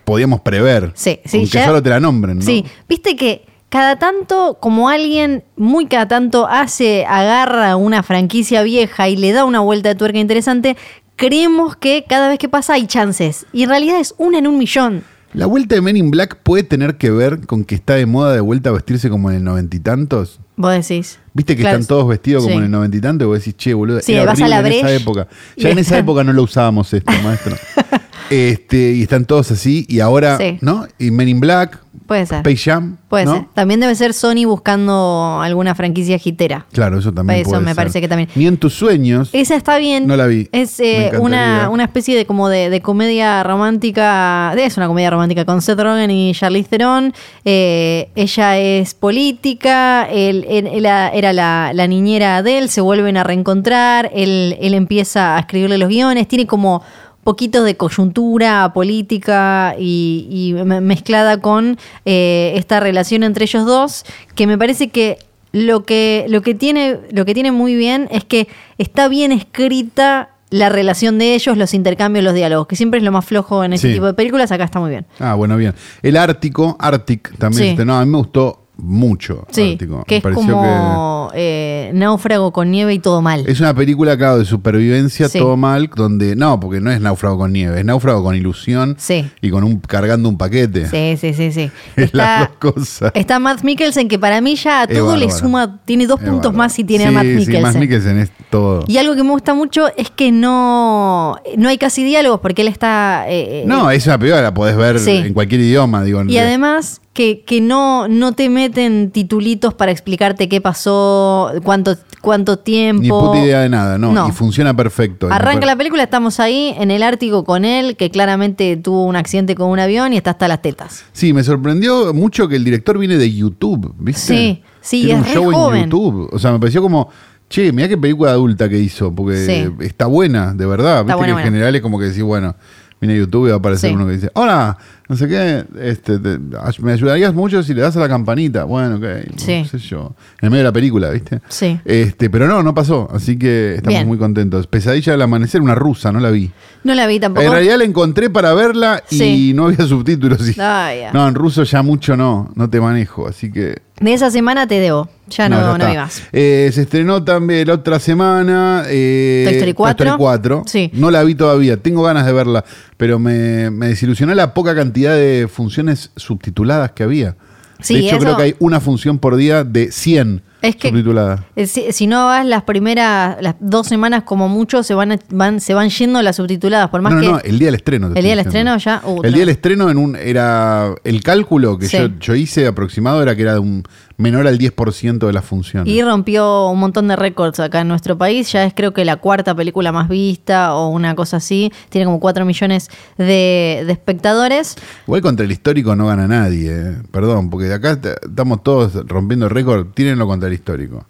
podíamos 0.05 0.41
prever. 0.41 0.91
Sí, 0.95 1.19
sí, 1.25 1.45
ya- 1.45 1.65
solo 1.65 1.81
te 1.83 1.89
la 1.89 1.99
nombren, 1.99 2.37
¿no? 2.39 2.43
Sí, 2.45 2.63
viste 2.87 3.15
que 3.15 3.45
cada 3.69 3.97
tanto, 3.99 4.57
como 4.61 4.87
alguien 4.89 5.43
muy 5.57 5.87
cada 5.87 6.07
tanto 6.07 6.47
hace, 6.47 7.05
agarra 7.05 7.75
una 7.75 8.01
franquicia 8.03 8.63
vieja 8.63 9.09
y 9.09 9.17
le 9.17 9.33
da 9.33 9.43
una 9.43 9.59
vuelta 9.59 9.89
de 9.89 9.95
tuerca 9.95 10.19
interesante, 10.19 10.77
creemos 11.17 11.75
que 11.75 12.05
cada 12.07 12.29
vez 12.29 12.39
que 12.39 12.47
pasa 12.47 12.73
hay 12.75 12.87
chances. 12.87 13.45
Y 13.51 13.63
en 13.63 13.69
realidad 13.69 13.99
es 13.99 14.15
una 14.17 14.37
en 14.37 14.47
un 14.47 14.57
millón. 14.57 15.03
La 15.33 15.45
vuelta 15.45 15.75
de 15.75 15.81
Men 15.81 15.97
in 15.97 16.09
Black 16.09 16.37
puede 16.43 16.63
tener 16.63 16.97
que 16.97 17.11
ver 17.11 17.41
con 17.45 17.63
que 17.65 17.75
está 17.75 17.95
de 17.95 18.05
moda 18.05 18.33
de 18.33 18.39
vuelta 18.41 18.69
a 18.69 18.73
vestirse 18.73 19.09
como 19.09 19.29
en 19.29 19.37
el 19.37 19.43
noventa 19.43 19.75
y 19.75 19.79
tantos. 19.79 20.39
Vos 20.55 20.71
decís. 20.71 21.19
Viste 21.33 21.55
que 21.55 21.61
Claro, 21.61 21.77
están 21.77 21.87
todos 21.87 22.07
vestidos 22.07 22.43
como 22.43 22.53
sí. 22.53 22.57
en 22.59 22.63
el 22.65 22.71
noventa 22.71 22.97
y 22.97 23.01
tantos 23.01 23.25
y 23.25 23.27
vos 23.27 23.37
decís, 23.39 23.55
che, 23.57 23.73
boludo, 23.73 23.99
Sí, 24.01 24.13
era 24.13 24.25
vas 24.25 24.41
a 24.41 24.47
la 24.47 24.59
en 24.59 24.67
esa 24.67 24.91
época. 24.91 25.27
Ya 25.55 25.69
en 25.69 25.77
esa 25.79 25.97
época 25.99 26.23
no 26.23 26.33
lo 26.33 26.43
usábamos 26.43 26.91
esto, 26.93 27.11
maestro. 27.23 27.55
este, 28.29 28.93
y 28.93 29.03
están 29.03 29.25
todos 29.25 29.51
así, 29.51 29.85
y 29.87 29.99
ahora, 29.99 30.37
Sí. 30.37 30.57
¿no? 30.61 30.87
Y 30.97 31.11
Men 31.11 31.27
in 31.29 31.39
Black, 31.39 31.79
Puede 32.05 32.25
ser. 32.25 32.37
Space 32.37 32.57
Jam. 32.71 32.97
Puede 33.09 33.25
¿no? 33.25 33.33
ser. 33.33 33.45
También 33.53 33.79
debe 33.79 33.93
ser 33.95 34.13
Sony 34.13 34.45
buscando 34.45 35.39
alguna 35.41 35.75
franquicia 35.75 36.17
gitera. 36.19 36.65
Claro, 36.71 36.99
eso 36.99 37.11
también 37.11 37.39
Eso 37.41 37.49
puede 37.49 37.61
me 37.63 37.69
ser. 37.71 37.75
parece 37.75 38.01
que 38.01 38.07
también. 38.07 38.29
Ni 38.35 38.47
en 38.47 38.57
tus 38.57 38.73
sueños. 38.73 39.29
Esa 39.33 39.55
está 39.55 39.77
bien. 39.77 40.07
No 40.07 40.15
la 40.15 40.27
vi. 40.27 40.47
Es 40.51 40.79
eh, 40.79 41.11
una, 41.19 41.69
una 41.69 41.83
especie 41.85 42.15
de 42.15 42.25
como 42.25 42.47
de, 42.49 42.69
de 42.69 42.81
comedia 42.81 43.43
romántica. 43.43 44.53
Es 44.57 44.77
una 44.77 44.87
comedia 44.87 45.09
romántica 45.09 45.43
con 45.45 45.61
Seth 45.61 45.79
Rogen 45.79 46.11
y 46.11 46.33
Charlize 46.33 46.69
Theron. 46.69 47.13
Eh, 47.45 48.09
ella 48.15 48.57
es 48.57 48.93
política. 48.93 50.07
Él, 50.09 50.45
él- 50.49 50.67
era 50.85 51.33
la, 51.33 51.71
la 51.73 51.87
niñera 51.87 52.41
de 52.43 52.57
él. 52.59 52.69
Se 52.69 52.81
vuelven 52.81 53.17
a 53.17 53.23
reencontrar. 53.23 54.11
Él, 54.13 54.57
él 54.61 54.73
empieza 54.73 55.35
a 55.35 55.39
escribirle 55.39 55.77
los 55.77 55.89
guiones. 55.89 56.27
Tiene 56.27 56.47
como 56.47 56.81
poquitos 57.27 57.65
de 57.65 57.75
coyuntura 57.75 58.71
política 58.73 59.75
y, 59.77 60.27
y 60.31 60.63
me- 60.63 60.79
mezclada 60.79 61.41
con 61.41 61.77
eh, 62.05 62.53
esta 62.55 62.79
relación 62.79 63.23
entre 63.23 63.43
ellos 63.43 63.65
dos 63.65 64.05
que 64.33 64.47
me 64.47 64.57
parece 64.57 64.87
que 64.91 65.17
lo 65.51 65.83
que, 65.83 66.23
lo 66.29 66.41
que 66.41 66.55
tiene, 66.55 66.97
lo 67.11 67.25
que 67.25 67.33
tiene 67.33 67.51
muy 67.51 67.75
bien 67.75 68.07
es 68.11 68.23
que 68.23 68.47
está 68.77 69.09
bien 69.09 69.33
escrita 69.33 70.29
la 70.51 70.69
relación 70.69 71.17
de 71.17 71.35
ellos, 71.35 71.57
los 71.57 71.73
intercambios, 71.73 72.23
los 72.23 72.33
diálogos, 72.33 72.67
que 72.67 72.77
siempre 72.77 72.99
es 72.99 73.03
lo 73.03 73.11
más 73.11 73.25
flojo 73.25 73.61
en 73.65 73.73
ese 73.73 73.87
Sí. 73.89 73.93
tipo 73.95 74.05
de 74.05 74.13
películas, 74.13 74.49
acá 74.53 74.63
está 74.63 74.79
muy 74.79 74.91
bien. 74.91 75.05
Ah, 75.19 75.33
bueno, 75.33 75.57
bien. 75.57 75.73
El 76.01 76.15
Ártico, 76.15 76.77
Arctic 76.79 77.37
también. 77.37 77.63
Sí. 77.63 77.69
este, 77.71 77.83
no, 77.83 77.97
a 77.99 78.05
mí 78.05 78.09
me 78.11 78.17
gustó 78.19 78.66
mucho. 78.77 79.45
Sí, 79.51 79.73
Ártico. 79.73 80.03
que 80.05 80.15
Me 80.15 80.17
es 80.17 80.23
pareció 80.23 80.53
como 80.53 81.31
eh, 81.33 81.91
náufrago 81.93 82.51
con 82.53 82.71
nieve 82.71 82.93
y 82.93 82.99
todo 82.99 83.21
mal. 83.21 83.43
que 83.45 83.51
es 83.51 83.59
una 83.59 83.73
película, 83.73 84.17
claro, 84.17 84.37
de 84.39 84.45
supervivencia, 84.45 85.27
Sí. 85.29 85.39
todo 85.39 85.57
mal, 85.57 85.89
donde. 85.95 86.35
No, 86.35 86.59
porque 86.59 86.79
no 86.79 86.91
es 86.91 87.01
náufrago 87.01 87.37
con 87.37 87.51
nieve, 87.53 87.79
es 87.79 87.85
náufrago 87.85 88.23
con 88.23 88.35
ilusión 88.35 88.95
Sí. 88.97 89.29
y 89.41 89.49
con 89.49 89.63
un 89.63 89.79
cargando 89.79 90.29
un 90.29 90.37
paquete. 90.37 90.87
Sí, 90.87 91.17
sí, 91.19 91.33
sí, 91.33 91.51
sí. 91.51 91.71
Es 91.95 92.13
las 92.13 92.41
Está, 92.43 92.51
dos 92.61 92.73
cosas. 92.73 93.11
está 93.15 93.39
Matt 93.39 93.63
Mikkelsen, 93.63 94.07
que 94.07 94.19
para 94.19 94.41
mí 94.41 94.55
ya 94.55 94.81
a 94.81 94.87
todo 94.87 95.15
le 95.17 95.29
suma, 95.31 95.79
tiene 95.85 96.05
dos 96.07 96.19
Es 96.21 96.25
puntos 96.25 96.51
bárbaro. 96.51 96.57
más 96.57 96.73
si 96.73 96.83
tiene 96.83 97.05
sí, 97.05 97.09
a 97.09 97.11
Matt 97.11 97.23
Sí, 97.23 97.29
Mikkelsen. 97.35 97.61
Matt 97.63 97.75
Mikkelsen 97.75 98.19
es 98.19 98.31
todo. 98.49 98.83
Y 98.87 98.97
algo 98.97 99.15
que 99.15 99.23
me 99.23 99.31
gusta 99.31 99.53
mucho 99.53 99.87
es 99.97 100.09
que 100.11 100.31
no, 100.31 101.37
no 101.57 101.69
hay 101.69 101.77
casi 101.77 102.03
diálogos 102.03 102.39
porque 102.39 102.61
él 102.61 102.67
está... 102.67 103.25
eh, 103.27 103.61
eh, 103.61 103.63
No, 103.65 103.89
es 103.91 104.05
una 104.05 104.17
película 104.17 104.37
que 104.39 104.43
la 104.43 104.53
podés 104.53 104.75
ver 104.77 104.97
en 105.07 105.33
cualquier 105.33 105.61
idioma, 105.61 106.03
digo. 106.03 106.23
Y 106.25 106.37
además 106.37 107.01
que, 107.17 107.41
que 107.41 107.61
no, 107.61 108.07
no 108.07 108.33
te 108.33 108.47
meten 108.47 109.09
titulitos 109.09 109.73
para 109.73 109.91
explicarte 109.91 110.47
qué 110.47 110.61
pasó, 110.61 111.51
cuánto, 111.63 111.97
cuánto 112.21 112.59
tiempo. 112.59 113.01
Ni 113.01 113.09
puta 113.09 113.39
idea 113.43 113.61
de 113.61 113.69
nada, 113.69 113.97
no. 113.97 114.11
No. 114.13 114.29
Y 114.29 114.31
funciona 114.31 114.75
perfecto. 114.75 115.27
Arranca 115.31 115.65
la 115.65 115.75
película, 115.75 116.03
estamos 116.03 116.39
ahí 116.39 116.75
en 116.77 116.91
el 116.91 117.01
Ártico 117.01 117.43
con 117.43 117.65
él, 117.65 117.95
que 117.97 118.11
claramente 118.11 118.77
tuvo 118.77 119.03
un 119.05 119.15
accidente 119.15 119.55
con 119.55 119.69
un 119.71 119.79
avión 119.79 120.13
y 120.13 120.17
está 120.17 120.29
hasta 120.29 120.47
las 120.47 120.61
tetas. 120.61 121.05
Sí, 121.11 121.33
me 121.33 121.43
sorprendió 121.43 122.13
mucho 122.13 122.47
que 122.47 122.55
el 122.55 122.63
director 122.63 122.99
viene 122.99 123.17
de 123.17 123.33
YouTube, 123.33 123.95
¿viste? 123.97 124.21
Sí, 124.21 124.61
sí, 124.79 125.05
Tiene 125.05 125.13
es 125.13 125.17
un 125.19 125.25
re 125.25 125.33
show 125.33 125.51
joven. 125.51 125.77
en 125.85 125.89
YouTube. 125.89 126.29
O 126.31 126.37
sea, 126.37 126.51
me 126.51 126.59
pareció 126.59 126.83
como, 126.83 127.09
che, 127.49 127.71
mirá 127.71 127.87
qué 127.87 127.97
película 127.97 128.29
adulta 128.29 128.69
que 128.69 128.77
hizo, 128.77 129.11
porque 129.11 129.37
Sí. 129.43 129.73
está 129.83 130.05
buena, 130.05 130.53
de 130.53 130.67
verdad. 130.67 131.03
Viste 131.03 131.15
buena, 131.15 131.25
que 131.25 131.31
en 131.31 131.35
buena. 131.35 131.45
general 131.47 131.75
es 131.75 131.81
como 131.81 131.97
que 131.97 132.05
decís, 132.05 132.21
bueno, 132.21 132.55
viene 132.99 133.13
a 133.15 133.17
YouTube 133.17 133.45
y 133.47 133.49
va 133.49 133.55
a 133.55 133.59
aparecer 133.59 133.89
Sí. 133.89 133.95
uno 133.95 134.05
que 134.07 134.13
dice, 134.13 134.31
hola, 134.33 134.77
no 135.09 135.15
sé 135.15 135.27
qué, 135.27 135.65
este, 135.81 136.19
te- 136.19 136.39
me 136.81 136.91
ayudarías 136.91 137.33
mucho 137.33 137.61
si 137.63 137.73
le 137.73 137.81
das 137.81 137.95
a 137.95 137.99
la 137.99 138.09
campanita. 138.09 138.63
Bueno, 138.65 138.95
ok, 138.95 139.05
Sí. 139.37 139.59
no 139.61 139.65
sé 139.65 139.77
yo. 139.77 140.15
En 140.41 140.47
el 140.47 140.49
medio 140.51 140.63
de 140.63 140.69
la 140.69 140.73
película, 140.73 141.09
¿viste? 141.11 141.39
Sí. 141.47 141.79
Este, 141.85 142.29
pero 142.29 142.47
no, 142.47 142.61
no 142.63 142.73
pasó, 142.73 143.07
así 143.13 143.37
que 143.37 143.75
estamos 143.75 143.97
Bien. 143.99 144.07
muy 144.07 144.17
contentos. 144.17 144.67
Pesadilla 144.67 145.13
del 145.13 145.21
amanecer, 145.21 145.61
una 145.61 145.75
rusa, 145.75 146.11
no 146.11 146.19
la 146.19 146.31
vi. 146.31 146.51
No 146.83 146.93
la 146.95 147.07
vi 147.07 147.19
tampoco. 147.19 147.45
En 147.45 147.51
realidad 147.51 147.77
la 147.77 147.83
encontré 147.85 148.29
para 148.29 148.53
verla 148.53 149.03
y 149.09 149.17
Sí. 149.17 149.53
no 149.53 149.65
había 149.67 149.77
subtítulos. 149.87 150.47
y- 150.49 150.59
Ah, 150.59 150.91
no, 151.13 151.27
en 151.27 151.35
ruso 151.35 151.63
ya 151.63 151.81
mucho 151.83 152.17
no, 152.17 152.51
no 152.55 152.69
te 152.69 152.81
manejo, 152.81 153.27
así 153.27 153.51
que... 153.51 153.81
De 153.99 154.13
esa 154.13 154.29
semana 154.29 154.67
te 154.67 154.79
debo. 154.79 155.09
Ya 155.29 155.49
no, 155.49 155.77
no, 155.77 155.87
vi 155.87 155.95
más. 155.95 156.23
Eh, 156.31 156.69
se 156.73 156.83
estrenó 156.83 157.23
también 157.23 157.67
la 157.67 157.73
otra 157.73 157.99
semana 157.99 158.83
eh, 158.87 159.43
Toy 159.45 159.55
Story 159.55 159.73
4. 159.73 160.15
4. 160.17 160.63
Sí. 160.67 160.89
No 160.93 161.11
la 161.11 161.23
vi 161.23 161.35
todavía, 161.35 161.77
tengo 161.77 162.03
ganas 162.03 162.25
de 162.25 162.31
verla, 162.33 162.63
pero 162.95 163.19
me, 163.19 163.69
me 163.71 163.87
desilusionó 163.87 164.33
la 164.35 164.53
poca 164.53 164.75
cantidad 164.75 165.13
de 165.15 165.49
funciones 165.51 166.11
subtituladas 166.15 166.91
que 166.91 167.03
había. 167.03 167.35
Sí, 167.81 167.95
de 167.95 167.99
hecho, 168.01 168.15
eso- 168.15 168.19
creo 168.25 168.37
que 168.37 168.43
hay 168.43 168.55
una 168.59 168.79
función 168.79 169.17
por 169.19 169.35
día 169.35 169.63
de 169.63 169.91
100 169.91 170.41
Es 170.61 170.75
que- 170.75 170.89
subtituladas. 170.89 171.41
Eh, 171.55 171.67
Si, 171.67 171.91
si 171.91 172.07
no 172.07 172.25
vas 172.25 172.45
las 172.45 172.63
primeras, 172.63 173.37
las 173.41 173.55
dos 173.59 173.87
semanas 173.87 174.23
como 174.23 174.49
mucho, 174.49 174.81
se 174.83 174.93
van, 174.95 175.11
a- 175.13 175.19
van, 175.29 175.59
se 175.59 175.73
van 175.73 175.89
yendo 175.89 176.21
las 176.21 176.35
subtituladas. 176.37 176.89
Por 176.89 177.01
más 177.01 177.13
no, 177.13 177.19
no, 177.19 177.25
que. 177.25 177.31
no, 177.33 177.39
el 177.39 177.59
día 177.59 177.67
del 177.67 177.75
estreno. 177.75 178.11
te 178.11 178.19
¿El 178.19 178.23
día 178.25 178.35
del 178.35 178.45
estreno 178.45 178.77
ya? 178.77 179.01
Uh, 179.05 179.21
el 179.23 179.31
día 179.33 179.41
del 179.41 179.49
estreno 179.49 179.89
en 179.89 179.97
un, 179.97 180.15
era 180.15 180.93
el 181.03 181.21
cálculo 181.23 181.77
que 181.77 181.87
Sí. 181.87 181.97
yo, 181.97 182.07
yo 182.19 182.35
hice 182.35 182.65
aproximado 182.67 183.21
era 183.21 183.35
que 183.35 183.43
era 183.43 183.53
de 183.53 183.59
un 183.59 183.83
menor 184.17 184.47
al 184.47 184.57
10% 184.57 185.27
de 185.27 185.33
las 185.33 185.45
funciones. 185.45 185.93
Y 185.93 186.01
rompió 186.01 186.69
un 186.69 186.79
montón 186.79 187.07
de 187.07 187.15
récords 187.15 187.59
acá 187.59 187.81
en 187.81 187.87
nuestro 187.87 188.17
país. 188.17 188.51
Ya 188.51 188.63
es 188.65 188.73
creo 188.73 188.91
que 188.93 189.05
la 189.05 189.17
cuarta 189.17 189.53
película 189.53 189.91
más 189.91 190.09
vista 190.09 190.73
o 190.73 190.89
una 190.89 191.13
cosa 191.13 191.37
así. 191.37 191.71
Tiene 191.89 192.05
como 192.05 192.19
4 192.19 192.43
millones 192.45 192.89
de, 193.19 193.83
de 193.85 193.91
espectadores. 193.91 194.75
Igual 195.05 195.21
contra 195.21 195.45
el 195.45 195.51
histórico 195.51 195.95
no 195.95 196.07
gana 196.07 196.27
nadie, 196.27 196.71
eh. 196.71 196.95
perdón, 197.11 197.49
porque 197.51 197.67
de 197.67 197.75
acá 197.75 197.99
estamos 198.23 198.63
todos 198.63 198.93
rompiendo 199.07 199.49
récord, 199.49 199.85
tírenlo 199.93 200.25
contra 200.25 200.46
histórico. 200.53 201.05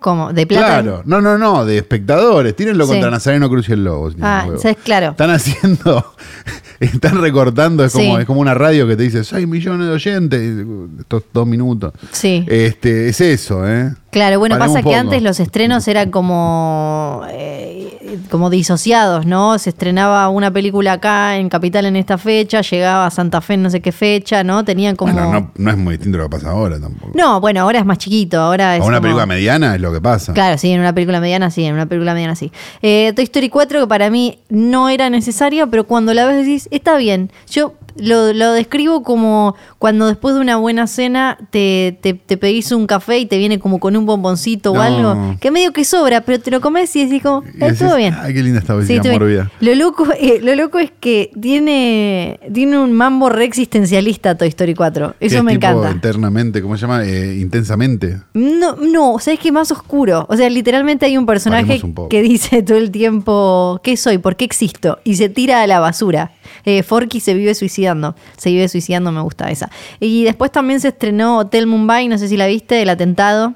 como 0.00 0.34
¿De 0.34 0.46
plata? 0.46 0.66
Claro, 0.82 1.02
no, 1.06 1.22
no, 1.22 1.38
no, 1.38 1.64
de 1.64 1.78
espectadores, 1.78 2.54
tírenlo 2.54 2.84
Sí. 2.84 2.92
contra 2.92 3.10
Nazareno 3.10 3.48
Cruz 3.48 3.68
y 3.70 3.72
el 3.72 3.84
Lobo. 3.84 4.10
si 4.10 4.16
Ah. 4.20 4.46
¿sabes? 4.60 4.76
claro. 4.84 5.12
Están 5.12 5.30
haciendo, 5.30 6.14
están 6.80 7.22
recortando, 7.22 7.82
es 7.84 7.92
como, 7.92 8.16
Sí. 8.16 8.20
es 8.20 8.26
como 8.26 8.40
una 8.40 8.52
radio 8.52 8.86
que 8.86 8.96
te 8.96 9.02
dice 9.04 9.24
6 9.24 9.48
millones 9.48 9.86
de 9.86 9.92
oyentes, 9.94 10.66
estos 11.00 11.22
dos 11.32 11.46
minutos. 11.46 11.94
Sí. 12.12 12.44
Este, 12.48 13.08
es 13.08 13.20
eso, 13.22 13.66
¿eh? 13.66 13.94
Claro, 14.14 14.38
bueno, 14.38 14.56
pasa 14.58 14.80
que 14.82 14.94
antes 14.94 15.20
los 15.22 15.40
estrenos 15.40 15.88
eran 15.88 16.10
como, 16.12 17.22
eh, 17.30 18.18
como 18.30 18.48
disociados, 18.48 19.26
¿no? 19.26 19.58
Se 19.58 19.70
estrenaba 19.70 20.28
una 20.28 20.52
película 20.52 20.92
acá 20.92 21.36
en 21.36 21.48
Capital 21.48 21.84
en 21.86 21.96
esta 21.96 22.16
fecha, 22.16 22.60
llegaba 22.60 23.06
a 23.06 23.10
Santa 23.10 23.40
Fe 23.40 23.54
en 23.54 23.64
no 23.64 23.70
sé 23.70 23.80
qué 23.80 23.90
fecha, 23.90 24.44
¿no? 24.44 24.64
Tenían 24.64 24.94
como... 24.94 25.12
Bueno, 25.14 25.32
no, 25.32 25.50
no 25.56 25.70
es 25.72 25.76
muy 25.76 25.94
distinto 25.96 26.18
lo 26.18 26.24
que 26.24 26.30
pasa 26.36 26.50
ahora 26.50 26.78
tampoco. 26.78 27.10
No, 27.14 27.40
bueno, 27.40 27.60
ahora 27.62 27.80
es 27.80 27.84
más 27.84 27.98
chiquito, 27.98 28.40
ahora 28.40 28.76
es 28.76 28.82
A 28.82 28.84
una 28.84 28.98
como- 28.98 29.02
película 29.02 29.26
mediana 29.26 29.74
es 29.74 29.80
lo 29.80 29.92
que 29.92 30.00
pasa. 30.00 30.32
Claro, 30.32 30.58
sí, 30.58 30.70
en 30.70 30.78
una 30.78 30.94
película 30.94 31.18
mediana 31.20 31.50
sí, 31.50 31.64
en 31.64 31.74
una 31.74 31.86
película 31.86 32.14
mediana 32.14 32.36
sí. 32.36 32.52
Eh, 32.82 33.12
Toy 33.16 33.24
Story 33.24 33.48
4, 33.48 33.80
que 33.80 33.86
para 33.88 34.10
mí 34.10 34.38
no 34.48 34.88
era 34.90 35.10
necesaria, 35.10 35.66
pero 35.66 35.84
cuando 35.88 36.14
la 36.14 36.24
ves 36.26 36.36
decís, 36.36 36.68
está 36.70 36.96
bien. 36.96 37.32
Yo 37.50 37.74
lo, 37.96 38.32
lo 38.32 38.52
describo 38.52 39.02
como 39.02 39.54
cuando 39.78 40.06
después 40.06 40.34
de 40.34 40.40
una 40.40 40.56
buena 40.56 40.86
cena 40.86 41.38
te, 41.50 41.98
te, 42.00 42.14
te 42.14 42.36
pedís 42.36 42.72
un 42.72 42.86
café 42.86 43.18
y 43.18 43.26
te 43.26 43.38
viene 43.38 43.58
como 43.58 43.78
con 43.80 43.96
un 43.96 44.06
bomboncito 44.06 44.72
o 44.72 44.80
algo, 44.80 45.36
que 45.40 45.50
medio 45.50 45.72
que 45.72 45.84
sobra, 45.84 46.22
pero 46.22 46.40
te 46.40 46.50
lo 46.50 46.60
comes 46.60 46.94
y 46.96 47.04
decís 47.04 47.22
como, 47.22 47.42
todo 47.78 47.96
bien. 47.96 48.14
Ay, 48.18 48.34
qué 48.34 48.42
linda 48.42 48.60
esta 48.60 48.80
Sí, 48.82 48.98
bien. 48.98 49.12
mórbida. 49.14 49.50
Lo 49.60 49.74
loco, 49.74 50.06
eh, 50.18 50.40
lo 50.42 50.54
loco 50.54 50.78
es 50.78 50.90
que 50.98 51.30
tiene, 51.40 52.40
tiene 52.52 52.78
un 52.78 52.92
mambo 52.92 53.28
re 53.28 53.44
existencialista 53.44 54.36
Toy 54.36 54.48
Story 54.48 54.74
4. 54.74 55.14
Que 55.18 55.26
Eso 55.26 55.38
es 55.38 55.44
me 55.44 55.52
tipo 55.54 55.66
encanta. 55.66 55.90
Internamente, 55.90 56.60
¿cómo 56.62 56.76
se 56.76 56.82
llama? 56.82 57.04
Eh, 57.04 57.38
intensamente. 57.40 58.20
No, 58.34 58.76
no, 58.76 59.18
¿sabes 59.18 59.40
qué 59.40 59.52
más 59.52 59.70
oscuro? 59.72 60.26
O 60.28 60.36
sea, 60.36 60.48
literalmente 60.50 61.06
hay 61.06 61.16
un 61.16 61.26
personaje 61.26 61.80
un 61.82 62.08
que 62.08 62.22
dice 62.22 62.62
todo 62.62 62.78
el 62.78 62.90
tiempo, 62.90 63.80
¿qué 63.82 63.96
soy? 63.96 64.18
¿Por 64.18 64.36
qué 64.36 64.44
existo? 64.44 64.98
Y 65.04 65.16
se 65.16 65.28
tira 65.28 65.62
a 65.62 65.66
la 65.66 65.80
basura. 65.80 66.32
Eh, 66.64 66.82
Forky 66.82 67.20
se 67.20 67.34
vive 67.34 67.54
suicidando. 67.54 68.14
Se 68.36 68.50
vive 68.50 68.68
suicidando, 68.68 69.12
me 69.12 69.20
gusta 69.22 69.50
esa. 69.50 69.70
Y 70.00 70.24
después 70.24 70.50
también 70.52 70.80
se 70.80 70.88
estrenó 70.88 71.38
Hotel 71.38 71.66
Mumbai, 71.66 72.08
no 72.08 72.18
sé 72.18 72.28
si 72.28 72.36
la 72.36 72.46
viste, 72.46 72.82
el 72.82 72.88
atentado. 72.90 73.54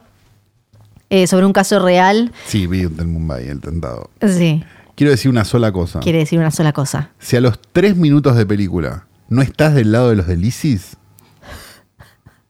eh, 1.11 1.27
sobre 1.27 1.47
un 1.47 1.53
caso 1.55 1.79
real. 1.79 2.33
Sí, 2.47 2.67
vi 2.67 2.83
del 2.85 3.07
Mumbai, 3.07 3.49
el 3.49 3.61
tentado. 3.61 4.11
Sí, 4.27 4.63
Quiero 4.95 5.11
decir 5.13 5.31
una 5.31 5.45
sola 5.45 5.71
cosa. 5.73 6.01
quiere 6.01 6.19
decir 6.19 6.39
una 6.39 6.51
sola 6.51 6.73
cosa. 6.73 7.11
Si 7.19 7.37
a 7.37 7.41
los 7.41 7.59
tres 7.73 7.97
minutos 7.97 8.37
de 8.37 8.45
película 8.45 9.07
no 9.29 9.41
estás 9.43 9.73
del 9.75 9.93
lado 9.93 10.11
de 10.11 10.17
los 10.17 10.27
del 10.27 10.45
ISIS, 10.45 10.97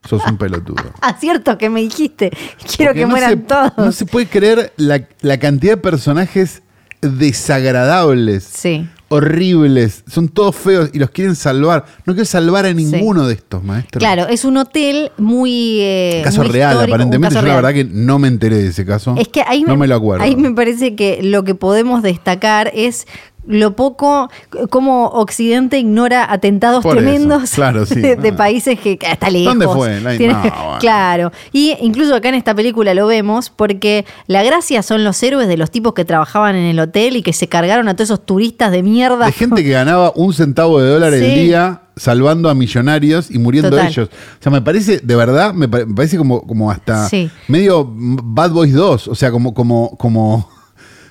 sos 0.08 0.24
un 0.26 0.38
pelotudo. 0.38 0.82
Ah, 1.02 1.16
cierto 1.20 1.58
que 1.58 1.68
me 1.70 1.80
dijiste. 1.82 2.30
Quiero 2.76 2.90
Porque 2.92 3.00
que 3.00 3.02
no 3.02 3.08
mueran 3.08 3.30
se- 3.30 3.36
todos. 3.36 3.72
No 3.76 3.92
se 3.92 4.06
puede 4.06 4.26
creer 4.26 4.72
la, 4.76 5.06
la 5.20 5.38
cantidad 5.38 5.74
de 5.74 5.76
personajes 5.76 6.62
desagradables, 7.00 8.44
Sí. 8.44 8.88
Horribles. 9.08 10.04
Son 10.06 10.28
todos 10.28 10.54
feos 10.56 10.90
y 10.92 10.98
los 10.98 11.10
quieren 11.10 11.34
salvar. 11.36 11.84
No 12.04 12.14
quiero 12.14 12.24
salvar 12.26 12.66
a 12.66 12.72
ninguno 12.72 13.26
de 13.26 13.34
estos, 13.34 13.62
maestro. 13.62 13.98
Claro, 13.98 14.28
es 14.28 14.44
un 14.44 14.56
hotel 14.56 15.10
muy. 15.18 15.78
eh, 15.80 16.20
Caso 16.24 16.42
muy 16.42 16.50
real, 16.50 16.78
aparentemente. 16.82 17.34
caso 17.34 17.46
Yo 17.46 17.48
la 17.48 17.56
verdad 17.56 17.72
que 17.74 17.84
no 17.84 18.18
me 18.18 18.28
enteré 18.28 18.56
de 18.56 18.68
ese 18.68 18.84
caso. 18.84 19.14
Es 19.18 19.28
que 19.28 19.42
ahí 19.46 19.62
no 19.62 19.72
me, 19.72 19.80
me 19.80 19.86
lo 19.88 19.96
acuerdo. 19.96 20.24
Ahí 20.24 20.36
me 20.36 20.52
parece 20.52 20.94
que 20.94 21.20
lo 21.22 21.44
que 21.44 21.54
podemos 21.54 22.02
destacar 22.02 22.70
es 22.74 23.06
lo 23.48 23.74
poco 23.74 24.30
como 24.70 25.06
Occidente 25.06 25.78
ignora 25.78 26.30
atentados 26.30 26.82
Por 26.82 26.98
eso, 26.98 27.04
tremendos 27.06 27.50
claro, 27.52 27.86
sí. 27.86 27.94
de, 28.00 28.14
de 28.16 28.32
países 28.32 28.78
que 28.78 28.98
hasta 29.10 29.30
lejos. 29.30 29.46
¿Dónde 29.58 29.66
fue? 29.66 30.00
La- 30.00 30.16
Tiene- 30.16 30.34
no, 30.34 30.40
bueno. 30.42 30.76
Claro. 30.80 31.32
Y 31.52 31.74
incluso 31.80 32.14
acá 32.14 32.28
en 32.28 32.34
esta 32.36 32.54
película 32.54 32.92
lo 32.94 33.06
vemos 33.06 33.50
porque 33.50 34.04
la 34.26 34.42
gracia 34.42 34.82
son 34.82 35.02
los 35.02 35.20
héroes 35.22 35.48
de 35.48 35.56
los 35.56 35.70
tipos 35.70 35.94
que 35.94 36.04
trabajaban 36.04 36.56
en 36.56 36.66
el 36.66 36.78
hotel 36.78 37.16
y 37.16 37.22
que 37.22 37.32
se 37.32 37.48
cargaron 37.48 37.88
a 37.88 37.94
todos 37.96 38.10
esos 38.10 38.24
turistas 38.26 38.70
de 38.70 38.82
mierda. 38.82 39.26
De 39.26 39.32
gente 39.32 39.64
que 39.64 39.70
ganaba 39.70 40.12
un 40.14 40.32
centavo 40.34 40.80
de 40.80 40.90
dólar 40.90 41.14
el 41.14 41.34
día 41.34 41.82
salvando 41.96 42.48
a 42.48 42.54
millonarios 42.54 43.30
y 43.30 43.38
muriendo 43.38 43.70
Total. 43.70 43.88
ellos. 43.88 44.08
O 44.08 44.42
sea, 44.42 44.52
me 44.52 44.62
parece, 44.62 44.98
de 45.02 45.16
verdad, 45.16 45.52
me 45.54 45.68
pa- 45.68 45.84
me 45.86 45.94
parece 45.94 46.16
como, 46.16 46.42
como 46.46 46.70
hasta 46.70 47.08
Sí. 47.08 47.28
medio 47.48 47.88
Bad 47.90 48.52
Boys 48.52 48.72
2. 48.74 49.08
O 49.08 49.14
sea, 49.14 49.32
como, 49.32 49.52
como, 49.54 49.96
como, 49.96 50.48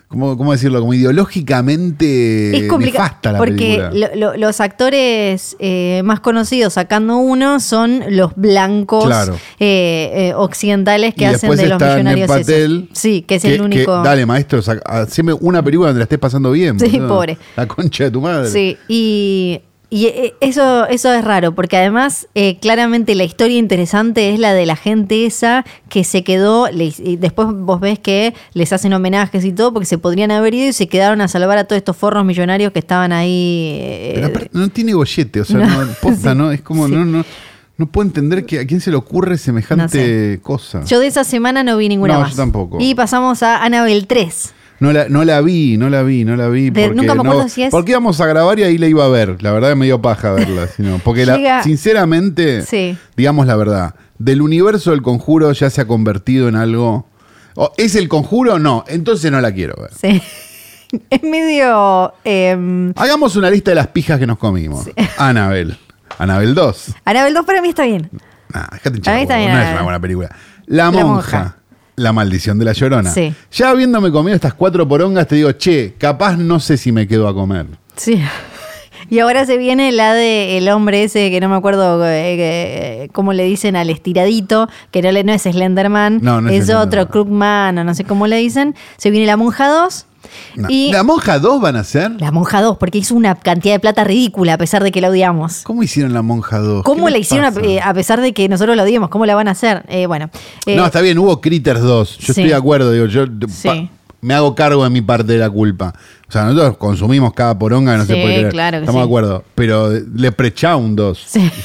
como 0.07 0.37
¿cómo 0.37 0.51
decirlo? 0.53 0.79
Como 0.79 0.93
ideológicamente 0.93 2.57
Es 2.57 2.67
complicado 2.69 3.03
nefasta 3.05 3.31
la 3.33 3.37
porque 3.37 3.55
película. 3.79 3.91
lo- 4.15 4.15
lo- 4.31 4.37
los 4.37 4.59
actores 4.61 5.55
eh, 5.59 6.01
más 6.05 6.19
conocidos, 6.19 6.73
sacando 6.73 7.17
uno, 7.17 7.59
son 7.59 8.03
los 8.09 8.31
blancos 8.35 9.05
Claro. 9.05 9.35
eh, 9.59 10.11
eh, 10.29 10.33
occidentales 10.35 11.13
que 11.13 11.23
y 11.23 11.27
hacen 11.27 11.55
de 11.55 11.67
los 11.67 11.81
millonarios. 11.81 12.27
Patel. 12.27 12.89
Sí, 12.93 13.21
que 13.23 13.35
es 13.35 13.45
el 13.45 13.61
único. 13.61 14.01
dale, 14.03 14.25
maestro, 14.25 14.61
haceme 14.85 15.33
una 15.33 15.61
película 15.63 15.89
donde 15.89 15.99
la 15.99 16.03
estés 16.03 16.19
pasando 16.19 16.51
bien. 16.51 16.79
Sí, 16.79 16.89
boludo. 16.91 17.07
pobre. 17.09 17.37
La 17.55 17.67
concha 17.67 18.05
de 18.05 18.11
tu 18.11 18.21
madre. 18.21 18.49
Sí, 18.49 18.77
y 18.87 19.61
Y 19.89 20.07
eh, 20.07 20.33
eso, 20.41 20.85
eso 20.87 21.13
es 21.13 21.23
raro, 21.23 21.55
porque 21.55 21.77
además 21.77 22.27
eh, 22.35 22.57
claramente 22.59 23.15
la 23.15 23.23
historia 23.23 23.57
interesante 23.57 24.33
es 24.33 24.39
la 24.39 24.53
de 24.53 24.65
la 24.65 24.75
gente 24.75 25.25
esa 25.25 25.63
que 25.87 26.03
se 26.03 26.25
quedó, 26.25 26.69
le- 26.69 26.93
y 26.97 27.15
después 27.15 27.47
vos 27.53 27.79
ves 27.79 27.97
que 27.97 28.33
les 28.53 28.73
hacen 28.73 28.91
homenajes 28.91 29.45
y 29.45 29.53
todo, 29.53 29.71
porque 29.71 29.85
se 29.85 29.97
podrían 29.97 30.31
haber 30.31 30.53
ido 30.55 30.67
y 30.67 30.73
se 30.73 30.87
quedaron 30.87 31.21
a 31.21 31.29
salvar 31.29 31.57
a 31.57 31.63
todos 31.63 31.77
estos 31.77 31.95
forros 31.95 32.25
millonarios 32.25 32.73
que 32.73 32.79
estaban 32.79 33.13
ahí. 33.13 33.77
eh, 33.81 34.11
Pero 34.15 34.27
aparte, 34.27 34.49
no 34.51 34.67
tiene 34.67 34.91
gollete, 34.93 35.39
o 35.39 35.45
sea, 35.45 35.57
No, 35.65 35.85
no, 35.85 35.93
posta, 36.01 36.31
sí, 36.33 36.37
¿no? 36.37 36.51
Es 36.51 36.61
como, 36.61 36.87
sí. 36.87 36.93
no, 36.93 37.05
no, 37.05 37.23
no 37.77 37.85
puedo 37.87 38.05
entender 38.07 38.45
que 38.45 38.59
a 38.59 38.67
quién 38.67 38.81
se 38.81 38.91
le 38.91 38.97
ocurre 38.97 39.37
semejante 39.37 39.83
No 39.83 39.87
sé. 39.87 40.39
cosa. 40.43 40.83
yo 40.83 40.99
de 40.99 41.07
esa 41.07 41.23
semana 41.23 41.63
no 41.63 41.77
vi 41.77 41.87
ninguna 41.87 42.15
No, 42.15 42.19
más. 42.21 42.31
yo 42.31 42.35
tampoco. 42.35 42.77
Y 42.81 42.93
pasamos 42.93 43.41
a 43.41 43.63
Annabelle 43.63 44.05
3. 44.05 44.53
No 44.79 44.93
la, 44.93 45.09
no 45.09 45.23
la 45.25 45.41
vi, 45.41 45.75
no 45.77 45.89
la 45.89 46.03
vi, 46.03 46.23
no 46.23 46.35
la 46.35 46.49
vi. 46.49 46.69
De- 46.69 46.83
Porque 46.87 46.95
nunca 46.95 47.15
me 47.15 47.23
no- 47.23 47.29
acuerdo 47.31 47.49
si 47.49 47.63
es- 47.63 47.71
Porque 47.71 47.91
íbamos 47.91 48.21
a 48.21 48.25
grabar 48.27 48.59
y 48.59 48.63
ahí 48.63 48.77
la 48.77 48.87
iba 48.87 49.03
a 49.05 49.09
ver. 49.09 49.41
La 49.41 49.51
verdad 49.51 49.75
me 49.75 49.85
dio 49.85 50.01
paja 50.01 50.31
verla. 50.31 50.67
sino- 50.67 50.99
porque 51.03 51.25
la- 51.25 51.63
sinceramente, 51.63 52.61
Sí. 52.61 52.97
digamos 53.15 53.47
la 53.47 53.55
verdad, 53.55 53.95
del 54.19 54.41
universo 54.41 54.91
del 54.91 55.01
conjuro 55.01 55.51
ya 55.51 55.69
se 55.69 55.81
ha 55.81 55.87
convertido 55.87 56.47
en 56.47 56.55
algo. 56.55 57.07
¿Es 57.77 57.95
el 57.95 58.07
conjuro? 58.07 58.59
No, 58.59 58.83
entonces 58.87 59.31
no 59.31 59.41
la 59.41 59.51
quiero 59.51 59.73
ver. 59.81 59.91
Sí. 59.99 60.21
es 61.09 61.23
medio. 61.23 62.13
em, 62.23 62.93
Hagamos 62.95 63.35
una 63.35 63.49
lista 63.49 63.71
de 63.71 63.75
las 63.75 63.87
pijas 63.87 64.19
que 64.19 64.27
nos 64.27 64.37
comimos. 64.37 64.87
Anabel. 65.17 65.75
Anabel 66.19 66.53
2. 66.55 66.93
Annabelle 67.03 67.33
2 67.35 67.45
para 67.45 67.61
mí 67.61 67.69
está 67.69 67.83
bien. 67.85 68.09
Nah, 68.53 68.67
déjate 68.71 68.97
hinchar 68.97 69.15
no 69.15 69.21
es 69.23 69.29
Anabel. 69.31 69.73
una 69.73 69.81
buena 69.83 69.99
película. 69.99 70.29
La 70.67 70.85
La 70.85 70.91
monja. 70.91 71.05
monja. 71.05 71.55
La 71.97 72.13
maldición 72.13 72.59
de 72.59 72.65
la 72.65 72.73
llorona. 72.73 73.11
Sí. 73.11 73.33
Ya 73.51 73.71
habiéndome 73.71 74.11
comido 74.11 74.35
estas 74.35 74.53
cuatro 74.53 74.87
porongas, 74.87 75.27
te 75.27 75.35
digo, 75.35 75.51
che, 75.53 75.95
capaz 75.97 76.37
no 76.37 76.59
sé 76.59 76.77
si 76.77 76.91
me 76.91 77.07
quedo 77.07 77.27
a 77.27 77.33
comer. 77.33 77.65
Sí. 77.95 78.21
Y 79.09 79.19
ahora 79.19 79.45
se 79.45 79.57
viene 79.57 79.93
la 79.93 80.13
de 80.13 80.57
el 80.57 80.67
hombre 80.67 81.03
ese 81.05 81.29
que 81.29 81.39
no 81.39 81.47
me 81.47 81.55
acuerdo 81.55 82.05
eh, 82.05 82.35
eh, 82.39 83.09
cómo 83.13 83.31
le 83.31 83.45
dicen 83.45 83.77
al 83.77 83.89
estiradito, 83.89 84.67
que 84.91 85.01
no, 85.01 85.11
le, 85.11 85.23
no 85.23 85.31
es 85.31 85.43
Slenderman, 85.43 86.19
No, 86.21 86.41
no 86.41 86.49
es 86.49 86.67
es 86.67 86.75
otro. 86.75 87.07
Crookman 87.07 87.77
o 87.77 87.83
no 87.85 87.93
sé 87.93 88.03
cómo 88.03 88.27
le 88.27 88.35
dicen. 88.35 88.75
Se 88.97 89.09
viene 89.09 89.25
la 89.25 89.37
monja 89.37 89.69
2 89.69 90.07
No. 90.55 90.67
y 90.69 90.91
¿La 90.91 91.03
monja 91.03 91.39
2 91.39 91.61
van 91.61 91.75
a 91.75 91.83
ser? 91.83 92.11
la 92.19 92.31
monja 92.31 92.61
2 92.61 92.77
porque 92.77 92.97
hizo 92.99 93.15
una 93.15 93.35
cantidad 93.35 93.75
de 93.75 93.79
plata 93.79 94.03
ridícula 94.03 94.53
a 94.53 94.57
pesar 94.57 94.83
de 94.83 94.91
que 94.91 95.01
la 95.01 95.09
odiamos. 95.09 95.61
¿Cómo 95.63 95.83
hicieron 95.83 96.13
la 96.13 96.21
monja 96.21 96.59
2? 96.59 96.83
¿Cómo 96.83 97.05
¿Qué 97.07 97.11
la 97.11 97.17
hicieron 97.17 97.45
a, 97.45 97.61
eh, 97.65 97.79
a 97.81 97.93
pesar 97.93 98.21
de 98.21 98.33
que 98.33 98.47
nosotros 98.49 98.75
la 98.75 98.83
odiamos? 98.83 99.09
¿Cómo 99.09 99.25
la 99.25 99.35
van 99.35 99.47
a 99.47 99.51
hacer? 99.51 99.83
Eh, 99.87 100.05
bueno. 100.07 100.29
eh, 100.65 100.75
no, 100.75 100.85
está 100.85 101.01
bien, 101.01 101.17
hubo 101.19 101.39
Critters 101.41 101.81
2. 101.81 102.17
Yo 102.17 102.25
sí. 102.25 102.31
estoy 102.31 102.47
de 102.49 102.55
acuerdo, 102.55 102.91
digo, 102.91 103.05
yo 103.05 103.25
Sí. 103.49 103.89
me 104.21 104.33
hago 104.33 104.55
cargo 104.55 104.83
de 104.83 104.89
mi 104.89 105.01
parte 105.01 105.33
de 105.33 105.39
la 105.39 105.49
culpa. 105.49 105.93
O 106.27 106.31
sea, 106.31 106.43
nosotros 106.43 106.77
consumimos 106.77 107.33
cada 107.33 107.57
poronga, 107.57 107.95
no 107.95 108.05
se 108.05 108.13
Sí, 108.15 108.21
puede 108.21 108.35
creer. 108.35 108.49
claro 108.51 108.77
que 108.79 108.83
Estamos 108.83 109.01
de 109.01 109.05
acuerdo. 109.05 109.43
Pero 109.55 109.89
Leprechaun 110.15 110.95
2. 110.95 111.23
sí. 111.27 111.51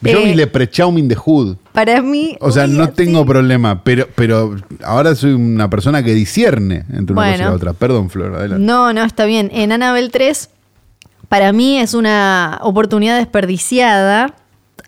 Yo 0.00 0.18
Eh, 0.18 0.24
vi 0.24 0.34
Leprechaun 0.34 0.98
in 0.98 1.08
the 1.08 1.14
Hood. 1.16 1.56
Para 1.72 2.00
mí. 2.02 2.36
O 2.40 2.50
sea, 2.50 2.64
uy, 2.64 2.72
no 2.72 2.88
tengo 2.90 3.24
problema, 3.26 3.82
pero, 3.84 4.08
pero 4.14 4.56
ahora 4.84 5.14
soy 5.14 5.32
una 5.32 5.68
persona 5.68 6.02
que 6.02 6.14
discierne 6.14 6.84
entre 6.92 7.12
una 7.14 7.22
cosa 7.32 7.34
y 7.34 7.38
la 7.38 7.52
otra. 7.52 7.72
Perdón, 7.72 8.10
Flor, 8.10 8.34
adelante. 8.34 8.64
No, 8.64 8.92
no, 8.92 9.04
está 9.04 9.24
bien. 9.24 9.50
En 9.52 9.72
Annabelle 9.72 10.08
3, 10.10 10.50
para 11.28 11.52
mí 11.52 11.78
es 11.78 11.94
una 11.94 12.58
oportunidad 12.62 13.18
desperdiciada. 13.18 14.34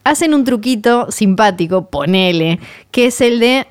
Hacen 0.05 0.35
un 0.35 0.45
truquito 0.45 1.11
simpático, 1.11 1.89
ponele, 1.91 2.61
que 2.91 3.07
es 3.07 3.21
el 3.21 3.41
de 3.41 3.67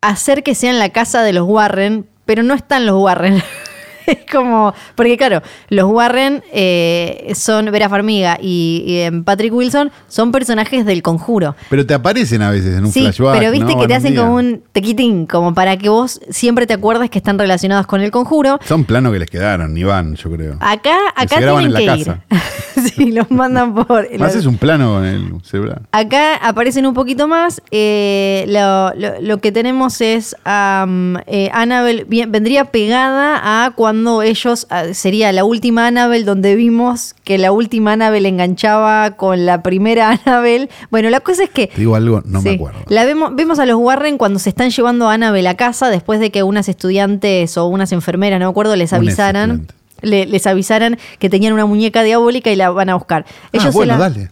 hacer 0.00 0.42
que 0.42 0.54
sea 0.54 0.70
en 0.70 0.78
la 0.78 0.90
casa 0.90 1.22
de 1.22 1.32
los 1.32 1.48
Warren, 1.48 2.06
pero 2.26 2.42
no 2.42 2.54
están 2.54 2.86
los 2.86 3.00
Warren. 3.00 3.42
Es 4.06 4.18
como, 4.30 4.72
porque 4.94 5.16
claro, 5.16 5.42
los 5.68 5.90
Warren 5.90 6.42
eh, 6.52 7.32
son 7.34 7.66
Vera 7.70 7.88
Farmiga 7.88 8.38
y, 8.40 8.82
y, 8.86 9.00
em, 9.00 9.24
Patrick 9.24 9.52
Wilson 9.52 9.90
son 10.08 10.32
personajes 10.32 10.84
del 10.84 11.02
conjuro. 11.02 11.54
Pero 11.70 11.86
te 11.86 11.94
aparecen 11.94 12.42
a 12.42 12.50
veces 12.50 12.76
en 12.78 12.84
un 12.86 12.92
Sí, 12.92 13.02
flashback. 13.02 13.38
pero 13.38 13.50
viste 13.52 13.74
¿no? 13.74 13.80
que 13.80 13.86
te 13.86 13.94
En 13.94 13.98
hacen 13.98 14.16
como 14.16 14.34
un 14.34 14.62
tequitín, 14.72 15.26
como 15.26 15.54
para 15.54 15.76
que 15.76 15.88
vos 15.88 16.20
siempre 16.30 16.66
te 16.66 16.74
acuerdes 16.74 17.10
que 17.10 17.18
están 17.18 17.38
relacionados 17.38 17.86
con 17.86 18.00
el 18.00 18.10
conjuro. 18.10 18.58
Son 18.64 18.84
planos 18.84 19.12
que 19.12 19.18
les 19.20 19.30
quedaron, 19.30 19.74
ni 19.74 19.84
van, 19.84 20.14
yo 20.16 20.30
creo. 20.30 20.56
Acá, 20.60 20.96
acá 21.14 21.36
se 21.36 21.42
tienen 21.46 21.66
en 21.66 21.74
que 21.74 21.82
ir. 21.96 22.16
sí, 22.94 23.12
los 23.12 23.30
mandan 23.30 23.74
por. 23.74 24.08
los- 24.10 24.22
Haces 24.28 24.46
un 24.46 24.56
plano 24.58 24.94
con 24.94 25.04
el 25.04 25.32
celular. 25.44 25.82
Acá 25.92 26.36
aparecen 26.36 26.86
un 26.86 26.94
poquito 26.94 27.28
más. 27.28 27.60
eh, 27.70 28.44
lo, 28.48 28.92
lo- 28.94 29.20
lo 29.20 29.38
que 29.38 29.52
tenemos 29.52 30.00
es 30.00 30.34
am, 30.44 31.16
eh, 31.26 31.50
Annabelle 31.52 32.04
bien- 32.04 32.32
vendría 32.32 32.66
pegada 32.66 33.66
a 33.66 33.70
cuando 33.72 33.91
ellos 34.22 34.66
ah, 34.70 34.84
sería 34.92 35.32
la 35.32 35.44
última 35.44 35.86
Annabelle 35.86 36.24
donde 36.24 36.54
vimos 36.56 37.14
que 37.24 37.38
la 37.38 37.52
última 37.52 37.92
Annabelle 37.92 38.28
enganchaba 38.28 39.12
con 39.12 39.46
la 39.46 39.62
primera 39.62 40.10
Annabelle. 40.24 40.68
Bueno, 40.90 41.10
la 41.10 41.20
cosa 41.20 41.44
es 41.44 41.50
que 41.50 41.68
Te 41.68 41.80
digo 41.80 41.94
algo, 41.94 42.22
no 42.24 42.42
me 42.42 42.50
acuerdo. 42.54 42.80
La 42.88 43.04
vemos, 43.04 43.34
vemos 43.34 43.58
a 43.58 43.66
los 43.66 43.76
Warren 43.76 44.18
cuando 44.18 44.38
se 44.38 44.48
están 44.48 44.70
llevando 44.70 45.08
a 45.08 45.14
Annabelle 45.14 45.48
a 45.48 45.54
casa 45.56 45.90
después 45.90 46.20
de 46.20 46.30
que 46.30 46.42
unas 46.42 46.68
estudiantes 46.68 47.56
o 47.56 47.66
unas 47.66 47.92
enfermeras, 47.92 48.38
no 48.40 48.46
me 48.46 48.50
acuerdo, 48.50 48.76
les 48.76 48.92
avisaran. 48.92 49.66
le- 50.00 50.26
les 50.26 50.46
avisaran 50.48 50.98
que 51.20 51.30
tenían 51.30 51.52
una 51.52 51.64
muñeca 51.64 52.02
diabólica 52.02 52.50
y 52.50 52.56
la 52.56 52.70
van 52.70 52.88
a 52.90 52.94
buscar. 52.96 53.24
Ellos 53.52 53.66
ah, 53.66 53.70
se 53.72 53.76
bueno, 53.78 53.92
la, 53.94 53.98
dale. 54.00 54.30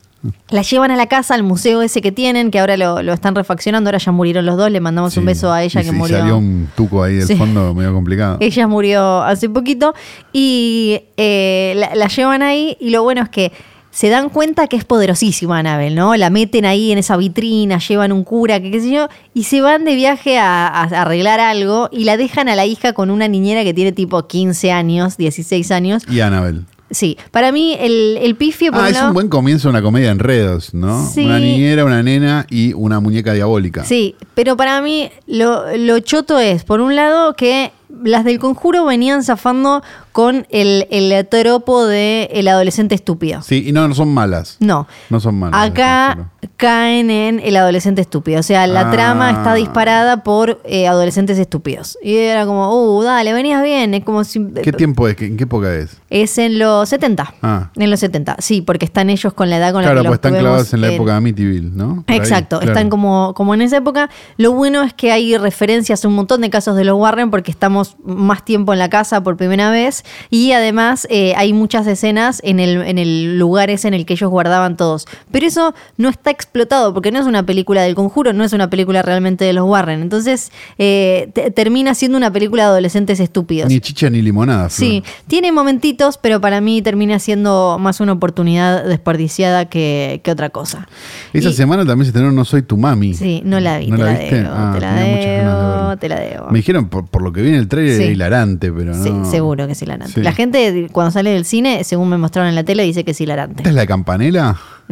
La 0.51 0.63
llevan 0.63 0.91
a 0.91 0.97
la 0.97 1.07
casa, 1.07 1.35
al 1.35 1.43
museo 1.43 1.81
ese 1.83 2.03
que 2.03 2.13
tienen, 2.13 2.51
que 2.51 2.59
ahora 2.61 2.77
lo, 2.77 3.03
lo 3.03 3.13
están 3.15 3.35
refaccionando, 3.35 3.89
ahora 3.89 3.99
ya 3.99 4.13
murieron 4.13 4.45
los 4.45 4.57
dos, 4.59 4.71
le 4.71 4.81
mandamos 4.81 5.17
un 5.17 5.25
beso 5.25 5.51
a 5.53 5.63
ella 5.63 5.81
Y 5.81 5.85
que 5.85 5.91
si 5.91 5.97
murió. 5.97 6.19
salió 6.19 6.37
un 6.37 6.69
tuco 6.77 7.03
ahí 7.03 7.15
del 7.17 7.27
Sí. 7.27 7.37
fondo 7.37 7.75
medio 7.75 7.95
complicado. 7.95 8.37
Ella 8.41 8.67
murió 8.67 9.23
hace 9.23 9.49
poquito 9.49 9.95
y 10.33 11.01
eh, 11.17 11.73
la, 11.77 11.95
la 11.95 12.09
llevan 12.09 12.43
ahí 12.43 12.77
y 12.81 12.91
lo 12.91 13.03
bueno 13.03 13.23
es 13.23 13.29
que 13.31 13.53
se 13.93 14.09
dan 14.09 14.29
cuenta 14.29 14.69
que 14.69 14.77
es 14.77 14.85
poderosísima 14.85 15.59
Anabel, 15.59 15.97
¿no? 15.97 16.15
La 16.15 16.31
meten 16.31 16.65
ahí 16.65 16.93
en 16.93 16.99
esa 16.99 17.17
vitrina, 17.17 17.79
llevan 17.79 18.13
un 18.13 18.23
cura, 18.23 18.61
que 18.61 18.71
qué 18.71 18.81
sé 18.81 18.91
yo, 18.93 19.09
y 19.35 19.45
se 19.45 19.63
van 19.63 19.85
de 19.85 19.97
viaje 19.97 20.39
a, 20.39 20.69
a 20.69 20.83
arreglar 20.85 21.41
algo 21.41 21.89
y 21.91 22.05
la 22.05 22.17
dejan 22.17 22.49
a 22.49 22.55
la 22.55 22.67
hija 22.67 22.93
con 22.93 23.11
una 23.11 23.27
niñera 23.27 23.65
que 23.65 23.75
tiene 23.75 23.91
tipo 23.91 24.29
15 24.29 24.71
años, 24.71 25.17
16 25.17 25.71
años. 25.73 26.05
Y 26.09 26.21
Annabel. 26.21 26.67
Sí, 26.91 27.17
para 27.31 27.53
mí 27.53 27.77
el, 27.79 28.19
el 28.21 28.35
pifio 28.35 28.73
por 28.73 28.81
Ah, 28.81 28.85
un 28.85 28.89
es 28.89 28.95
lado- 28.95 29.09
un 29.09 29.15
buen 29.15 29.29
comienzo 29.29 29.69
una 29.69 29.81
comedia 29.81 30.07
de 30.09 30.13
enredos, 30.13 30.75
¿no? 30.75 31.09
Sí. 31.09 31.25
Una 31.25 31.39
niñera, 31.39 31.85
una 31.85 32.03
nena 32.03 32.47
y 32.51 32.73
una 32.73 32.99
muñeca 33.01 33.33
diabólica. 33.33 33.85
Sí, 33.85 34.17
pero 34.35 34.57
para 34.57 34.81
mí 34.83 35.09
lo, 35.27 35.77
lo 35.77 36.01
choto 36.01 36.39
es, 36.41 36.65
por 36.65 36.81
un 36.81 36.97
lado, 36.97 37.35
que 37.35 37.71
las 38.03 38.25
del 38.25 38.39
conjuro 38.39 38.85
venían 38.85 39.23
zafando 39.23 39.83
con 40.13 40.47
el, 40.51 40.87
el 40.91 41.27
tropo 41.29 41.87
de 41.87 42.29
el 42.33 42.49
adolescente 42.49 42.95
estúpido. 42.95 43.43
Sí, 43.43 43.65
y 43.69 43.73
no, 43.73 43.87
no 43.87 43.95
son 43.95 44.13
malas. 44.13 44.57
No. 44.61 44.87
No 45.09 45.21
son 45.21 45.37
malas. 45.39 45.69
Acá 45.71 46.31
caen 46.57 47.11
en 47.11 47.41
el 47.41 47.57
adolescente 47.57 48.01
estúpido. 48.01 48.41
O 48.41 48.43
sea, 48.43 48.67
la 48.67 48.89
Ah. 48.89 48.91
trama 48.91 49.31
está 49.31 49.55
disparada 49.55 50.23
por 50.25 50.61
eh, 50.65 50.89
adolescentes 50.89 51.39
estúpidos. 51.39 51.97
Y 52.03 52.17
era 52.17 52.45
como, 52.47 52.97
uh, 52.97 53.03
dale, 53.03 53.33
venías 53.33 53.63
bien. 53.63 53.95
Es 53.95 54.05
como 54.05 54.25
si. 54.25 54.45
¿Qué 54.63 54.73
tiempo 54.73 55.07
es? 55.09 55.17
¿Qué- 55.17 55.27
¿En 55.27 55.37
qué 55.37 55.45
época 55.45 55.73
es? 55.75 55.97
Es 56.11 56.39
en 56.39 56.59
los 56.59 56.89
70. 56.89 57.35
Ah. 57.43 57.71
En 57.77 57.91
los 57.91 58.01
70, 58.01 58.37
sí, 58.41 58.63
porque 58.63 58.85
están 58.85 59.11
ellos 59.11 59.33
con 59.33 59.49
la 59.49 59.59
edad 59.59 59.73
con 59.73 59.83
la 59.83 59.89
Claro, 59.89 60.03
que 60.03 60.09
pues 60.09 60.11
los 60.11 60.15
están 60.17 60.35
clavados 60.41 60.75
en 60.75 60.81
la 60.81 60.89
en- 60.89 60.95
época 60.95 61.13
de 61.13 61.17
Amityville, 61.19 61.71
¿no? 61.71 62.03
Por 62.03 62.05
ahí, 62.09 62.17
Exacto, 62.19 62.59
claro. 62.59 62.73
están 62.73 62.91
como, 62.91 63.33
como 63.35 63.55
en 63.55 63.63
esa 63.63 63.77
época. 63.77 64.11
Lo 64.37 64.53
bueno 64.53 64.83
es 64.83 64.93
que 64.93 65.13
hay 65.13 65.37
referencias 65.39 66.05
a 66.05 66.09
un 66.09 66.15
montón 66.15 66.41
de 66.41 66.51
casos 66.51 66.75
de 66.77 66.85
los 66.85 66.99
Warren 66.99 67.31
porque 67.31 67.51
estamos 67.51 67.80
más 68.05 68.45
tiempo 68.45 68.73
en 68.73 68.79
la 68.79 68.89
casa 68.91 69.23
por 69.23 69.37
primera 69.37 69.71
vez 69.71 70.05
y 70.31 70.53
además 70.53 71.07
eh, 71.11 71.35
hay 71.37 71.53
muchas 71.53 71.87
escenas 71.87 72.41
en 72.45 72.61
el, 72.61 72.83
en 72.83 72.99
el 72.99 73.39
lugar 73.39 73.71
ese 73.71 73.89
en 73.89 73.95
el 73.95 74.07
que 74.07 74.15
ellos 74.15 74.31
guardaban 74.31 74.77
todos. 74.77 75.07
Pero 75.31 75.47
eso 75.47 75.75
no 75.97 76.09
está 76.09 76.31
explotado 76.31 76.93
porque 76.95 77.11
no 77.13 77.19
es 77.19 77.27
una 77.27 77.45
película 77.45 77.83
del 77.83 77.95
conjuro, 77.95 78.33
no 78.33 78.45
es 78.45 78.53
una 78.53 78.71
película 78.71 79.03
realmente 79.03 79.45
de 79.45 79.53
los 79.53 79.65
Warren. 79.69 80.03
Entonces 80.03 80.53
eh, 80.79 81.31
te- 81.35 81.51
termina 81.51 81.95
siendo 81.95 82.17
una 82.19 82.33
película 82.33 82.65
de 82.65 82.69
adolescentes 82.71 83.21
estúpidos. 83.21 83.69
Ni 83.69 83.81
chicha 83.81 84.09
ni 84.11 84.23
limonada. 84.23 84.69
Flor. 84.69 84.89
Sí, 84.89 85.05
tiene 85.27 85.53
momentitos, 85.53 86.19
pero 86.19 86.41
para 86.41 86.61
mí 86.61 86.83
termina 86.83 87.19
siendo 87.19 87.79
más 87.81 88.01
una 88.01 88.13
oportunidad 88.13 88.85
desperdiciada 88.85 89.67
que, 89.69 90.21
que 90.25 90.31
otra 90.31 90.51
cosa. 90.51 90.89
Esa 91.33 91.51
Y- 91.51 91.53
semana 91.55 91.85
también 91.85 92.05
se 92.05 92.09
estrenó 92.11 92.31
No 92.33 92.45
Soy 92.45 92.63
Tu 92.63 92.77
Mami. 92.77 93.15
Sí, 93.15 93.43
no 93.45 93.61
la 93.61 93.79
vi, 93.79 93.89
¿No 93.89 93.97
te 93.97 94.03
la 94.05 94.13
la, 94.13 94.19
debo, 94.19 94.49
Ah, 94.53 94.73
te 94.75 94.81
la 94.81 94.87
ganas 94.89 95.05
de 95.05 95.11
debo, 95.27 95.97
te 95.99 96.09
la 96.09 96.21
debo. 96.21 96.51
Me 96.51 96.59
dijeron, 96.59 96.89
por, 96.89 97.07
por 97.07 97.23
lo 97.23 97.33
que 97.33 97.43
vi 97.43 97.49
en 97.51 97.55
el 97.57 97.69
trailer, 97.71 97.97
Sí. 97.97 98.03
era 98.03 98.13
hilarante, 98.13 98.71
pero 98.71 98.95
no. 98.95 99.03
Sí, 99.03 99.11
seguro 99.31 99.67
que 99.67 99.73
es 99.73 99.81
hilarante. 99.83 100.13
Sí. 100.13 100.21
La 100.23 100.33
gente 100.33 100.89
cuando 100.93 101.11
sale 101.11 101.31
del 101.31 101.47
cine, 101.47 101.83
según 101.85 102.11
me 102.11 102.19
mostraron 102.19 102.51
en 102.51 102.55
la 102.55 102.65
tele, 102.65 102.83
dice 102.83 103.03
que 103.05 103.13
es 103.13 103.21
hilarante. 103.23 103.57
¿Esta 103.63 103.71
es 103.71 103.75
la 103.75 103.81
de 103.81 103.87
Campanela? 103.87 104.59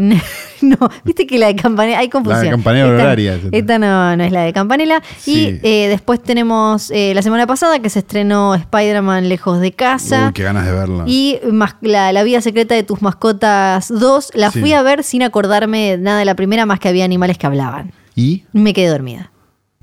no, 0.62 0.76
viste 1.04 1.26
que 1.26 1.38
la 1.38 1.48
de 1.48 1.56
Campanella, 1.56 1.98
hay 1.98 2.08
confusión. 2.08 2.38
La 2.38 2.44
de 2.44 2.50
Campanella 2.50 2.84
Esta- 2.86 3.02
horaria. 3.04 3.38
Esta 3.50 3.78
no, 3.80 4.16
no 4.16 4.24
es 4.24 4.32
la 4.32 4.42
de 4.42 4.52
Campanella. 4.52 5.02
Sí. 5.18 5.58
Y 5.62 5.66
eh, 5.66 5.88
después 5.88 6.22
tenemos 6.22 6.90
eh, 6.92 7.12
la 7.14 7.22
semana 7.22 7.46
pasada 7.48 7.80
que 7.80 7.90
se 7.90 7.98
estrenó 7.98 8.54
Spider-Man 8.54 9.28
Lejos 9.28 9.60
de 9.60 9.72
Casa. 9.72 10.26
Uy, 10.28 10.32
qué 10.34 10.44
ganas 10.44 10.66
de 10.66 10.72
verla. 10.72 11.04
Y 11.06 11.38
la, 11.82 12.12
la 12.12 12.22
vida 12.22 12.40
secreta 12.40 12.74
de 12.76 12.84
tus 12.84 13.02
mascotas 13.02 13.88
2, 13.88 14.30
la 14.34 14.52
fui 14.52 14.72
a 14.72 14.82
ver 14.82 15.02
sin 15.02 15.22
acordarme 15.24 15.96
nada 15.98 16.20
de 16.20 16.24
la 16.24 16.36
primera, 16.36 16.64
más 16.64 16.78
que 16.78 16.88
había 16.88 17.04
animales 17.04 17.36
que 17.36 17.46
hablaban. 17.46 17.92
¿Y? 18.14 18.44
Me 18.52 18.72
quedé 18.74 18.88
dormida. 18.88 19.30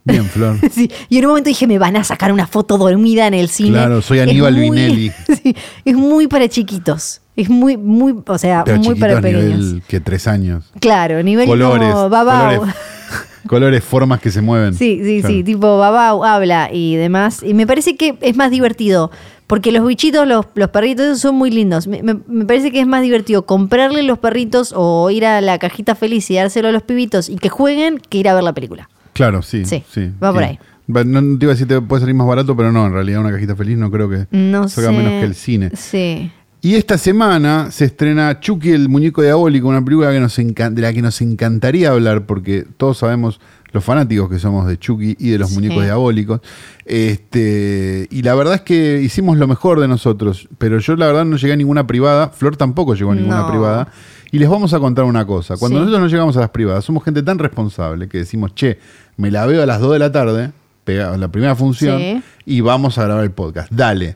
Bien, 0.05 0.23
Flor. 0.25 0.57
Sí, 0.71 0.89
y 1.09 1.17
en 1.17 1.25
un 1.25 1.29
momento 1.31 1.49
dije, 1.49 1.67
me 1.67 1.77
van 1.79 1.97
a 1.97 2.03
sacar 2.03 2.31
una 2.31 2.47
foto 2.47 2.77
dormida 2.77 3.27
en 3.27 3.33
el 3.33 3.49
cine. 3.49 3.71
Claro, 3.71 4.01
soy 4.01 4.19
Aníbal 4.19 4.53
muy- 4.53 4.69
Vinelli. 4.69 5.11
Sí, 5.43 5.55
es 5.83 5.95
muy 5.95 6.27
para 6.27 6.47
chiquitos. 6.47 7.21
Es 7.35 7.49
muy, 7.49 7.75
muy, 7.75 8.15
o 8.25 8.37
sea, 8.37 8.63
Pero 8.63 8.77
muy 8.79 8.95
para 8.95 9.19
pequeños. 9.19 9.59
nivel 9.59 9.83
que 9.87 9.99
tres 9.99 10.25
años. 10.27 10.63
Claro, 10.79 11.21
nivel 11.21 11.47
Colores, 11.47 11.91
como 11.93 12.09
colores, 12.09 12.59
colores, 13.47 13.83
formas 13.83 14.21
que 14.21 14.31
se 14.31 14.41
mueven. 14.41 14.73
Sí, 14.73 15.01
sí, 15.03 15.19
Claro. 15.19 15.35
sí, 15.35 15.43
tipo 15.43 15.77
babao, 15.77 16.23
habla 16.23 16.69
y 16.71 16.95
demás. 16.95 17.41
Y 17.43 17.53
me 17.53 17.67
parece 17.67 17.97
que 17.97 18.17
es 18.21 18.35
más 18.37 18.51
divertido. 18.51 19.11
Porque 19.47 19.71
los 19.71 19.85
bichitos, 19.85 20.27
los, 20.27 20.45
los 20.55 20.69
perritos, 20.69 21.05
esos 21.05 21.19
son 21.21 21.35
muy 21.35 21.51
lindos. 21.51 21.85
Me, 21.87 22.01
me- 22.01 22.17
me 22.27 22.45
parece 22.45 22.71
que 22.71 22.79
es 22.79 22.87
más 22.87 23.01
divertido 23.03 23.45
comprarle 23.45 24.01
los 24.01 24.17
perritos 24.17 24.73
o 24.75 25.09
ir 25.11 25.25
a 25.25 25.39
la 25.41 25.59
cajita 25.59 25.93
feliz 25.93 26.31
y 26.31 26.35
dárselo 26.35 26.69
a 26.69 26.71
los 26.71 26.81
pibitos 26.83 27.29
y 27.29 27.35
que 27.35 27.49
jueguen 27.49 27.99
que 28.09 28.17
ir 28.17 28.27
a 28.29 28.33
ver 28.33 28.43
la 28.43 28.53
película. 28.53 28.89
Claro, 29.15 29.41
sí. 29.41 29.65
Sí, 29.65 29.81
sí 29.91 30.11
va 30.23 30.31
por 30.31 30.43
ahí. 30.43 30.59
No 30.87 31.37
te 31.39 31.45
iba 31.45 31.51
a 31.51 31.55
decir 31.55 31.65
que 31.65 31.81
puede 31.81 32.01
salir 32.01 32.13
más 32.13 32.27
barato, 32.27 32.55
pero 32.55 32.71
no, 32.71 32.85
en 32.85 32.93
realidad 32.93 33.21
una 33.21 33.31
cajita 33.31 33.55
feliz 33.55 33.75
no 33.77 33.89
creo 33.89 34.07
que 34.07 34.27
No 34.29 34.67
salga 34.67 34.91
sé. 34.91 34.97
menos 34.97 35.11
que 35.13 35.23
el 35.23 35.33
cine. 35.33 35.71
Sí. 35.73 36.31
Y 36.61 36.75
esta 36.75 36.97
semana 36.97 37.71
se 37.71 37.85
estrena 37.85 38.39
Chucky 38.39 38.71
el 38.71 38.89
muñeco 38.89 39.21
diabólico, 39.21 39.67
una 39.67 39.83
película 39.83 40.11
que 40.11 40.19
nos 40.19 40.35
de 40.35 40.81
la 40.81 40.93
que 40.93 41.01
nos 41.01 41.21
encantaría 41.21 41.89
hablar 41.91 42.25
porque 42.25 42.65
todos 42.77 42.97
sabemos 42.99 43.39
los 43.71 43.83
fanáticos 43.83 44.29
que 44.29 44.39
somos 44.39 44.67
de 44.67 44.77
Chucky 44.79 45.15
y 45.19 45.29
de 45.29 45.37
los 45.37 45.49
Sí. 45.49 45.55
muñecos 45.55 45.83
diabólicos. 45.83 46.41
Este, 46.85 48.07
y 48.09 48.21
la 48.23 48.33
verdad 48.35 48.55
es 48.55 48.61
que 48.61 49.01
hicimos 49.01 49.37
lo 49.37 49.47
mejor 49.47 49.79
de 49.79 49.87
nosotros, 49.87 50.47
pero 50.57 50.79
yo 50.79 50.95
la 50.95 51.07
verdad 51.07 51.25
no 51.25 51.37
llegué 51.37 51.53
a 51.53 51.57
ninguna 51.57 51.85
privada, 51.85 52.29
Flor 52.29 52.57
tampoco 52.57 52.95
llegó 52.95 53.11
a 53.11 53.15
ninguna 53.15 53.41
No. 53.41 53.47
privada. 53.49 53.87
Y 54.31 54.39
les 54.39 54.49
vamos 54.49 54.73
a 54.73 54.79
contar 54.79 55.05
una 55.05 55.25
cosa, 55.25 55.55
cuando 55.57 55.77
Sí. 55.77 55.81
nosotros 55.85 56.01
no 56.01 56.07
llegamos 56.07 56.35
a 56.37 56.41
las 56.41 56.49
privadas, 56.49 56.83
somos 56.83 57.03
gente 57.03 57.21
tan 57.21 57.37
responsable 57.37 58.07
que 58.09 58.17
decimos, 58.19 58.53
che, 58.55 58.79
me 59.17 59.31
la 59.31 59.45
veo 59.45 59.63
a 59.63 59.65
las 59.65 59.79
2 59.79 59.93
de 59.93 59.99
la 59.99 60.11
tarde, 60.11 60.51
pega- 60.85 61.17
la 61.17 61.27
primera 61.29 61.55
función, 61.55 61.99
Sí. 61.99 62.21
y 62.45 62.61
vamos 62.61 62.97
a 62.97 63.03
grabar 63.05 63.23
el 63.23 63.31
podcast. 63.31 63.71
Dale. 63.71 64.15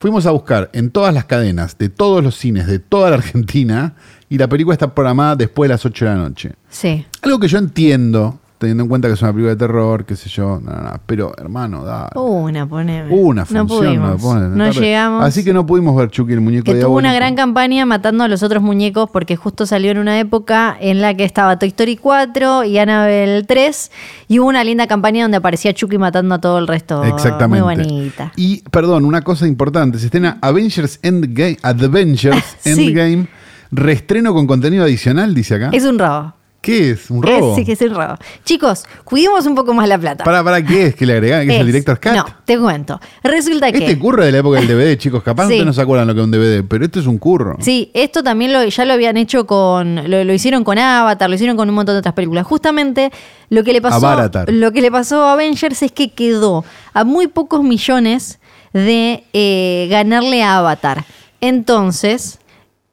Fuimos 0.00 0.26
a 0.26 0.32
buscar 0.32 0.68
en 0.72 0.90
todas 0.90 1.14
las 1.14 1.26
cadenas 1.26 1.78
de 1.78 1.88
todos 1.88 2.24
los 2.24 2.36
cines 2.36 2.66
de 2.66 2.80
toda 2.80 3.10
la 3.10 3.16
Argentina 3.16 3.94
y 4.28 4.36
la 4.38 4.48
película 4.48 4.74
está 4.74 4.92
programada 4.94 5.36
después 5.36 5.68
de 5.68 5.74
las 5.74 5.86
8 5.86 6.04
de 6.06 6.10
la 6.10 6.16
noche. 6.16 6.52
Sí. 6.68 7.06
Algo 7.22 7.38
que 7.38 7.46
yo 7.48 7.58
entiendo, 7.58 8.40
teniendo 8.62 8.84
en 8.84 8.88
cuenta 8.88 9.08
que 9.08 9.14
es 9.14 9.22
una 9.22 9.32
película 9.32 9.50
de 9.50 9.56
terror, 9.58 10.04
qué 10.04 10.14
sé 10.16 10.30
yo, 10.30 10.58
no, 10.62 10.70
no, 10.70 10.80
no, 10.80 11.00
pero 11.04 11.32
hermano, 11.36 11.84
da 11.84 12.08
Una, 12.14 12.66
poneme. 12.68 13.12
una 13.12 13.42
No 13.50 13.66
función. 13.66 13.66
pudimos. 13.66 14.22
pone 14.22 14.48
de 14.48 14.56
No 14.56 14.70
llegamos. 14.70 15.24
Así 15.24 15.42
que 15.44 15.52
no 15.52 15.66
pudimos 15.66 15.96
ver 15.96 16.08
Chucky 16.10 16.32
el 16.32 16.40
muñeco 16.40 16.64
que 16.72 16.80
tuvo 16.80 16.96
una 16.96 17.12
gran 17.12 17.34
campaña 17.34 17.84
matando 17.84 18.22
a 18.24 18.28
los 18.28 18.42
otros 18.42 18.62
muñecos 18.62 19.10
porque 19.10 19.34
justo 19.36 19.66
salió 19.66 19.90
en 19.90 19.98
una 19.98 20.18
época 20.20 20.76
en 20.80 21.00
la 21.02 21.14
que 21.14 21.24
estaba 21.24 21.58
Toy 21.58 21.68
Story 21.68 21.96
4 21.96 22.64
y 22.64 22.78
Annabelle 22.78 23.42
3 23.44 23.90
y 24.28 24.38
hubo 24.38 24.48
una 24.48 24.62
linda 24.64 24.86
campaña 24.86 25.22
donde 25.24 25.36
aparecía 25.38 25.74
Chucky 25.74 25.98
matando 25.98 26.34
a 26.36 26.40
todo 26.40 26.58
el 26.58 26.68
resto. 26.68 27.02
Exactamente. 27.04 27.64
Muy 27.64 27.74
bonita. 27.76 28.32
Y, 28.36 28.62
perdón, 28.70 29.04
una 29.04 29.22
cosa 29.22 29.46
importante. 29.48 29.98
Se 29.98 30.04
estrena 30.06 30.38
Avengers 30.40 31.00
Endgame, 31.02 31.58
Adventures 31.62 32.44
Sí. 32.60 32.70
Endgame, 32.88 33.26
reestreno 33.70 34.32
con 34.34 34.46
contenido 34.46 34.84
adicional, 34.84 35.34
dice 35.34 35.56
acá. 35.56 35.70
Es 35.72 35.84
un 35.84 35.98
robo. 35.98 36.34
¿Qué 36.62 36.92
es? 36.92 37.10
¿Un 37.10 37.24
robo? 37.24 37.56
Sí, 37.56 37.64
que 37.64 37.72
es 37.72 37.80
un 37.82 37.90
robo. 37.92 38.14
Chicos, 38.44 38.84
cuidemos 39.02 39.44
un 39.46 39.56
poco 39.56 39.74
más 39.74 39.88
la 39.88 39.98
plata. 39.98 40.22
¿Para, 40.22 40.44
para 40.44 40.64
qué 40.64 40.86
es 40.86 40.94
que 40.94 41.04
le 41.04 41.14
agregan? 41.14 41.44
¿Que 41.48 41.54
es, 41.56 41.60
el 41.60 41.66
Director's 41.66 41.98
Cut? 41.98 42.12
No, 42.12 42.24
te 42.44 42.56
cuento. 42.56 43.00
Resulta 43.24 43.72
que... 43.72 43.78
Este 43.78 43.98
curro 43.98 44.24
de 44.24 44.30
la 44.30 44.38
época 44.38 44.60
del 44.60 44.68
DVD, 44.68 44.96
chicos. 44.96 45.24
Capaz 45.24 45.42
Sí. 45.48 45.54
ustedes 45.54 45.66
no 45.66 45.72
se 45.72 45.82
acuerdan 45.82 46.06
lo 46.06 46.14
que 46.14 46.20
es 46.20 46.24
un 46.24 46.30
DVD, 46.30 46.62
pero 46.66 46.84
esto 46.84 47.00
es 47.00 47.06
un 47.08 47.18
curro. 47.18 47.56
Sí, 47.60 47.90
esto 47.94 48.22
también 48.22 48.52
lo, 48.52 48.62
ya 48.64 48.84
lo 48.84 48.92
habían 48.92 49.16
hecho 49.16 49.44
con. 49.44 50.08
Lo, 50.08 50.22
lo 50.22 50.32
hicieron 50.32 50.62
con 50.62 50.78
Avatar, 50.78 51.28
lo 51.28 51.34
hicieron 51.34 51.56
con 51.56 51.68
un 51.68 51.74
montón 51.74 51.96
de 51.96 51.98
otras 51.98 52.14
películas. 52.14 52.46
Justamente 52.46 53.10
lo 53.50 53.64
que 53.64 53.72
le 53.72 53.82
pasó. 53.82 53.96
Avaratar. 53.96 54.48
Lo 54.52 54.70
que 54.70 54.80
le 54.82 54.92
pasó 54.92 55.24
a 55.24 55.32
Avengers 55.32 55.82
es 55.82 55.90
que 55.90 56.12
quedó 56.12 56.64
a 56.94 57.02
muy 57.02 57.26
pocos 57.26 57.64
millones 57.64 58.38
de 58.72 59.24
eh, 59.32 59.88
ganarle 59.90 60.44
a 60.44 60.58
Avatar. 60.58 61.04
Entonces. 61.40 62.38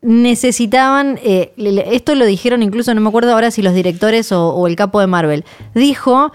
Necesitaban, 0.02 1.20
eh, 1.24 1.52
esto 1.92 2.16
lo 2.16 2.26
dijeron 2.26 2.64
incluso, 2.64 2.94
no 2.94 3.02
me 3.02 3.10
acuerdo 3.10 3.34
ahora 3.34 3.52
si 3.52 3.62
los 3.62 3.74
directores 3.74 4.32
o, 4.32 4.50
o 4.50 4.68
el 4.68 4.76
capo 4.78 5.02
de 5.02 5.08
Marvel, 5.08 5.44
dijo, 5.76 6.32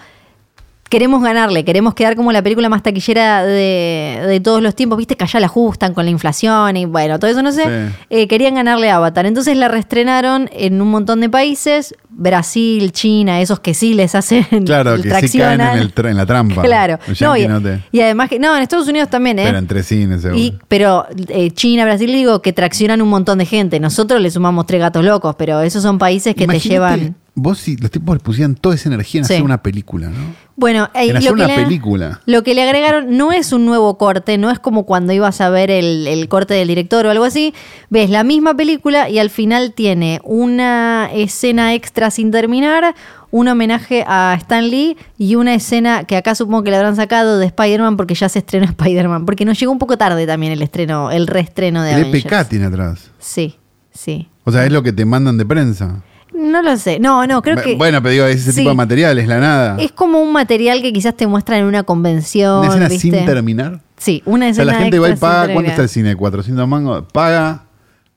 queremos 0.95 1.23
ganarle, 1.23 1.65
queremos 1.65 1.95
quedar 1.95 2.17
como 2.17 2.31
la 2.33 2.43
película 2.43 2.69
más 2.69 2.83
taquillera 2.83 3.45
de, 3.45 4.21
de 4.27 4.41
todos 4.41 4.63
los 4.63 4.75
tiempos, 4.75 4.97
viste 4.99 5.17
que 5.17 5.25
allá 5.25 5.41
la 5.41 5.47
ajustan 5.47 5.93
con 5.95 6.05
la 6.05 6.11
inflación 6.11 6.77
y 6.77 6.85
bueno, 6.85 7.19
todo 7.19 7.31
eso 7.31 7.43
no 7.43 7.53
sé, 7.53 7.65
Sí. 7.65 7.95
Eh, 8.11 8.29
querían 8.29 8.55
ganarle 8.55 8.91
a 8.91 8.97
Avatar, 8.97 9.27
entonces 9.27 9.57
la 9.57 9.69
reestrenaron 9.69 10.49
en 10.53 10.81
un 10.81 10.89
montón 10.91 11.21
de 11.21 11.29
países, 11.29 11.95
Brasil, 12.11 12.93
China, 12.93 13.41
esos 13.41 13.59
que 13.61 13.75
sí 13.75 13.95
les 13.95 14.15
hacen 14.15 14.45
Claro, 14.65 14.95
que 15.03 15.29
sí 15.29 15.39
caen 15.39 15.61
en, 15.61 15.79
el 15.79 15.95
tra- 15.95 16.11
en 16.11 16.17
la 16.17 16.27
trampa. 16.27 16.63
Claro, 16.63 16.99
no, 17.21 17.37
y, 17.37 17.49
no 17.49 17.61
te- 17.61 17.81
y 17.93 18.01
además 18.01 18.29
que, 18.29 18.39
no, 18.39 18.57
en 18.57 18.63
Estados 18.63 18.87
Unidos 18.89 19.11
también, 19.11 19.39
¿eh? 19.39 19.45
Pero 19.47 19.59
entre 19.59 19.83
cines, 19.83 20.23
seguro. 20.23 20.41
Y, 20.41 20.55
pero 20.69 21.07
eh, 21.29 21.51
China, 21.51 21.85
Brasil, 21.85 22.11
digo 22.13 22.41
que 22.41 22.53
traccionan 22.53 23.03
un 23.03 23.09
montón 23.09 23.39
de 23.39 23.47
gente. 23.47 23.81
Nosotros 23.81 24.21
le 24.21 24.31
sumamos 24.31 24.67
tres 24.67 24.81
gatos 24.81 25.05
locos, 25.05 25.35
pero 25.37 25.61
esos 25.61 25.83
son 25.83 25.99
países 25.99 26.35
que 26.35 26.45
Imagínate, 26.45 26.69
te 26.69 26.73
llevan. 26.75 27.17
Vos 27.35 27.59
si 27.59 27.77
los 27.77 27.91
tipos 27.91 28.15
le 28.17 28.21
pusieran 28.21 28.55
toda 28.55 28.77
esa 28.77 28.89
energía 28.89 29.21
en 29.23 29.25
Sí. 29.25 29.33
hacer 29.35 29.45
una 29.45 29.61
película, 29.61 30.09
¿no? 30.09 30.15
Bueno, 30.57 30.89
eh, 30.95 31.09
En 31.11 31.17
hacer 31.17 31.31
lo 31.33 31.37
que 31.37 31.43
una 31.45 31.57
le- 31.57 31.65
película. 31.65 32.21
Lo 32.27 32.43
que 32.45 32.55
le 32.55 32.63
agregaron 32.63 33.17
no 33.17 33.33
es 33.33 33.53
un 33.53 33.67
nuevo 33.67 33.99
corte, 33.99 34.39
no 34.39 34.51
es 34.53 34.61
como 34.61 34.85
cuando 34.87 35.13
ibas 35.13 35.41
a 35.41 35.51
ver 35.51 35.71
el, 35.71 36.07
el 36.07 36.29
corte 36.29 36.55
del 36.55 36.69
director 36.69 37.05
o 37.07 37.11
algo 37.11 37.25
así. 37.25 37.53
Ves 37.91 38.09
la 38.09 38.23
misma 38.23 38.55
película 38.55 39.09
y 39.11 39.19
al 39.19 39.31
final 39.31 39.73
tiene 39.75 40.21
una 40.23 41.11
escena 41.13 41.75
extra 41.75 42.11
sin 42.13 42.31
terminar, 42.31 42.95
un 43.33 43.49
homenaje 43.49 44.05
a 44.07 44.33
Stan 44.39 44.71
Lee 44.71 44.97
y 45.19 45.35
una 45.35 45.55
escena 45.57 46.05
que 46.05 46.17
acá 46.17 46.37
supongo 46.37 46.63
que 46.63 46.71
la 46.71 46.77
habrán 46.77 46.95
sacado 46.95 47.39
de 47.39 47.47
Spider-Man 47.47 47.97
porque 47.97 48.15
ya 48.15 48.29
se 48.29 48.39
estrenó 48.39 48.67
Spider-Man. 48.79 49.27
Porque 49.27 49.45
nos 49.45 49.59
llegó 49.59 49.73
un 49.73 49.81
poco 49.81 49.99
tarde 49.99 50.25
también 50.25 50.53
el 50.53 50.63
estreno, 50.63 51.11
el 51.11 51.27
reestreno 51.27 51.83
de 51.83 51.95
El 51.95 52.01
Avengers. 52.05 52.27
EPK 52.27 52.49
tiene 52.49 52.67
atrás. 52.67 53.11
Sí, 53.19 53.57
sí. 53.93 54.29
O 54.45 54.53
sea, 54.53 54.65
es 54.65 54.71
lo 54.71 54.85
que 54.85 54.93
te 54.93 55.05
mandan 55.05 55.37
de 55.37 55.45
prensa. 55.47 56.01
No 56.35 56.63
lo 56.63 56.77
sé. 56.77 56.99
No, 56.99 57.27
no, 57.27 57.41
creo 57.43 57.57
que. 57.63 57.77
Bueno, 57.77 58.03
pero 58.03 58.13
digo, 58.13 58.25
ese 58.27 58.51
Sí. 58.53 58.59
tipo 58.59 58.71
de 58.71 58.77
material 58.77 59.19
es 59.19 59.29
la 59.29 59.39
nada. 59.39 59.77
Es 59.79 59.93
como 59.93 60.21
un 60.21 60.33
material 60.33 60.83
que 60.83 60.93
quizás 60.93 61.17
te 61.17 61.27
muestran 61.27 61.61
en 61.61 61.67
una 61.67 61.85
convención. 61.85 62.59
Una 62.59 62.69
escena 62.69 62.89
¿viste? 62.89 63.11
sin 63.17 63.25
terminar. 63.27 63.81
Sí, 63.97 64.23
una 64.27 64.47
O 64.49 64.53
sea, 64.55 64.63
escena. 64.65 64.73
la 64.73 64.79
gente 64.79 64.99
va 64.99 65.09
y 65.11 65.17
paga, 65.17 65.53
¿cuánto 65.53 65.71
está 65.71 65.83
el 65.83 65.89
cine? 65.89 66.17
400 66.17 66.67
mangos. 66.69 67.05
Paga 67.13 67.63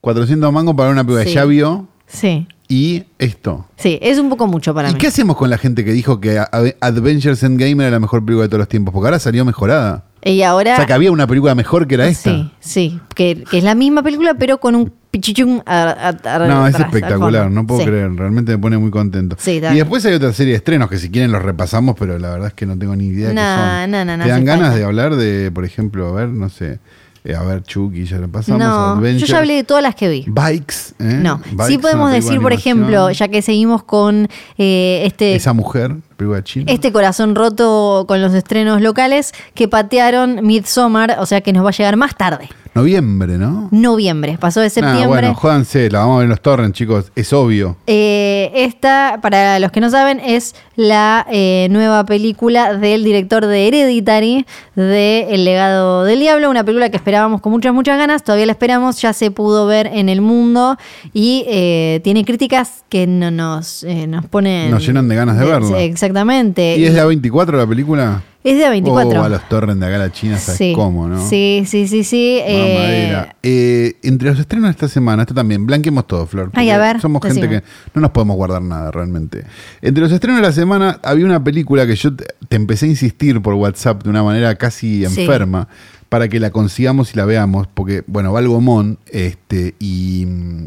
400 0.00 0.52
mangos 0.52 0.74
para 0.74 0.90
una 0.90 1.04
película 1.04 1.22
que 1.24 1.30
Sí. 1.30 1.34
ya 1.36 1.44
vio 1.44 1.88
Sí, 2.06 2.46
y 2.68 3.04
esto. 3.18 3.66
sí, 3.76 3.98
es 4.02 4.18
un 4.18 4.28
poco 4.28 4.46
mucho 4.46 4.74
para 4.74 4.90
¿Y 4.90 4.94
mí. 4.94 4.98
qué 4.98 5.06
hacemos 5.06 5.36
con 5.36 5.50
la 5.50 5.58
gente 5.58 5.84
que 5.84 5.92
dijo 5.92 6.20
que 6.20 6.38
Adventures 6.80 7.42
Endgame 7.42 7.84
era 7.84 7.90
la 7.92 8.00
mejor 8.00 8.24
película 8.24 8.44
de 8.44 8.48
todos 8.48 8.58
los 8.60 8.68
tiempos? 8.68 8.92
Porque 8.92 9.06
ahora 9.06 9.18
salió 9.18 9.44
mejorada. 9.44 10.04
Y 10.24 10.42
ahora. 10.42 10.72
O 10.72 10.76
sea, 10.76 10.86
que 10.86 10.92
había 10.92 11.12
una 11.12 11.26
película 11.28 11.54
mejor 11.54 11.86
que 11.86 11.94
era 11.94 12.06
esta. 12.08 12.30
Sí, 12.30 12.50
sí, 12.60 13.00
que, 13.14 13.44
que 13.48 13.58
es 13.58 13.64
la 13.64 13.74
misma 13.76 14.02
película, 14.02 14.34
pero 14.34 14.58
con 14.58 14.74
un 14.74 14.92
pichichum. 15.10 15.60
a- 15.66 16.12
a- 16.24 16.34
a- 16.36 16.38
No, 16.48 16.66
es 16.66 16.78
espectacular, 16.78 17.50
no 17.50 17.66
puedo 17.66 17.80
Sí. 17.80 17.86
creer, 17.86 18.12
realmente 18.14 18.52
me 18.52 18.58
pone 18.58 18.78
muy 18.78 18.90
contento. 18.90 19.36
Sí, 19.38 19.52
y 19.52 19.60
después 19.60 20.04
hay 20.06 20.14
otra 20.14 20.32
serie 20.32 20.52
de 20.52 20.58
estrenos 20.58 20.88
que 20.90 20.98
si 20.98 21.10
quieren 21.10 21.32
los 21.32 21.42
repasamos, 21.42 21.96
pero 21.98 22.18
la 22.18 22.30
verdad 22.30 22.48
es 22.48 22.54
que 22.54 22.66
no 22.66 22.78
tengo 22.78 22.94
ni 22.96 23.06
idea 23.06 23.28
No, 23.28 23.34
qué 23.34 23.82
son. 23.82 23.90
no, 23.90 24.04
no, 24.04 24.16
no 24.16 24.24
¿Te 24.24 24.30
dan 24.30 24.44
ganas 24.44 24.66
falta. 24.68 24.78
de 24.78 24.84
hablar 24.84 25.16
de, 25.16 25.50
por 25.50 25.64
ejemplo, 25.64 26.08
a 26.08 26.12
ver, 26.12 26.28
no 26.28 26.48
sé, 26.48 26.78
eh, 27.24 27.34
a 27.34 27.42
ver, 27.42 27.62
Chucky, 27.62 28.04
ya 28.04 28.18
lo 28.18 28.28
pasamos, 28.28 28.60
No, 28.62 29.04
yo 29.06 29.26
ya 29.26 29.38
hablé 29.38 29.54
de 29.54 29.64
todas 29.64 29.82
las 29.82 29.94
que 29.94 30.08
vi. 30.08 30.24
Bikes, 30.28 30.74
¿eh? 30.98 31.18
No, 31.22 31.38
Bikes, 31.52 31.66
sí 31.72 31.78
podemos 31.78 32.10
decir, 32.12 32.32
de 32.34 32.40
por 32.40 32.52
ejemplo, 32.52 33.10
ya 33.10 33.28
que 33.28 33.42
seguimos 33.42 33.82
con 33.84 34.28
eh, 34.56 35.02
este 35.04 35.34
Esa 35.34 35.52
mujer, 35.52 35.96
película 36.18 36.44
china. 36.44 36.70
Este 36.70 36.92
corazón 36.92 37.34
roto 37.34 38.04
con 38.06 38.20
los 38.20 38.34
estrenos 38.34 38.82
locales 38.82 39.32
que 39.54 39.68
patearon 39.68 40.44
Midsommar, 40.46 41.16
o 41.20 41.24
sea 41.26 41.40
que 41.40 41.52
nos 41.54 41.64
va 41.64 41.70
a 41.70 41.72
llegar 41.72 41.96
más 41.96 42.14
tarde. 42.16 42.50
Noviembre, 42.74 43.38
¿no? 43.38 43.68
Noviembre, 43.72 44.36
pasó 44.38 44.60
de 44.60 44.66
Nah, 44.66 44.70
septiembre. 44.70 45.06
bueno, 45.08 45.34
jódanse, 45.34 45.90
la 45.90 46.00
vamos 46.00 46.14
a 46.14 46.18
ver 46.18 46.24
en 46.26 46.30
los 46.30 46.40
torrents, 46.40 46.76
chicos, 46.78 47.10
es 47.16 47.32
obvio. 47.32 47.76
Eh, 47.88 48.52
esta, 48.54 49.18
para 49.20 49.58
los 49.58 49.72
que 49.72 49.80
no 49.80 49.90
saben, 49.90 50.20
es 50.20 50.54
la 50.76 51.26
eh, 51.28 51.66
nueva 51.72 52.04
película 52.04 52.74
del 52.76 53.02
director 53.02 53.46
de 53.46 53.66
Hereditary, 53.66 54.46
de 54.76 55.26
El 55.34 55.44
legado 55.44 56.04
del 56.04 56.20
diablo, 56.20 56.48
una 56.50 56.62
película 56.62 56.88
que 56.90 56.98
esperábamos 56.98 57.40
con 57.40 57.50
muchas, 57.50 57.74
muchas 57.74 57.98
ganas, 57.98 58.22
todavía 58.22 58.46
la 58.46 58.52
esperamos, 58.52 59.00
ya 59.00 59.12
se 59.12 59.32
pudo 59.32 59.66
ver 59.66 59.88
en 59.88 60.08
el 60.08 60.20
mundo 60.20 60.76
y 61.12 61.44
eh, 61.48 62.00
tiene 62.04 62.24
críticas 62.24 62.84
que 62.88 63.08
no 63.08 63.32
nos, 63.32 63.82
eh, 63.82 64.06
nos 64.06 64.26
ponen... 64.26 64.70
Nos 64.70 64.86
llenan 64.86 65.08
de 65.08 65.16
ganas 65.16 65.36
de 65.36 65.44
verla. 65.46 65.66
Sí, 65.66 65.74
Exactamente. 66.08 66.76
¿Y 66.76 66.84
es 66.84 66.94
de 66.94 67.02
A24 67.04 67.56
la 67.56 67.66
película? 67.66 68.22
Es 68.44 68.56
de 68.56 68.64
A24. 68.66 69.18
Oh, 69.18 69.22
a 69.24 69.28
los 69.28 69.48
torrents 69.48 69.80
de 69.80 69.86
acá 69.86 69.96
a 69.96 69.98
la 69.98 70.12
China, 70.12 70.38
¿sabes 70.38 70.58
sí. 70.58 70.72
cómo, 70.74 71.08
no? 71.08 71.28
Sí, 71.28 71.64
sí, 71.66 71.86
sí, 71.88 72.04
sí. 72.04 72.38
eh. 72.42 73.26
Eh, 73.42 73.94
entre 74.02 74.30
los 74.30 74.38
estrenos 74.38 74.68
de 74.68 74.70
esta 74.70 74.88
semana, 74.88 75.22
esto 75.22 75.34
también, 75.34 75.66
blanquemos 75.66 76.06
todo, 76.06 76.26
Flor. 76.26 76.50
Ay, 76.54 76.70
a 76.70 76.78
ver, 76.78 77.00
Somos 77.00 77.20
gente 77.22 77.48
que 77.48 77.62
no 77.94 78.00
nos 78.00 78.10
podemos 78.12 78.36
guardar 78.36 78.62
nada 78.62 78.90
realmente. 78.90 79.44
Entre 79.82 80.02
los 80.02 80.12
estrenos 80.12 80.40
de 80.40 80.46
la 80.46 80.52
semana 80.52 80.98
había 81.02 81.24
una 81.26 81.42
película 81.42 81.86
que 81.86 81.96
yo 81.96 82.14
te, 82.14 82.26
te 82.48 82.56
empecé 82.56 82.86
a 82.86 82.88
insistir 82.90 83.42
por 83.42 83.54
WhatsApp 83.54 84.02
de 84.04 84.10
una 84.10 84.22
manera 84.22 84.54
casi 84.54 85.04
Sí. 85.06 85.20
enferma 85.22 85.68
para 86.08 86.28
que 86.28 86.40
la 86.40 86.50
consigamos 86.50 87.12
y 87.12 87.16
la 87.18 87.26
veamos, 87.26 87.66
porque, 87.74 88.02
bueno, 88.06 88.32
va 88.32 88.38
al 88.38 88.48
Gomón, 88.48 88.98
este, 89.10 89.74
y. 89.78 90.24
mm, 90.26 90.66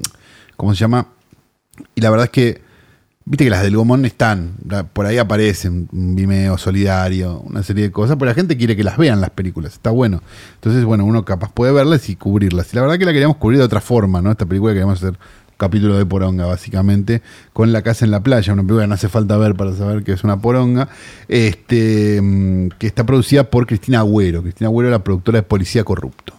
¿Cómo 0.57 0.75
se 0.75 0.79
llama? 0.81 1.07
Y 1.95 2.01
la 2.01 2.11
verdad 2.11 2.25
es 2.25 2.31
que 2.31 2.61
Viste 3.23 3.43
que 3.43 3.49
las 3.51 3.61
del 3.61 3.75
Gomón 3.77 4.03
están, 4.05 4.55
por 4.93 5.05
ahí 5.05 5.19
aparecen, 5.19 5.87
un 5.91 6.15
Vimeo 6.15 6.57
solidario, 6.57 7.39
una 7.41 7.61
serie 7.61 7.83
de 7.83 7.91
cosas, 7.91 8.17
pero 8.17 8.29
la 8.29 8.33
gente 8.35 8.57
quiere 8.57 8.75
que 8.75 8.83
las 8.83 8.97
vean 8.97 9.21
las 9.21 9.29
películas, 9.29 9.73
está 9.73 9.91
bueno. 9.91 10.23
Entonces, 10.55 10.83
bueno, 10.83 11.05
uno 11.05 11.23
capaz 11.23 11.51
puede 11.53 11.71
verlas 11.71 12.09
y 12.09 12.15
cubrirlas. 12.15 12.73
Y 12.73 12.75
la 12.75 12.81
verdad 12.81 12.97
que 12.97 13.05
la 13.05 13.13
queríamos 13.13 13.37
cubrir 13.37 13.59
de 13.59 13.65
otra 13.65 13.79
forma, 13.79 14.21
¿no? 14.23 14.31
Esta 14.31 14.47
película 14.47 14.73
queríamos 14.73 14.97
hacer 14.97 15.11
un 15.11 15.55
capítulo 15.57 15.97
de 15.97 16.05
poronga, 16.05 16.47
básicamente, 16.47 17.21
con 17.53 17.71
La 17.71 17.83
Casa 17.83 18.05
en 18.05 18.11
la 18.11 18.21
Playa, 18.21 18.53
una 18.53 18.63
película 18.63 18.83
que 18.85 18.87
no 18.87 18.95
hace 18.95 19.07
falta 19.07 19.37
ver 19.37 19.53
para 19.53 19.73
saber 19.73 20.03
que 20.03 20.13
es 20.13 20.23
una 20.23 20.41
poronga, 20.41 20.89
este, 21.27 22.19
mm, 22.21 22.69
que 22.79 22.87
está 22.87 23.05
producida 23.05 23.43
por 23.43 23.67
Cristina 23.67 23.99
Agüero. 23.99 24.41
Cristina 24.41 24.67
Agüero 24.67 24.89
es 24.89 24.93
la 24.93 25.03
productora 25.03 25.37
de 25.37 25.43
Policía 25.43 25.83
Corrupto. 25.83 26.33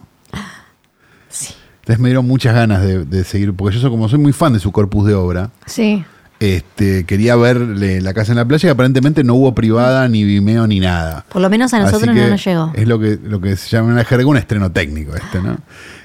Sí. 1.29 1.53
Entonces 1.79 1.99
me 2.01 2.09
dieron 2.09 2.27
muchas 2.27 2.53
ganas 2.53 2.81
de, 2.81 3.05
de 3.05 3.23
seguir, 3.23 3.53
porque 3.53 3.75
yo 3.75 3.81
soy, 3.81 3.89
como 3.89 4.07
soy 4.09 4.19
muy 4.19 4.33
fan 4.33 4.51
de 4.51 4.59
su 4.59 4.71
corpus 4.73 5.07
de 5.07 5.13
obra, 5.13 5.49
Sí. 5.65 6.03
Este, 6.39 7.05
quería 7.05 7.35
verle 7.35 8.01
La 8.01 8.13
Casa 8.13 8.31
en 8.33 8.37
la 8.37 8.45
Playa, 8.45 8.67
que 8.67 8.71
aparentemente 8.71 9.23
no 9.23 9.35
hubo 9.35 9.55
privada, 9.55 10.07
ni 10.09 10.23
Vimeo, 10.23 10.67
ni 10.67 10.79
nada. 10.79 11.25
Por 11.29 11.41
lo 11.41 11.49
menos 11.49 11.73
a 11.73 11.79
nosotros 11.79 12.13
no 12.15 12.27
nos 12.27 12.43
llegó. 12.45 12.71
Es 12.75 12.87
lo 12.87 12.99
que, 12.99 13.17
lo 13.23 13.39
que 13.39 13.55
se 13.55 13.69
llama 13.69 13.89
en 13.91 13.95
la 13.95 14.03
jerga 14.05 14.25
un 14.27 14.37
estreno 14.37 14.71
técnico 14.71 15.15
este, 15.15 15.41
¿no? 15.41 15.57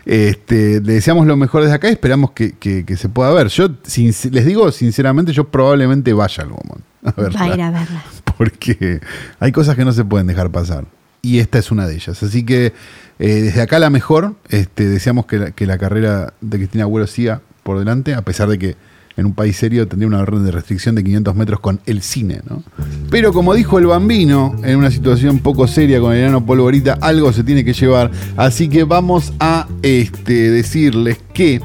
Este, 0.06 0.80
le 0.80 0.94
deseamos 0.94 1.26
lo 1.26 1.36
mejor 1.36 1.62
desde 1.62 1.74
acá 1.74 1.88
y 1.88 1.92
esperamos 1.92 2.30
que, 2.32 2.52
que- 2.52 2.84
que 2.84 2.96
se 2.96 3.08
pueda 3.08 3.32
ver. 3.32 3.48
Yo 3.48 3.68
sin- 3.82 4.14
les 4.32 4.46
digo 4.46 4.70
sinceramente, 4.72 5.32
yo 5.32 5.44
probablemente 5.48 6.12
vaya 6.12 6.44
al 6.44 6.50
Gomón 6.50 6.82
a 7.04 7.12
verla. 7.12 7.38
Va 7.40 7.44
a 7.46 7.54
ir 7.54 7.60
a 7.62 7.70
verla. 7.70 8.04
Porque 8.38 9.00
hay 9.40 9.52
cosas 9.52 9.76
que 9.76 9.84
no 9.84 9.92
se 9.92 10.04
pueden 10.04 10.26
dejar 10.26 10.50
pasar. 10.50 10.84
Y 11.20 11.40
esta 11.40 11.58
es 11.58 11.70
una 11.72 11.86
de 11.86 11.96
ellas. 11.96 12.22
Así 12.22 12.44
que 12.44 12.72
eh, 13.18 13.26
desde 13.42 13.60
acá 13.60 13.78
la 13.80 13.90
mejor, 13.90 14.36
este, 14.48 14.88
deseamos 14.88 15.26
que 15.26 15.36
la, 15.38 15.50
que 15.50 15.66
la 15.66 15.76
carrera 15.76 16.32
de 16.40 16.56
Cristina 16.58 16.84
Agüero 16.84 17.06
siga 17.08 17.40
por 17.64 17.78
delante, 17.78 18.14
a 18.14 18.22
pesar 18.22 18.48
de 18.48 18.58
que 18.58 18.76
en 19.18 19.26
un 19.26 19.34
país 19.34 19.56
serio 19.56 19.88
tendría 19.88 20.06
una 20.06 20.20
orden 20.20 20.44
de 20.44 20.52
restricción 20.52 20.94
de 20.94 21.02
500 21.02 21.34
metros 21.34 21.58
con 21.60 21.80
el 21.86 22.02
cine, 22.02 22.40
¿no? 22.48 22.62
Pero 23.10 23.32
como 23.32 23.52
dijo 23.52 23.78
el 23.80 23.86
bambino, 23.86 24.54
en 24.62 24.76
una 24.76 24.92
situación 24.92 25.40
poco 25.40 25.66
seria 25.66 26.00
con 26.00 26.12
el 26.12 26.20
enano 26.20 26.46
Polvorita, 26.46 26.96
algo 27.00 27.32
se 27.32 27.42
tiene 27.42 27.64
que 27.64 27.72
llevar. 27.72 28.12
Así 28.36 28.68
que 28.68 28.84
vamos 28.84 29.32
a 29.40 29.66
este, 29.82 30.50
decirles 30.52 31.18
que 31.34 31.60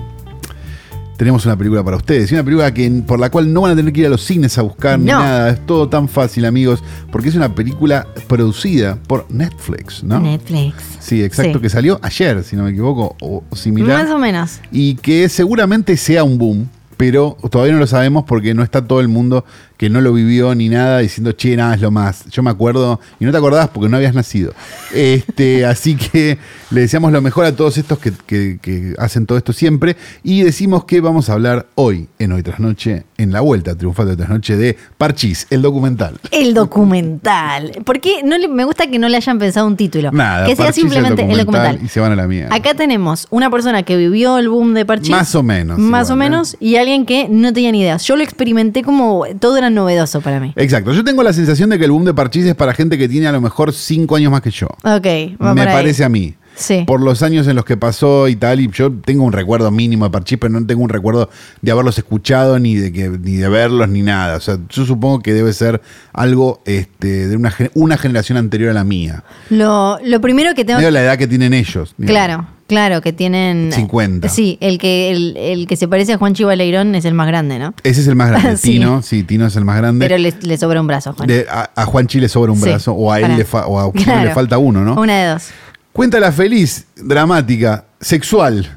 tenemos 1.15 1.45
una 1.45 1.55
película 1.55 1.83
para 1.83 1.97
ustedes. 1.97 2.31
Y 2.31 2.33
una 2.33 2.43
película 2.43 2.73
que, 2.73 2.89
por 3.05 3.19
la 3.19 3.29
cual 3.29 3.53
no 3.53 3.61
van 3.61 3.73
a 3.73 3.75
tener 3.75 3.93
que 3.93 3.99
ir 4.01 4.07
a 4.07 4.09
los 4.09 4.23
cines 4.23 4.57
a 4.57 4.63
buscar 4.63 4.97
ni 4.97 5.05
nada. 5.05 5.51
Es 5.51 5.65
todo 5.65 5.87
tan 5.87 6.09
fácil, 6.09 6.45
amigos, 6.45 6.83
porque 7.11 7.29
es 7.29 7.35
una 7.35 7.53
película 7.53 8.07
producida 8.27 8.97
por 9.07 9.27
Netflix, 9.29 10.03
¿no? 10.03 10.19
Netflix. 10.19 10.83
Sí, 10.99 11.23
exacto, 11.23 11.59
Sí. 11.59 11.61
que 11.61 11.69
salió 11.69 11.99
ayer, 12.01 12.43
si 12.43 12.55
no 12.55 12.63
me 12.63 12.71
equivoco, 12.71 13.15
o 13.21 13.43
similar. 13.55 14.03
Más 14.05 14.11
o 14.11 14.17
menos. 14.17 14.59
Y 14.71 14.95
que 14.95 15.29
seguramente 15.29 15.95
sea 15.97 16.23
un 16.23 16.37
boom, 16.39 16.67
pero 17.05 17.35
todavía 17.51 17.73
no 17.73 17.79
lo 17.79 17.87
sabemos 17.87 18.23
porque 18.25 18.53
no 18.53 18.63
está 18.63 18.87
todo 18.87 19.01
el 19.01 19.09
mundo 19.09 19.43
que 19.75 19.89
no 19.89 19.99
lo 19.99 20.13
vivió 20.13 20.55
ni 20.55 20.69
nada 20.69 20.99
diciendo, 20.99 21.33
che, 21.33 21.57
nada, 21.57 21.75
es 21.75 21.81
lo 21.81 21.91
más. 21.91 22.23
Yo 22.29 22.41
me 22.41 22.49
acuerdo, 22.49 23.01
y 23.19 23.25
no 23.25 23.31
te 23.31 23.37
acordás 23.37 23.67
porque 23.67 23.89
no 23.89 23.97
habías 23.97 24.13
nacido. 24.15 24.53
Este, 24.93 25.65
así 25.73 25.95
que 25.97 26.37
le 26.71 26.81
deseamos 26.81 27.11
lo 27.11 27.21
mejor 27.21 27.43
a 27.43 27.53
todos 27.53 27.77
estos 27.77 27.99
que, 27.99 28.13
que- 28.25 28.59
que 28.61 28.93
hacen 28.97 29.25
todo 29.25 29.37
esto 29.37 29.51
siempre. 29.51 29.97
Y 30.23 30.43
decimos 30.43 30.85
que 30.85 31.01
vamos 31.01 31.29
a 31.29 31.33
hablar 31.33 31.65
hoy, 31.75 32.07
en 32.19 32.31
Hoy 32.31 32.43
Tras 32.43 32.61
Noche, 32.61 33.03
en 33.17 33.33
la 33.33 33.41
vuelta 33.41 33.75
triunfal 33.75 34.05
de 34.05 34.11
Hoy 34.11 34.17
Tras 34.17 34.29
Noche, 34.29 34.55
de 34.55 34.77
Parchís, 34.97 35.47
el 35.49 35.61
documental. 35.61 36.17
El 36.31 36.53
documental. 36.53 37.71
¿Por 37.83 37.99
qué 37.99 38.23
no 38.23 38.37
le- 38.37 38.47
me 38.47 38.63
gusta 38.63 38.87
que 38.87 38.99
no 38.99 39.09
le 39.09 39.17
hayan 39.17 39.37
pensado 39.39 39.67
un 39.67 39.75
título? 39.75 40.11
Nada, 40.13 40.45
que 40.45 40.55
sea 40.55 40.65
Parchís, 40.67 40.81
simplemente 40.83 41.23
el 41.23 41.37
documental. 41.39 41.79
Y 41.83 41.89
se 41.89 41.99
van 41.99 42.13
a 42.13 42.15
la 42.15 42.27
mierda. 42.27 42.55
Acá 42.55 42.73
tenemos 42.73 43.27
una 43.31 43.49
persona 43.49 43.83
que 43.83 43.97
vivió 43.97 44.37
el 44.37 44.47
boom 44.47 44.73
de 44.75 44.85
Parchís. 44.85 45.09
Más 45.09 45.35
o 45.35 45.43
menos, 45.43 45.77
Más 45.79 46.07
igual, 46.07 46.11
o 46.11 46.13
¿eh? 46.23 46.29
menos. 46.29 46.57
Y 46.61 46.75
alguien 46.77 46.92
que 47.05 47.27
no 47.29 47.51
tenía 47.51 47.71
ni 47.71 47.81
idea. 47.81 47.97
Yo 47.97 48.15
lo 48.15 48.23
experimenté 48.23 48.83
como 48.83 49.25
todo 49.39 49.57
era 49.57 49.69
novedoso 49.69 50.21
para 50.21 50.39
mí. 50.39 50.53
Exacto. 50.55 50.93
Yo 50.93 51.03
tengo 51.03 51.23
la 51.23 51.33
sensación 51.33 51.69
de 51.69 51.77
que 51.79 51.85
el 51.85 51.91
boom 51.91 52.05
de 52.05 52.13
Parchís 52.13 52.45
es 52.45 52.55
para 52.55 52.73
gente 52.73 52.97
que 52.97 53.09
tiene 53.09 53.27
a 53.27 53.31
lo 53.31 53.41
mejor 53.41 53.73
cinco 53.73 54.15
años 54.15 54.31
más 54.31 54.41
que 54.41 54.51
yo. 54.51 54.67
Ok, 54.83 55.05
va 55.41 55.53
Me 55.53 55.61
por 55.61 55.67
ahí. 55.69 55.75
parece 55.75 56.03
a 56.03 56.09
mí. 56.09 56.33
Sí. 56.55 56.83
Por 56.85 57.01
los 57.01 57.23
años 57.23 57.47
en 57.47 57.55
los 57.55 57.65
que 57.65 57.77
pasó 57.77 58.27
y 58.27 58.35
tal, 58.35 58.59
y 58.59 58.69
yo 58.69 58.91
tengo 58.91 59.23
un 59.23 59.33
recuerdo 59.33 59.71
mínimo 59.71 60.05
de 60.05 60.11
Parchís, 60.11 60.37
pero 60.39 60.51
no 60.53 60.65
tengo 60.65 60.83
un 60.83 60.89
recuerdo 60.89 61.29
de 61.61 61.71
haberlos 61.71 61.97
escuchado, 61.97 62.59
ni 62.59 62.75
de 62.75 62.91
que, 62.91 63.09
ni 63.09 63.37
de 63.37 63.49
verlos, 63.49 63.89
ni 63.89 64.01
nada. 64.01 64.37
O 64.37 64.39
sea, 64.39 64.57
yo 64.69 64.85
supongo 64.85 65.21
que 65.21 65.33
debe 65.33 65.51
ser 65.53 65.81
algo 66.13 66.61
este, 66.65 67.27
de 67.27 67.35
una, 67.35 67.53
una 67.73 67.97
generación 67.97 68.37
anterior 68.37 68.69
a 68.71 68.73
la 68.73 68.83
mía. 68.83 69.23
Lo, 69.49 69.97
lo 70.05 70.21
primero 70.21 70.53
que 70.55 70.63
tengo 70.65 70.77
Medio 70.79 70.91
la 70.91 71.01
edad 71.03 71.17
que 71.17 71.27
tienen 71.27 71.53
ellos. 71.53 71.95
digamos. 71.97 72.13
Claro, 72.13 72.47
claro, 72.67 73.01
que 73.01 73.13
tienen. 73.13 73.71
50. 73.71 74.29
Sí, 74.29 74.57
el 74.61 74.77
que, 74.77 75.11
el, 75.11 75.35
el 75.37 75.67
que 75.67 75.75
se 75.75 75.87
parece 75.87 76.13
a 76.13 76.17
Juan 76.17 76.33
Chivaleirón 76.35 76.93
es 76.95 77.05
el 77.05 77.13
más 77.15 77.27
grande, 77.27 77.57
¿no? 77.59 77.73
Ese 77.83 78.01
es 78.01 78.07
el 78.07 78.15
más 78.15 78.29
grande. 78.29 78.57
Sí. 78.57 78.73
Tino, 78.73 79.01
sí, 79.01 79.23
Tino 79.23 79.47
es 79.47 79.55
el 79.55 79.65
más 79.65 79.77
grande. 79.77 80.05
Pero 80.05 80.17
le, 80.19 80.33
le 80.41 80.57
sobra 80.57 80.79
un 80.81 80.87
brazo, 80.87 81.13
Juan. 81.13 81.27
De- 81.27 81.47
a, 81.49 81.71
a 81.75 81.85
Juan 81.85 82.05
Chile 82.07 82.29
sobra 82.29 82.51
un 82.51 82.59
Sí, 82.59 82.65
brazo, 82.65 82.93
o 82.93 83.11
a 83.11 83.17
él 83.17 83.23
para- 83.23 83.37
le, 83.37 83.45
fa- 83.45 83.65
o 83.67 83.79
a 83.79 83.91
Claro. 84.03 84.29
le 84.29 84.33
falta 84.35 84.57
uno, 84.59 84.83
¿no? 84.83 84.93
Una 85.01 85.17
de 85.23 85.27
dos. 85.33 85.47
Cuenta 85.93 86.19
la 86.19 86.31
feliz, 86.31 86.87
dramática, 86.95 87.85
sexual, 88.01 88.67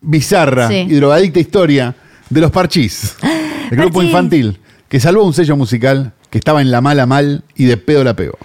bizarra 0.00 0.68
Sí. 0.68 0.74
y 0.88 0.94
drogadicta 0.94 1.38
historia 1.40 1.94
de 2.28 2.40
los 2.40 2.50
Parchís, 2.50 3.14
el 3.70 3.76
grupo 3.76 3.94
Parchís. 3.98 4.10
infantil 4.10 4.60
que 4.88 4.98
salvó 5.00 5.24
un 5.24 5.32
sello 5.32 5.56
musical 5.56 6.12
que 6.28 6.38
estaba 6.38 6.60
en 6.60 6.70
la 6.72 6.80
mala 6.80 7.06
mal 7.06 7.44
y 7.54 7.64
de 7.66 7.76
pedo 7.76 8.02
la 8.04 8.14
pegó. 8.14 8.36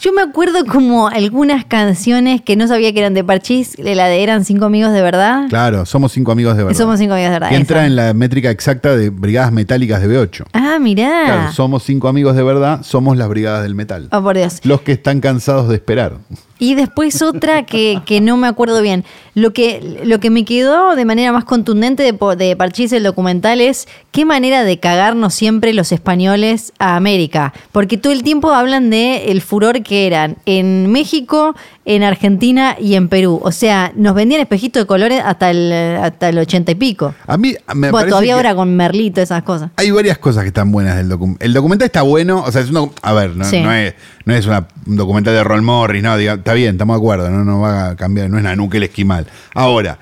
Yo 0.00 0.12
me 0.12 0.22
acuerdo 0.22 0.64
como 0.64 1.08
algunas 1.08 1.64
canciones 1.64 2.40
que 2.40 2.54
no 2.54 2.68
sabía 2.68 2.92
que 2.92 3.00
eran 3.00 3.14
de 3.14 3.24
Parchís, 3.24 3.74
de 3.76 3.96
la 3.96 4.06
de 4.06 4.22
Eran 4.22 4.44
Cinco 4.44 4.66
Amigos 4.66 4.92
de 4.92 5.00
Verdad. 5.02 5.46
Claro, 5.48 5.86
somos 5.86 6.12
cinco 6.12 6.30
amigos 6.30 6.56
de 6.56 6.62
verdad. 6.62 6.78
Somos 6.78 7.00
Cinco 7.00 7.14
Amigos 7.14 7.30
de 7.30 7.34
Verdad. 7.34 7.48
que 7.48 7.56
entra 7.56 7.78
esa. 7.78 7.86
en 7.86 7.96
la 7.96 8.14
métrica 8.14 8.50
exacta 8.50 8.94
de 8.96 9.10
brigadas 9.10 9.50
metálicas 9.50 10.00
de 10.00 10.08
B8. 10.08 10.44
Ah, 10.52 10.78
mirá. 10.80 11.22
Claro, 11.24 11.52
somos 11.52 11.82
cinco 11.82 12.06
amigos 12.06 12.36
de 12.36 12.42
verdad, 12.44 12.82
somos 12.84 13.16
las 13.16 13.28
brigadas 13.28 13.62
del 13.64 13.74
metal. 13.74 14.08
Oh, 14.12 14.22
por 14.22 14.36
Dios. 14.36 14.60
Los 14.62 14.82
que 14.82 14.92
están 14.92 15.20
cansados 15.20 15.68
de 15.68 15.74
esperar. 15.74 16.18
Y 16.58 16.74
después 16.74 17.22
otra 17.22 17.64
que, 17.64 18.00
que 18.04 18.20
no 18.20 18.36
me 18.36 18.46
acuerdo 18.48 18.82
bien. 18.82 19.04
Lo 19.34 19.52
que, 19.52 20.00
lo 20.04 20.18
que 20.18 20.30
me 20.30 20.44
quedó 20.44 20.96
de 20.96 21.04
manera 21.04 21.30
más 21.32 21.44
contundente 21.44 22.02
de, 22.02 22.12
de 22.36 22.56
Parchís 22.56 22.92
el 22.92 23.04
documental 23.04 23.60
es 23.60 23.86
qué 24.10 24.24
manera 24.24 24.64
de 24.64 24.80
cagarnos 24.80 25.34
siempre 25.34 25.72
los 25.72 25.92
españoles 25.92 26.72
a 26.80 26.96
América. 26.96 27.52
Porque 27.70 27.96
todo 27.98 28.12
el 28.12 28.24
tiempo 28.24 28.50
hablan 28.52 28.90
de 28.90 29.30
el 29.30 29.40
furor 29.40 29.82
que 29.84 30.08
eran 30.08 30.36
en 30.46 30.90
México, 30.90 31.54
en 31.84 32.02
Argentina 32.02 32.76
y 32.80 32.94
en 32.96 33.08
Perú. 33.08 33.40
O 33.44 33.52
sea, 33.52 33.92
nos 33.94 34.14
vendían 34.14 34.40
espejitos 34.40 34.82
de 34.82 34.86
colores 34.86 35.22
hasta 35.24 35.50
el, 35.50 35.72
hasta 35.72 36.28
el 36.30 36.38
ochenta 36.38 36.72
y 36.72 36.74
pico. 36.74 37.14
A 37.28 37.36
mí 37.36 37.54
me 37.68 37.74
Bueno, 37.74 37.92
parece 37.92 38.08
todavía 38.10 38.34
ahora 38.34 38.54
con 38.56 38.74
Merlito, 38.74 39.20
esas 39.20 39.44
cosas. 39.44 39.70
Hay 39.76 39.92
varias 39.92 40.18
cosas 40.18 40.42
que 40.42 40.48
están 40.48 40.72
buenas 40.72 40.96
del 40.96 41.08
documental. 41.08 41.46
El 41.46 41.52
documental 41.54 41.86
está 41.86 42.02
bueno, 42.02 42.42
o 42.44 42.50
sea, 42.50 42.62
es 42.62 42.70
un, 42.70 42.90
a 43.02 43.12
ver, 43.12 43.36
no, 43.36 43.44
Sí. 43.44 43.60
no 43.60 43.72
es, 43.72 43.94
no 44.24 44.34
es 44.34 44.44
una- 44.46 44.66
un 44.86 44.96
documental 44.96 45.32
de 45.34 45.44
Ron 45.44 45.64
Morris, 45.64 46.02
no, 46.02 46.16
diga, 46.16 46.42
está 46.48 46.54
bien, 46.54 46.76
estamos 46.76 46.94
de 46.96 46.98
acuerdo, 46.98 47.28
no, 47.28 47.44
no 47.44 47.60
va 47.60 47.90
a 47.90 47.96
cambiar, 47.96 48.30
no 48.30 48.38
es 48.38 48.42
Nanuque 48.44 48.78
el 48.78 48.84
esquimal. 48.84 49.26
Ahora, 49.54 49.98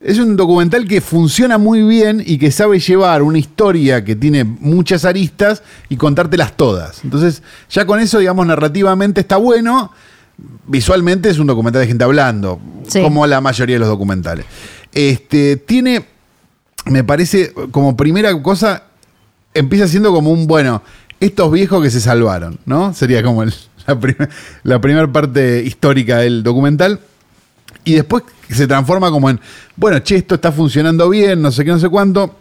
es 0.00 0.16
un 0.20 0.36
documental 0.36 0.86
que 0.86 1.00
funciona 1.00 1.58
muy 1.58 1.82
bien 1.82 2.22
y 2.24 2.38
que 2.38 2.52
sabe 2.52 2.78
llevar 2.78 3.22
una 3.22 3.38
historia 3.38 4.04
que 4.04 4.14
tiene 4.14 4.44
muchas 4.44 5.04
aristas 5.04 5.64
y 5.88 5.96
contártelas 5.96 6.56
todas. 6.56 7.02
Entonces, 7.02 7.42
ya 7.68 7.84
con 7.84 7.98
eso, 7.98 8.20
digamos, 8.20 8.46
narrativamente 8.46 9.20
está 9.22 9.38
bueno. 9.38 9.90
Visualmente 10.68 11.28
es 11.30 11.40
un 11.40 11.48
documental 11.48 11.82
de 11.82 11.88
gente 11.88 12.04
hablando, 12.04 12.60
Sí. 12.86 13.02
como 13.02 13.26
la 13.26 13.40
mayoría 13.40 13.74
de 13.76 13.80
los 13.80 13.88
documentales. 13.88 14.46
Este, 14.92 15.56
tiene 15.56 16.04
me 16.86 17.02
parece 17.02 17.52
como 17.72 17.96
primera 17.96 18.40
cosa, 18.40 18.84
empieza 19.54 19.88
siendo 19.88 20.12
como 20.12 20.30
un, 20.30 20.46
bueno, 20.46 20.82
estos 21.20 21.50
viejos 21.52 21.80
que 21.82 21.90
se 21.90 22.00
salvaron, 22.00 22.58
¿no? 22.66 22.92
Sería 22.94 23.22
como 23.22 23.42
el- 23.44 23.54
la, 23.86 23.98
prim- 23.98 24.28
la 24.64 24.80
primera 24.80 25.10
parte 25.10 25.62
histórica 25.64 26.18
del 26.18 26.42
documental. 26.42 27.00
Y 27.84 27.94
después 27.94 28.22
se 28.48 28.66
transforma 28.66 29.10
como 29.10 29.28
en, 29.30 29.40
bueno, 29.76 29.98
che, 30.00 30.16
esto 30.16 30.36
está 30.36 30.52
funcionando 30.52 31.08
bien, 31.08 31.42
no 31.42 31.50
sé 31.50 31.64
qué, 31.64 31.70
no 31.72 31.78
sé 31.80 31.88
cuánto. 31.88 32.36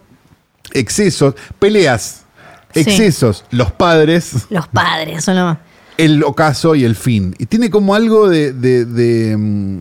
Excesos, 0.74 1.36
peleas, 1.60 2.24
Sí. 2.74 2.82
excesos, 2.82 3.44
los 3.52 3.72
padres, 3.72 4.46
Los 4.50 4.68
padres 4.70 5.26
son 5.26 5.36
lo 5.36 5.44
más. 5.46 5.58
el 5.98 6.24
ocaso 6.24 6.74
y 6.76 6.86
el 6.86 6.96
fin. 6.96 7.36
Y 7.38 7.46
tiene 7.48 7.70
como 7.70 7.96
algo 7.96 8.30
de. 8.30 8.54
de- 8.54 8.86
de, 8.86 9.36
mm, 9.38 9.80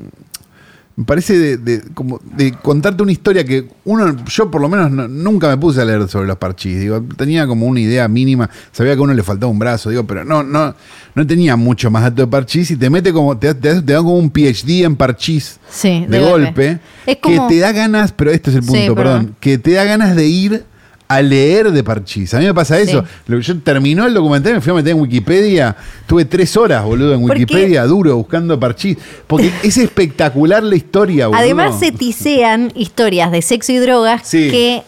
me 1.01 1.07
parece 1.07 1.39
de, 1.39 1.57
de- 1.57 1.81
como 1.95 2.21
de 2.37 2.53
contarte 2.53 3.03
una 3.03 3.11
historia 3.11 3.43
que 3.43 3.67
uno, 3.87 4.15
yo 4.27 4.51
por 4.51 4.61
lo 4.61 4.69
menos 4.69 4.91
no- 4.91 5.09
nunca 5.09 5.49
me 5.49 5.57
puse 5.57 5.81
a 5.81 5.85
leer 5.87 6.07
sobre 6.11 6.27
los 6.27 6.37
parchís. 6.37 6.79
Digo, 6.79 7.03
tenía 7.17 7.47
como 7.47 7.65
una 7.65 7.81
idea 7.81 8.07
mínima, 8.07 8.51
sabía 8.71 8.93
que 8.93 8.99
a 9.01 9.03
uno 9.05 9.15
le 9.15 9.23
faltaba 9.23 9.51
un 9.51 9.59
brazo, 9.59 9.89
digo, 9.89 10.05
pero 10.05 10.27
no, 10.27 10.43
no, 10.43 10.75
no 11.15 11.27
tenía 11.27 11.57
mucho 11.57 11.91
más 11.91 12.03
dato 12.03 12.21
de 12.21 12.27
parchís 12.29 12.71
y 12.71 12.77
te 12.77 12.91
mete 12.91 13.15
como, 13.15 13.39
te, 13.39 13.55
te, 13.55 13.81
te 13.81 13.93
da 13.95 13.99
como 14.01 14.19
un 14.19 14.29
PhD 14.31 14.85
en 14.85 14.95
parchís 14.95 15.59
Sí, 15.71 16.05
de, 16.07 16.21
golpe, 16.21 16.81
Es 17.07 17.17
como. 17.17 17.49
que 17.49 17.55
te 17.55 17.61
da 17.61 17.73
ganas, 17.73 18.13
pero 18.13 18.31
este 18.31 18.51
es 18.51 18.57
el 18.57 18.63
Sí, 18.63 18.69
punto, 18.69 18.95
perdón. 18.95 19.19
perdón, 19.21 19.37
que 19.41 19.57
te 19.57 19.71
da 19.73 19.85
ganas 19.85 20.15
de 20.15 20.27
ir 20.27 20.65
a 21.11 21.23
leer 21.23 21.73
de 21.73 21.83
Parchís. 21.83 22.33
A 22.35 22.39
mí 22.39 22.45
me 22.45 22.55
pasa 22.55 22.79
eso. 22.79 23.05
Yo 23.27 23.59
terminó 23.59 24.07
el 24.07 24.15
documental, 24.15 24.55
me 24.55 24.61
fui 24.61 24.71
a 24.71 24.77
meter 24.77 24.93
en 24.93 25.01
Wikipedia, 25.01 25.75
tuve 26.07 26.25
tres 26.25 26.57
horas, 26.57 26.85
boludo, 26.85 27.15
en. 27.15 27.25
Wikipedia, 27.25 27.85
duro, 27.85 28.17
buscando 28.17 28.61
Parchís. 28.61 28.97
Porque 29.27 29.51
es 29.65 29.77
espectacular 29.77 30.63
la 30.63 30.77
historia, 30.77 31.27
boludo. 31.27 31.43
Además 31.43 31.81
se 31.81 31.91
tisean 31.91 32.71
historias 32.77 33.33
de 33.33 33.43
sexo 33.43 33.73
y 33.73 33.79
drogas 33.79 34.23
Sí. 34.23 34.53
que 34.53 34.83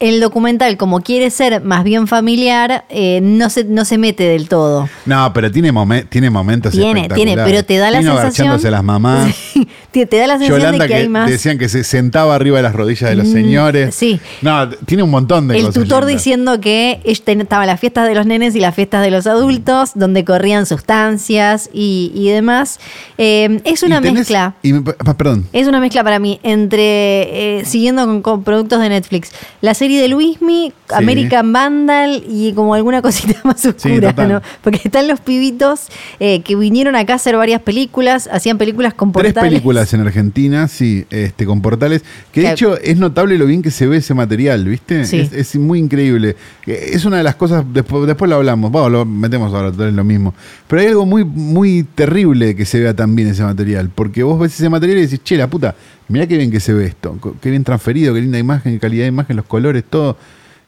el 0.00 0.20
documental, 0.20 0.76
como 0.76 1.00
quiere 1.00 1.30
ser 1.30 1.62
más 1.62 1.82
bien 1.82 2.06
familiar, 2.06 2.84
eh, 2.88 3.20
no, 3.22 3.50
se, 3.50 3.64
no 3.64 3.84
se 3.84 3.98
mete 3.98 4.24
del 4.24 4.48
todo. 4.48 4.88
No, 5.06 5.32
pero 5.32 5.50
tiene, 5.50 5.72
momen- 5.72 6.08
tiene 6.08 6.30
momentos 6.30 6.72
Tiene, 6.72 7.08
tiene, 7.08 7.34
pero 7.36 7.64
te 7.64 7.76
da 7.78 7.90
la 7.90 7.98
Tino 7.98 8.12
sensación. 8.20 8.70
las 8.72 8.84
mamás. 8.84 9.34
te, 9.90 10.06
te 10.06 10.16
da 10.18 10.26
la 10.28 10.34
sensación 10.38 10.60
Yolanda 10.60 10.84
de 10.84 10.88
que, 10.88 10.94
que, 10.94 11.00
hay 11.00 11.08
más. 11.08 11.28
decían 11.28 11.58
que 11.58 11.68
se 11.68 11.82
sentaba 11.82 12.34
arriba 12.36 12.58
de 12.58 12.62
las 12.62 12.74
rodillas 12.74 13.10
de 13.10 13.16
los 13.16 13.26
Mm, 13.26 13.32
señores. 13.32 13.94
sí. 13.94 14.20
No, 14.42 14.68
tiene 14.70 15.02
un 15.02 15.10
montón 15.10 15.48
de 15.48 15.56
el 15.58 15.66
cosas. 15.66 15.82
tutor 15.82 16.04
lindas. 16.04 16.22
diciendo 16.22 16.60
que 16.60 17.00
estaban 17.04 17.66
las 17.66 17.80
fiestas 17.80 18.06
de 18.08 18.14
los 18.14 18.24
nenes 18.26 18.54
y 18.54 18.60
las 18.60 18.74
fiestas 18.76 19.02
de 19.02 19.10
los 19.10 19.26
adultos, 19.26 19.90
donde 19.96 20.24
corrían 20.24 20.66
sustancias 20.66 21.70
y, 21.72 22.12
y 22.14 22.28
demás. 22.30 22.78
Eh, 23.18 23.60
es 23.64 23.82
una 23.82 23.98
Y 23.98 24.02
tenés- 24.02 24.12
mezcla. 24.14 24.54
y 24.62 24.72
me- 24.74 24.82
perdón. 24.82 25.46
Es 25.52 25.66
una 25.66 25.80
mezcla 25.80 26.04
para 26.04 26.18
mí 26.18 26.38
entre, 26.42 27.58
eh, 27.60 27.64
siguiendo 27.64 28.06
con, 28.06 28.22
con 28.22 28.44
productos 28.44 28.80
de 28.80 28.88
Netflix, 28.90 29.32
la 29.60 29.74
serie 29.74 29.87
de 29.96 30.08
Luismi, 30.08 30.72
American 30.90 31.52
Vandal 31.52 32.22
y 32.28 32.52
como 32.52 32.74
alguna 32.74 33.02
cosita 33.02 33.40
más 33.44 33.64
oscura. 33.64 34.12
¿no? 34.12 34.40
Porque 34.62 34.80
están 34.84 35.08
los 35.08 35.20
pibitos 35.20 35.86
eh, 36.20 36.42
que 36.42 36.56
vinieron 36.56 36.96
acá 36.96 37.14
a 37.14 37.16
hacer 37.16 37.36
varias 37.36 37.62
películas, 37.62 38.28
hacían 38.32 38.58
películas 38.58 38.94
con 38.94 39.12
Tres 39.12 39.32
portales. 39.32 39.50
películas 39.50 39.94
en 39.94 40.00
Argentina, 40.00 40.68
sí, 40.68 41.06
este, 41.10 41.46
con 41.46 41.62
portales. 41.62 42.02
Que 42.32 42.42
de 42.42 42.52
hecho 42.52 42.76
es 42.78 42.96
notable 42.98 43.38
lo 43.38 43.46
bien 43.46 43.62
que 43.62 43.70
se 43.70 43.86
ve 43.86 43.98
ese 43.98 44.14
material, 44.14 44.64
¿viste? 44.64 45.04
Sí. 45.04 45.18
Es, 45.20 45.32
es 45.32 45.56
muy 45.56 45.78
increíble. 45.78 46.36
Eh, 46.66 46.90
Es 46.92 47.04
una 47.04 47.16
de 47.18 47.22
las 47.22 47.34
cosas, 47.36 47.64
después, 47.72 48.06
después 48.06 48.28
lo 48.28 48.36
hablamos, 48.36 48.70
bueno, 48.70 48.88
lo 48.90 49.04
metemos 49.04 49.52
ahora, 49.54 49.72
todo 49.72 49.88
es 49.88 49.94
lo 49.94 50.04
mismo. 50.04 50.34
Pero 50.66 50.82
hay 50.82 50.88
algo 50.88 51.06
muy, 51.06 51.24
muy 51.24 51.84
terrible 51.94 52.54
que 52.54 52.64
se 52.64 52.80
vea 52.80 52.94
tan 52.94 53.14
bien 53.14 53.28
ese 53.28 53.42
material. 53.42 53.90
Porque 53.94 54.22
vos 54.22 54.38
ves 54.38 54.54
ese 54.54 54.68
material 54.68 54.98
y 54.98 55.02
decís, 55.02 55.20
che, 55.24 55.36
la 55.36 55.46
puta, 55.48 55.74
mirá 56.08 56.26
qué 56.26 56.36
bien 56.36 56.50
que 56.50 56.60
se 56.60 56.72
ve 56.72 56.86
esto. 56.86 57.16
Qué 57.40 57.50
bien 57.50 57.64
transferido, 57.64 58.14
qué 58.14 58.20
linda 58.20 58.38
imagen, 58.38 58.72
qué 58.74 58.78
calidad 58.78 59.04
de 59.04 59.08
imagen, 59.08 59.36
los 59.36 59.46
colores, 59.46 59.84
todo. 59.88 60.16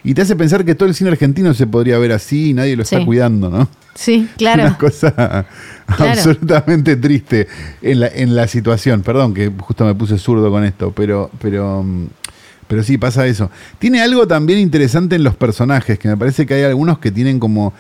Y 0.03 0.15
te 0.15 0.23
hace 0.23 0.35
pensar 0.35 0.65
que 0.65 0.75
todo 0.75 0.89
el 0.89 0.95
cine 0.95 1.11
argentino 1.11 1.53
se 1.53 1.67
podría 1.67 1.99
ver 1.99 2.13
así 2.13 2.51
y 2.51 2.55
nadie 2.55 2.75
lo 2.75 2.83
está 2.83 3.05
cuidando, 3.05 3.51
¿no? 3.51 3.69
Sí, 3.95 4.29
claro. 4.39 4.63
Una 4.63 4.79
cosa 4.79 5.47
Claro. 5.97 6.13
absolutamente 6.13 6.97
triste 6.97 7.49
en 7.83 8.01
la, 8.01 8.07
en 8.07 8.35
la 8.37 8.47
situación. 8.47 9.03
Perdón 9.03 9.35
que 9.35 9.51
justo 9.59 9.85
me 9.85 9.95
puse 9.95 10.17
zurdo 10.19 10.51
con 10.51 10.65
esto, 10.65 10.93
pero, 10.93 11.31
pero, 11.41 11.83
mm, 11.83 12.07
pero 12.69 12.83
sí 12.83 12.97
pasa 12.97 13.27
eso. 13.27 13.51
Tiene 13.79 14.01
algo 14.01 14.27
también 14.27 14.61
interesante 14.61 15.17
en 15.17 15.25
los 15.25 15.35
personajes, 15.35 15.99
que 15.99 16.09
me 16.09 16.17
parece 16.17 16.47
que 16.47 16.55
hay 16.55 16.63
algunos 16.63 16.99
que 17.01 17.11
tienen 17.11 17.41
como, 17.41 17.75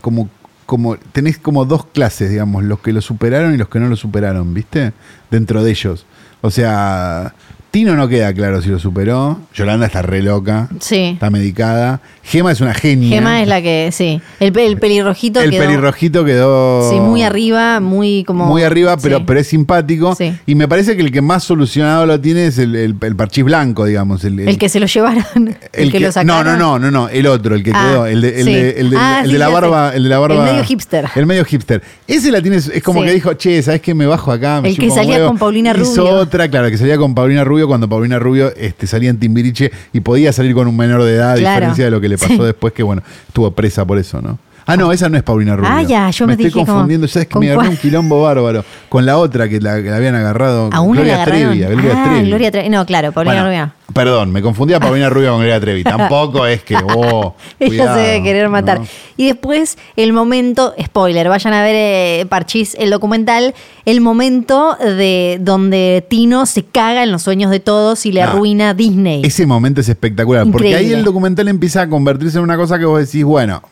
como, 0.00 0.28
como 0.66 0.96
tenés 1.12 1.38
como 1.38 1.64
dos 1.64 1.86
clases, 1.86 2.30
digamos, 2.30 2.64
los 2.64 2.80
que 2.80 2.92
lo 2.92 3.00
superaron 3.00 3.54
y 3.54 3.56
los 3.56 3.68
que 3.68 3.78
no 3.78 3.88
lo 3.88 3.96
superaron, 3.96 4.52
¿viste? 4.52 4.92
Dentro 5.30 5.62
de 5.62 5.70
ellos. 5.70 6.04
O 6.42 6.50
sea, 6.50 7.34
Tino 7.72 7.96
no 7.96 8.06
queda 8.06 8.32
claro 8.34 8.60
si 8.60 8.68
lo 8.68 8.78
superó. 8.78 9.40
Yolanda 9.54 9.86
está 9.86 10.02
re 10.02 10.22
loca. 10.22 10.68
Sí. 10.78 10.98
Está 11.14 11.30
medicada. 11.30 12.00
Gema 12.22 12.52
es 12.52 12.60
una 12.60 12.74
genia. 12.74 13.08
Gema 13.16 13.40
es 13.42 13.48
la 13.48 13.62
que, 13.62 13.88
sí. 13.92 14.20
El, 14.40 14.52
pe- 14.52 14.66
el 14.66 14.76
pelirrojito 14.76 15.40
El 15.40 15.50
quedó- 15.50 15.62
pelirrojito 15.64 16.24
quedó. 16.24 16.90
Sí, 16.90 17.00
muy 17.00 17.22
arriba, 17.22 17.80
muy 17.80 18.24
como. 18.24 18.44
Muy 18.46 18.62
arriba, 18.62 18.98
pero, 18.98 19.18
sí. 19.18 19.24
pero 19.26 19.40
es 19.40 19.46
simpático. 19.48 20.14
Sí. 20.14 20.34
Y 20.46 20.54
me 20.54 20.68
parece 20.68 20.94
que 20.96 21.02
el 21.02 21.10
que 21.10 21.22
más 21.22 21.44
solucionado 21.44 22.04
lo 22.04 22.20
tiene 22.20 22.46
es 22.46 22.58
el, 22.58 22.76
el, 22.76 22.94
el 23.00 23.16
parchís 23.16 23.42
blanco, 23.42 23.86
digamos. 23.86 24.22
El, 24.24 24.38
El 24.40 24.58
que 24.58 24.68
se 24.68 24.78
lo 24.78 24.84
llevaron. 24.86 25.24
El, 25.72 25.90
que, 25.90 25.98
lo 25.98 26.08
no, 26.08 26.12
sacaron. 26.12 26.44
no, 26.44 26.56
no, 26.58 26.78
no, 26.78 26.90
no, 26.90 27.08
el 27.08 27.26
otro, 27.26 27.54
el 27.54 27.62
que 27.64 27.72
Ah, 27.74 27.88
quedó, 27.90 28.06
el 28.06 28.20
de, 28.20 28.38
el 28.40 28.44
sí. 28.44 28.52
de, 28.52 28.70
el 28.80 28.90
de- 28.90 28.96
Ah, 28.98 29.20
el 29.20 29.26
sí, 29.28 29.32
de 29.32 29.38
la 29.38 29.48
barba, 29.48 29.94
el 29.94 30.02
de 30.04 30.08
la 30.10 30.18
barba. 30.18 30.44
El 30.46 30.52
medio 30.52 30.64
hipster. 30.64 31.06
El 31.16 31.24
medio 31.26 31.44
hipster. 31.46 31.82
Ese 32.06 32.30
la 32.30 32.42
tienes, 32.42 32.68
es 32.68 32.82
como 32.82 33.02
que 33.02 33.12
dijo, 33.12 33.32
che, 33.34 33.62
¿sabes 33.62 33.80
qué? 33.80 33.94
Me 33.94 34.04
bajo 34.06 34.30
acá. 34.30 34.60
Me 34.60 34.68
El 34.68 34.76
que 34.76 34.90
salía 34.90 35.16
huevo". 35.16 35.28
con 35.28 35.38
Paulina 35.38 35.70
Hizo 35.72 36.02
Rubio. 36.02 36.14
otra, 36.16 36.48
claro, 36.50 36.68
que 36.70 36.76
salía 36.76 36.98
con 36.98 37.14
Paulina 37.14 37.42
Rubio 37.42 37.61
cuando 37.66 37.88
Paulina 37.88 38.18
Rubio 38.18 38.52
este, 38.56 38.86
salía 38.86 39.10
en 39.10 39.18
Timbiriche 39.18 39.70
y 39.92 40.00
podía 40.00 40.32
salir 40.32 40.54
con 40.54 40.66
un 40.68 40.76
menor 40.76 41.02
de 41.04 41.14
edad, 41.14 41.32
a 41.32 41.34
diferencia 41.36 41.84
de 41.84 41.90
lo 41.90 42.00
que 42.00 42.08
le 42.08 42.18
pasó 42.18 42.34
Sí. 42.34 42.42
después, 42.42 42.72
que 42.72 42.82
bueno, 42.82 43.02
estuvo 43.28 43.50
presa 43.52 43.84
por 43.84 43.98
eso, 43.98 44.20
¿no? 44.22 44.38
Ah, 44.66 44.76
no, 44.76 44.92
esa 44.92 45.08
no 45.08 45.16
es 45.16 45.22
Paulina 45.22 45.56
Rubio. 45.56 45.70
Ah, 45.72 45.82
ya, 45.82 46.10
yo 46.10 46.26
me 46.26 46.34
estoy 46.34 46.46
dije 46.46 46.54
como, 46.54 46.66
confundiendo, 46.66 47.08
¿sabes 47.08 47.26
que 47.28 47.32
¿con 47.32 47.40
me 47.40 47.50
agarró 47.50 47.70
un 47.70 47.76
quilombo 47.76 48.22
bárbaro? 48.22 48.64
Con 48.88 49.04
la 49.04 49.18
otra 49.18 49.48
que 49.48 49.60
la, 49.60 49.82
que 49.82 49.90
la 49.90 49.96
habían 49.96 50.14
agarrado. 50.14 50.70
A 50.72 50.80
una 50.80 51.00
Gloria. 51.02 51.24
Trevi, 51.24 51.62
ah, 51.64 51.68
Trevi. 51.68 52.28
Gloria 52.28 52.50
Trevi. 52.50 52.68
No, 52.68 52.86
claro, 52.86 53.12
Paulina 53.12 53.42
Bueno, 53.42 53.48
Rubio. 53.48 53.72
Perdón, 53.92 54.30
me 54.32 54.40
confundía 54.40 54.80
Paulina 54.80 55.10
Rubio 55.10 55.30
con 55.32 55.40
Gloria 55.40 55.60
Trevi. 55.60 55.82
Tampoco 55.84 56.46
es 56.46 56.62
que, 56.62 56.76
oh, 56.76 57.34
Ella 57.60 57.94
se 57.94 58.00
debe 58.00 58.22
querer 58.22 58.48
matar. 58.48 58.80
¿no? 58.80 58.86
Y 59.16 59.26
después, 59.26 59.76
el 59.96 60.12
momento, 60.12 60.74
spoiler, 60.82 61.28
vayan 61.28 61.52
a 61.52 61.62
ver 61.62 61.74
eh, 61.76 62.26
Parchís, 62.28 62.74
el 62.78 62.90
documental, 62.90 63.54
el 63.84 64.00
momento 64.00 64.76
de 64.80 65.38
donde 65.40 66.06
Tino 66.08 66.46
se 66.46 66.64
caga 66.64 67.02
en 67.02 67.12
los 67.12 67.22
sueños 67.22 67.50
de 67.50 67.60
todos 67.60 68.06
y 68.06 68.12
le 68.12 68.22
Ah, 68.22 68.30
arruina 68.30 68.72
Disney. 68.74 69.22
Ese 69.24 69.44
momento 69.44 69.80
es 69.82 69.88
espectacular, 69.88 70.46
porque 70.50 70.68
ahí 70.68 70.72
Increíble. 70.74 70.98
el 70.98 71.04
documental 71.04 71.48
empieza 71.48 71.82
a 71.82 71.88
convertirse 71.88 72.38
en 72.38 72.44
una 72.44 72.56
cosa 72.56 72.78
que 72.78 72.84
vos 72.86 72.98
decís, 73.04 73.24
bueno, 73.24 73.62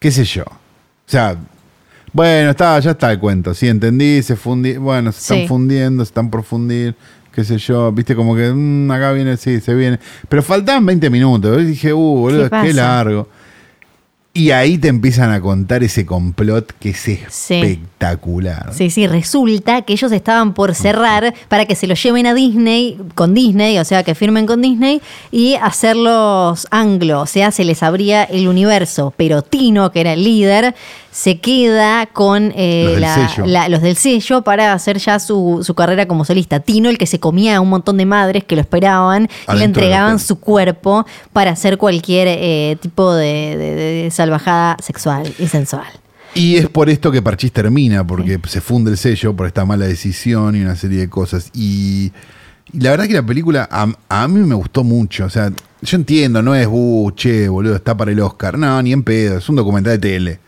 qué 0.00 0.10
sé 0.10 0.24
yo. 0.24 0.42
O 0.42 1.10
sea, 1.10 1.36
bueno, 2.12 2.50
está, 2.50 2.80
ya 2.80 2.92
está 2.92 3.12
el 3.12 3.20
cuento, 3.20 3.54
sí, 3.54 3.68
entendí, 3.68 4.22
se 4.22 4.34
fundí, 4.34 4.76
bueno, 4.76 5.12
se 5.12 5.20
están 5.20 5.46
fundiendo, 5.46 6.04
se 6.04 6.08
están 6.08 6.30
por 6.30 6.42
fundir, 6.42 6.96
qué 7.32 7.44
sé 7.44 7.58
yo, 7.58 7.92
viste 7.92 8.16
como 8.16 8.34
que 8.34 8.50
mm, 8.52 8.90
acá 8.90 9.12
viene, 9.12 9.36
sí, 9.36 9.60
se 9.60 9.74
viene. 9.74 10.00
Pero 10.28 10.42
faltaban 10.42 10.84
20 10.86 11.10
minutos, 11.10 11.56
yo 11.56 11.64
dije, 11.64 11.92
uh, 11.92 11.98
boludo, 11.98 12.50
¿Qué 12.50 12.62
qué, 12.62 12.72
largo. 12.72 13.28
Y 14.32 14.52
ahí 14.52 14.78
te 14.78 14.86
empiezan 14.86 15.32
a 15.32 15.40
contar 15.40 15.82
ese 15.82 16.06
complot 16.06 16.72
que 16.78 16.90
es 16.90 17.08
espectacular. 17.08 18.72
Sí, 18.72 18.88
sí, 18.88 19.08
resulta 19.08 19.82
que 19.82 19.92
ellos 19.92 20.12
estaban 20.12 20.54
por 20.54 20.72
cerrar 20.76 21.34
para 21.48 21.66
que 21.66 21.74
se 21.74 21.88
lo 21.88 21.94
lleven 21.94 22.28
a 22.28 22.34
Disney, 22.34 22.96
con 23.16 23.34
Disney, 23.34 23.78
o 23.78 23.84
sea, 23.84 24.04
que 24.04 24.14
firmen 24.14 24.46
con 24.46 24.62
Disney 24.62 25.02
y 25.32 25.56
hacerlos 25.56 26.68
anglo, 26.70 27.22
o 27.22 27.26
sea, 27.26 27.50
se 27.50 27.64
les 27.64 27.82
abría 27.82 28.22
el 28.22 28.46
universo. 28.46 29.12
Pero 29.16 29.42
Tino, 29.42 29.90
que 29.90 30.00
era 30.00 30.12
el 30.12 30.22
líder, 30.22 30.76
se 31.12 31.40
queda 31.40 32.06
con 32.06 32.52
eh, 32.54 32.82
Los 32.84 32.92
del 32.92 33.00
la- 33.00 33.28
sello. 33.28 33.46
la- 33.46 33.68
los 33.68 33.82
del 33.82 33.96
sello 33.96 34.42
para 34.42 34.72
hacer 34.72 34.98
ya 34.98 35.18
su, 35.18 35.60
su 35.64 35.74
carrera 35.74 36.06
como 36.06 36.24
solista. 36.24 36.60
Tino, 36.60 36.88
el 36.88 36.98
que 36.98 37.06
se 37.06 37.18
comía 37.18 37.56
a 37.56 37.60
un 37.60 37.68
montón 37.68 37.96
de 37.96 38.06
madres 38.06 38.44
que 38.44 38.54
lo 38.54 38.60
esperaban 38.60 39.28
y 39.52 39.56
le 39.56 39.64
entregaban 39.64 40.18
su 40.20 40.38
cuerpo 40.38 41.04
para 41.32 41.50
hacer 41.50 41.78
cualquier 41.78 42.28
eh, 42.30 42.76
tipo 42.80 43.12
de- 43.12 43.56
de- 43.56 43.74
de 44.04 44.10
salvajada 44.10 44.76
sexual 44.82 45.32
y 45.38 45.48
sensual. 45.48 45.86
Y 46.32 46.56
es 46.56 46.68
por 46.68 46.88
esto 46.88 47.10
que 47.10 47.20
Parchís 47.20 47.50
termina, 47.50 48.06
porque 48.06 48.38
se 48.46 48.60
funde 48.60 48.92
el 48.92 48.96
sello 48.96 49.34
por 49.34 49.48
esta 49.48 49.64
mala 49.64 49.86
decisión 49.86 50.54
y 50.54 50.60
una 50.60 50.76
serie 50.76 51.00
de 51.00 51.08
cosas. 51.08 51.50
Y, 51.54 52.12
y 52.72 52.80
la 52.80 52.90
verdad 52.90 53.06
que 53.08 53.14
la 53.14 53.26
película 53.26 53.68
a, 53.68 53.88
a 54.08 54.28
mí 54.28 54.38
me 54.46 54.54
gustó 54.54 54.84
mucho. 54.84 55.24
O 55.24 55.28
sea, 55.30 55.50
yo 55.82 55.96
entiendo, 55.96 56.40
no 56.40 56.54
es, 56.54 56.68
uh, 56.70 57.10
che, 57.16 57.48
boludo, 57.48 57.74
está 57.74 57.96
para 57.96 58.12
el 58.12 58.20
Oscar. 58.20 58.56
No, 58.56 58.80
ni 58.80 58.92
en 58.92 59.02
pedo, 59.02 59.38
es 59.38 59.48
un 59.48 59.56
documental 59.56 59.94
de 59.94 59.98
tele. 59.98 60.38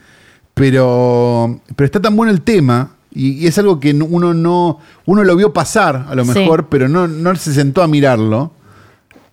Pero, 0.62 1.58
pero 1.74 1.84
está 1.86 2.00
tan 2.00 2.14
bueno 2.14 2.30
el 2.30 2.42
tema. 2.42 2.90
Y, 3.12 3.32
y 3.32 3.46
es 3.48 3.58
algo 3.58 3.80
que 3.80 3.92
no- 3.92 4.04
uno 4.04 4.32
no. 4.32 4.78
Uno 5.06 5.24
lo 5.24 5.34
vio 5.34 5.52
pasar, 5.52 6.06
a 6.08 6.14
lo 6.14 6.24
Sí. 6.24 6.38
mejor, 6.38 6.68
pero 6.68 6.88
no, 6.88 7.08
no 7.08 7.34
se 7.34 7.52
sentó 7.52 7.82
a 7.82 7.88
mirarlo. 7.88 8.52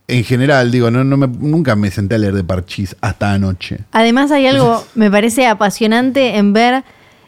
En 0.07 0.23
general, 0.23 0.71
digo, 0.71 0.89
no, 0.89 1.03
no 1.03 1.17
me- 1.17 1.27
nunca 1.27 1.75
me 1.75 1.91
senté 1.91 2.15
a 2.15 2.17
leer 2.17 2.34
de 2.34 2.43
Parchís 2.43 2.95
hasta 2.99 3.32
anoche. 3.32 3.82
Además 3.91 4.32
hay 4.32 4.47
algo, 4.47 4.84
me 4.95 5.11
parece 5.11 5.45
apasionante 5.45 6.38
en 6.38 6.51
ver 6.51 6.84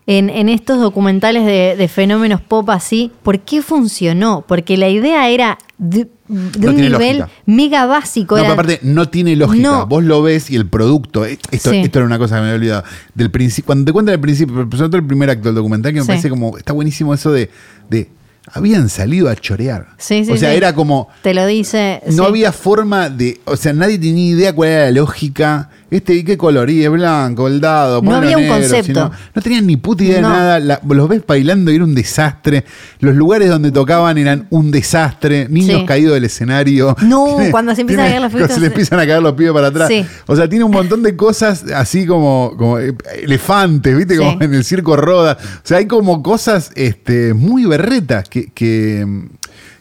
en, 0.07 0.31
en 0.31 0.49
estos 0.49 0.79
documentales 0.81 1.45
de, 1.45 1.75
de 1.77 1.87
fenómenos 1.87 2.41
pop 2.41 2.67
así, 2.71 3.11
¿por 3.21 3.41
qué 3.41 3.61
funcionó? 3.61 4.43
Porque 4.47 4.77
la 4.77 4.89
idea 4.89 5.29
era 5.29 5.59
de, 5.83 6.07
de 6.27 6.59
No 6.59 6.69
un 6.69 6.75
nivel 6.77 7.17
lógica. 7.17 7.29
mega 7.47 7.87
básico. 7.87 8.35
No, 8.35 8.41
era- 8.43 8.55
pero 8.55 8.61
aparte 8.61 8.79
no 8.87 9.09
tiene 9.09 9.35
lógica. 9.35 9.63
No. 9.63 9.87
Vos 9.87 10.03
lo 10.03 10.21
ves 10.21 10.51
y 10.51 10.55
el 10.55 10.67
producto. 10.67 11.25
eh, 11.25 11.39
Esto, 11.49 11.71
Sí. 11.71 11.77
esto 11.77 11.97
era 11.97 12.05
una 12.05 12.19
cosa 12.19 12.35
que 12.35 12.41
me 12.41 12.47
había 12.49 12.57
olvidado. 12.59 12.83
Del 13.15 13.31
principio, 13.31 13.65
cuando 13.65 13.85
te 13.85 13.91
cuentan 13.91 14.13
el 14.13 14.21
principio, 14.21 14.55
sobre 14.55 14.69
todo 14.89 14.97
el 14.97 15.05
primer 15.07 15.31
acto 15.31 15.49
del 15.49 15.55
documental, 15.55 15.91
que 15.91 15.97
me 15.99 16.03
Sí. 16.03 16.07
parece 16.07 16.29
como. 16.29 16.55
Está 16.57 16.73
buenísimo 16.73 17.13
eso 17.15 17.31
de. 17.31 17.49
de 17.89 18.09
habían 18.51 18.89
salido 18.89 19.29
a 19.29 19.35
chorear. 19.35 19.87
Sí, 19.97 20.25
sí, 20.25 20.31
o 20.31 20.37
sea, 20.37 20.51
sí. 20.51 20.57
era 20.57 20.73
como. 20.73 21.09
Te 21.21 21.33
lo 21.33 21.45
dice. 21.45 22.01
No 22.11 22.25
había 22.25 22.51
forma 22.51 23.09
de. 23.09 23.39
O 23.45 23.55
sea, 23.55 23.73
nadie 23.73 23.97
tenía 23.99 24.31
idea 24.35 24.53
cuál 24.53 24.69
era 24.69 24.85
la 24.85 24.91
lógica. 24.91 25.69
Este, 25.91 26.13
¿y 26.15 26.23
qué 26.23 26.37
color? 26.37 26.69
Y 26.69 26.85
es 26.85 26.89
blanco, 26.89 27.49
el 27.49 27.59
dado. 27.59 28.01
No 28.01 28.15
había 28.15 28.37
un 28.37 28.43
negro, 28.43 28.59
concepto. 28.59 29.11
si 29.13 29.29
no, 29.35 29.41
tenían 29.41 29.67
ni 29.67 29.75
puta 29.75 30.05
idea 30.05 30.21
No. 30.21 30.29
de 30.29 30.33
nada. 30.35 30.59
La- 30.61 30.81
los 30.87 31.09
ves 31.09 31.21
bailando 31.27 31.69
y 31.69 31.75
era 31.75 31.83
un 31.83 31.93
desastre. 31.93 32.63
Los 33.01 33.13
lugares 33.13 33.49
donde 33.49 33.71
tocaban 33.71 34.17
eran 34.17 34.47
un 34.51 34.71
desastre. 34.71 35.47
Niños 35.49 35.83
caídos 35.85 36.13
del 36.13 36.23
escenario. 36.23 36.95
No, 37.01 37.35
cuando 37.51 37.75
se 37.75 37.81
empiezan 37.81 38.05
a 38.05 38.09
caer 38.09 38.21
los 38.21 38.31
cuando 38.31 38.47
pibitos, 38.47 38.55
Se 38.55 38.61
le 38.61 38.67
empiezan 38.67 38.99
a 38.99 39.05
caer 39.05 39.21
los 39.21 39.33
pibes 39.33 39.51
para 39.51 39.67
atrás. 39.67 39.89
Sí. 39.89 40.05
O 40.27 40.35
sea, 40.37 40.47
tiene 40.47 40.63
un 40.63 40.71
montón 40.71 41.03
de 41.03 41.13
cosas 41.17 41.65
así 41.75 42.05
como, 42.05 42.53
como 42.57 42.79
eh, 42.79 42.95
elefantes, 43.21 43.95
¿viste? 43.97 44.15
Como 44.17 44.41
en 44.41 44.53
el 44.53 44.63
circo 44.63 44.95
roda. 44.95 45.37
O 45.41 45.59
sea, 45.67 45.79
hay 45.79 45.87
como 45.87 46.23
cosas 46.23 46.71
este, 46.75 47.33
muy 47.33 47.65
berretas 47.65 48.29
que, 48.31 48.47
que, 48.47 49.05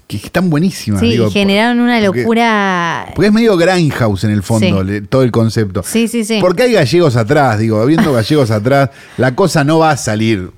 que 0.06 0.16
están 0.18 0.50
buenísimas. 0.50 1.00
Sí, 1.00 1.10
digo, 1.12 1.30
generaron 1.30 1.80
una 1.80 2.00
porque- 2.04 2.20
locura. 2.22 3.06
porque 3.14 3.28
es 3.28 3.32
medio 3.32 3.56
Grindhouse 3.56 4.24
en 4.24 4.30
el 4.32 4.42
fondo, 4.42 4.80
Sí. 4.82 4.86
le- 4.86 5.00
todo 5.02 5.22
el 5.22 5.30
concepto. 5.30 5.82
Sí, 5.82 6.08
sí, 6.08 6.24
sí. 6.24 6.38
Porque 6.40 6.64
hay 6.64 6.72
gallegos 6.72 7.16
atrás, 7.16 7.58
digo, 7.58 7.80
habiendo 7.80 8.12
gallegos 8.12 8.50
atrás, 8.50 8.90
la 9.16 9.34
cosa 9.34 9.64
no 9.64 9.78
va 9.78 9.92
a 9.92 9.96
salir 9.96 10.50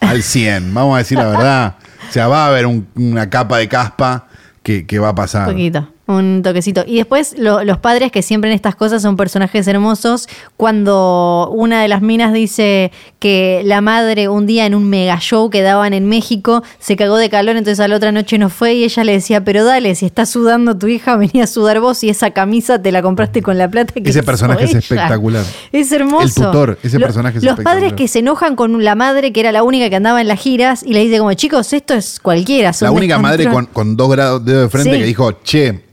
al 0.00 0.22
100, 0.22 0.72
vamos 0.74 0.94
a 0.96 0.98
decir 0.98 1.18
la 1.18 1.26
verdad. 1.28 1.76
O 2.08 2.12
sea, 2.12 2.26
va 2.26 2.46
a 2.46 2.48
haber 2.48 2.66
un- 2.66 2.88
una 2.96 3.28
capa 3.30 3.58
de 3.58 3.68
caspa 3.68 4.26
que, 4.62 4.86
que 4.86 4.98
va 4.98 5.10
a 5.10 5.14
pasar. 5.14 5.46
Un 5.48 5.54
poquito. 5.54 5.88
Un 6.10 6.42
toquecito. 6.42 6.82
Y 6.86 6.96
después 6.96 7.36
lo- 7.38 7.62
los 7.62 7.78
padres, 7.78 8.10
que 8.10 8.22
siempre 8.22 8.50
en 8.50 8.54
estas 8.56 8.74
cosas 8.74 9.00
son 9.02 9.16
personajes 9.16 9.66
hermosos, 9.68 10.28
cuando 10.56 11.50
una 11.52 11.82
de 11.82 11.88
las 11.88 12.02
minas 12.02 12.32
dice 12.32 12.90
que 13.18 13.62
la 13.64 13.80
madre 13.80 14.28
un 14.28 14.46
día 14.46 14.66
en 14.66 14.74
un 14.74 14.88
mega 14.88 15.18
show 15.20 15.50
que 15.50 15.62
daban 15.62 15.92
en 15.92 16.08
México 16.08 16.62
se 16.78 16.96
cagó 16.96 17.16
de 17.16 17.28
calor, 17.28 17.56
entonces 17.56 17.80
a 17.80 17.88
la 17.88 17.96
otra 17.96 18.12
noche 18.12 18.38
no 18.38 18.48
fue 18.50 18.74
y 18.74 18.84
ella 18.84 19.04
le 19.04 19.12
decía, 19.12 19.44
pero 19.44 19.64
dale, 19.64 19.94
si 19.94 20.06
está 20.06 20.26
sudando 20.26 20.76
tu 20.76 20.86
hija, 20.86 21.16
venía 21.16 21.44
a 21.44 21.46
sudar 21.46 21.80
vos 21.80 22.02
y 22.04 22.08
esa 22.10 22.30
camisa 22.30 22.80
te 22.80 22.92
la 22.92 23.02
compraste 23.02 23.42
con 23.42 23.58
la 23.58 23.68
plata 23.68 23.92
que 23.94 24.08
Ese 24.10 24.22
personaje 24.22 24.64
es 24.64 24.70
ella". 24.70 24.78
espectacular. 24.78 25.44
Es 25.72 25.92
hermoso. 25.92 26.24
El 26.24 26.34
tutor, 26.34 26.78
ese 26.82 26.98
Lo- 26.98 27.06
personaje 27.06 27.38
es 27.38 27.44
Los 27.44 27.52
espectacular. 27.52 27.82
padres 27.82 27.92
que 27.96 28.08
se 28.08 28.20
enojan 28.20 28.56
con 28.56 28.82
la 28.84 28.94
madre, 28.94 29.32
que 29.32 29.40
era 29.40 29.52
la 29.52 29.62
única 29.62 29.88
que 29.90 29.96
andaba 29.96 30.20
en 30.20 30.28
las 30.28 30.40
giras, 30.40 30.82
y 30.84 30.92
le 30.92 31.00
dice 31.00 31.18
como, 31.18 31.32
chicos, 31.34 31.72
esto 31.72 31.94
es 31.94 32.18
cualquiera. 32.20 32.72
son 32.72 32.86
La 32.86 32.92
única 32.92 33.18
madre 33.18 33.46
con, 33.72 33.96
dos 33.96 34.10
grados 34.10 34.44
de 34.44 34.68
frente 34.68 34.92
Sí. 34.92 34.98
que 34.98 35.04
dijo, 35.04 35.32
che, 35.42 35.84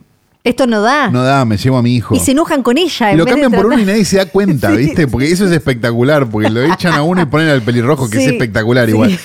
Esto 0.47 0.65
no 0.65 0.81
da. 0.81 1.09
no 1.09 1.23
da, 1.23 1.43
me 1.45 1.57
llevo 1.57 1.77
a 1.77 1.81
mi 1.81 1.95
hijo. 1.95 2.15
Y 2.15 2.19
se 2.19 2.31
enojan 2.31 2.63
con 2.63 2.77
ella. 2.77 3.13
Y 3.13 3.17
lo 3.17 3.25
cambian 3.25 3.51
por 3.51 3.65
uno 3.65 3.79
y 3.79 3.85
nadie 3.85 4.05
se 4.05 4.17
da 4.17 4.25
cuenta, 4.25 4.71
¿viste? 4.75 5.07
Porque 5.07 5.31
eso 5.31 5.45
es 5.45 5.51
espectacular, 5.51 6.29
porque 6.29 6.49
lo 6.49 6.61
echan 6.61 6.93
a 6.93 7.01
uno 7.01 7.21
y 7.21 7.25
ponen 7.25 7.49
al 7.49 7.61
pelirrojo, 7.61 8.09
que 8.09 8.17
es 8.23 8.31
espectacular 8.31 8.87
igual. 8.89 9.19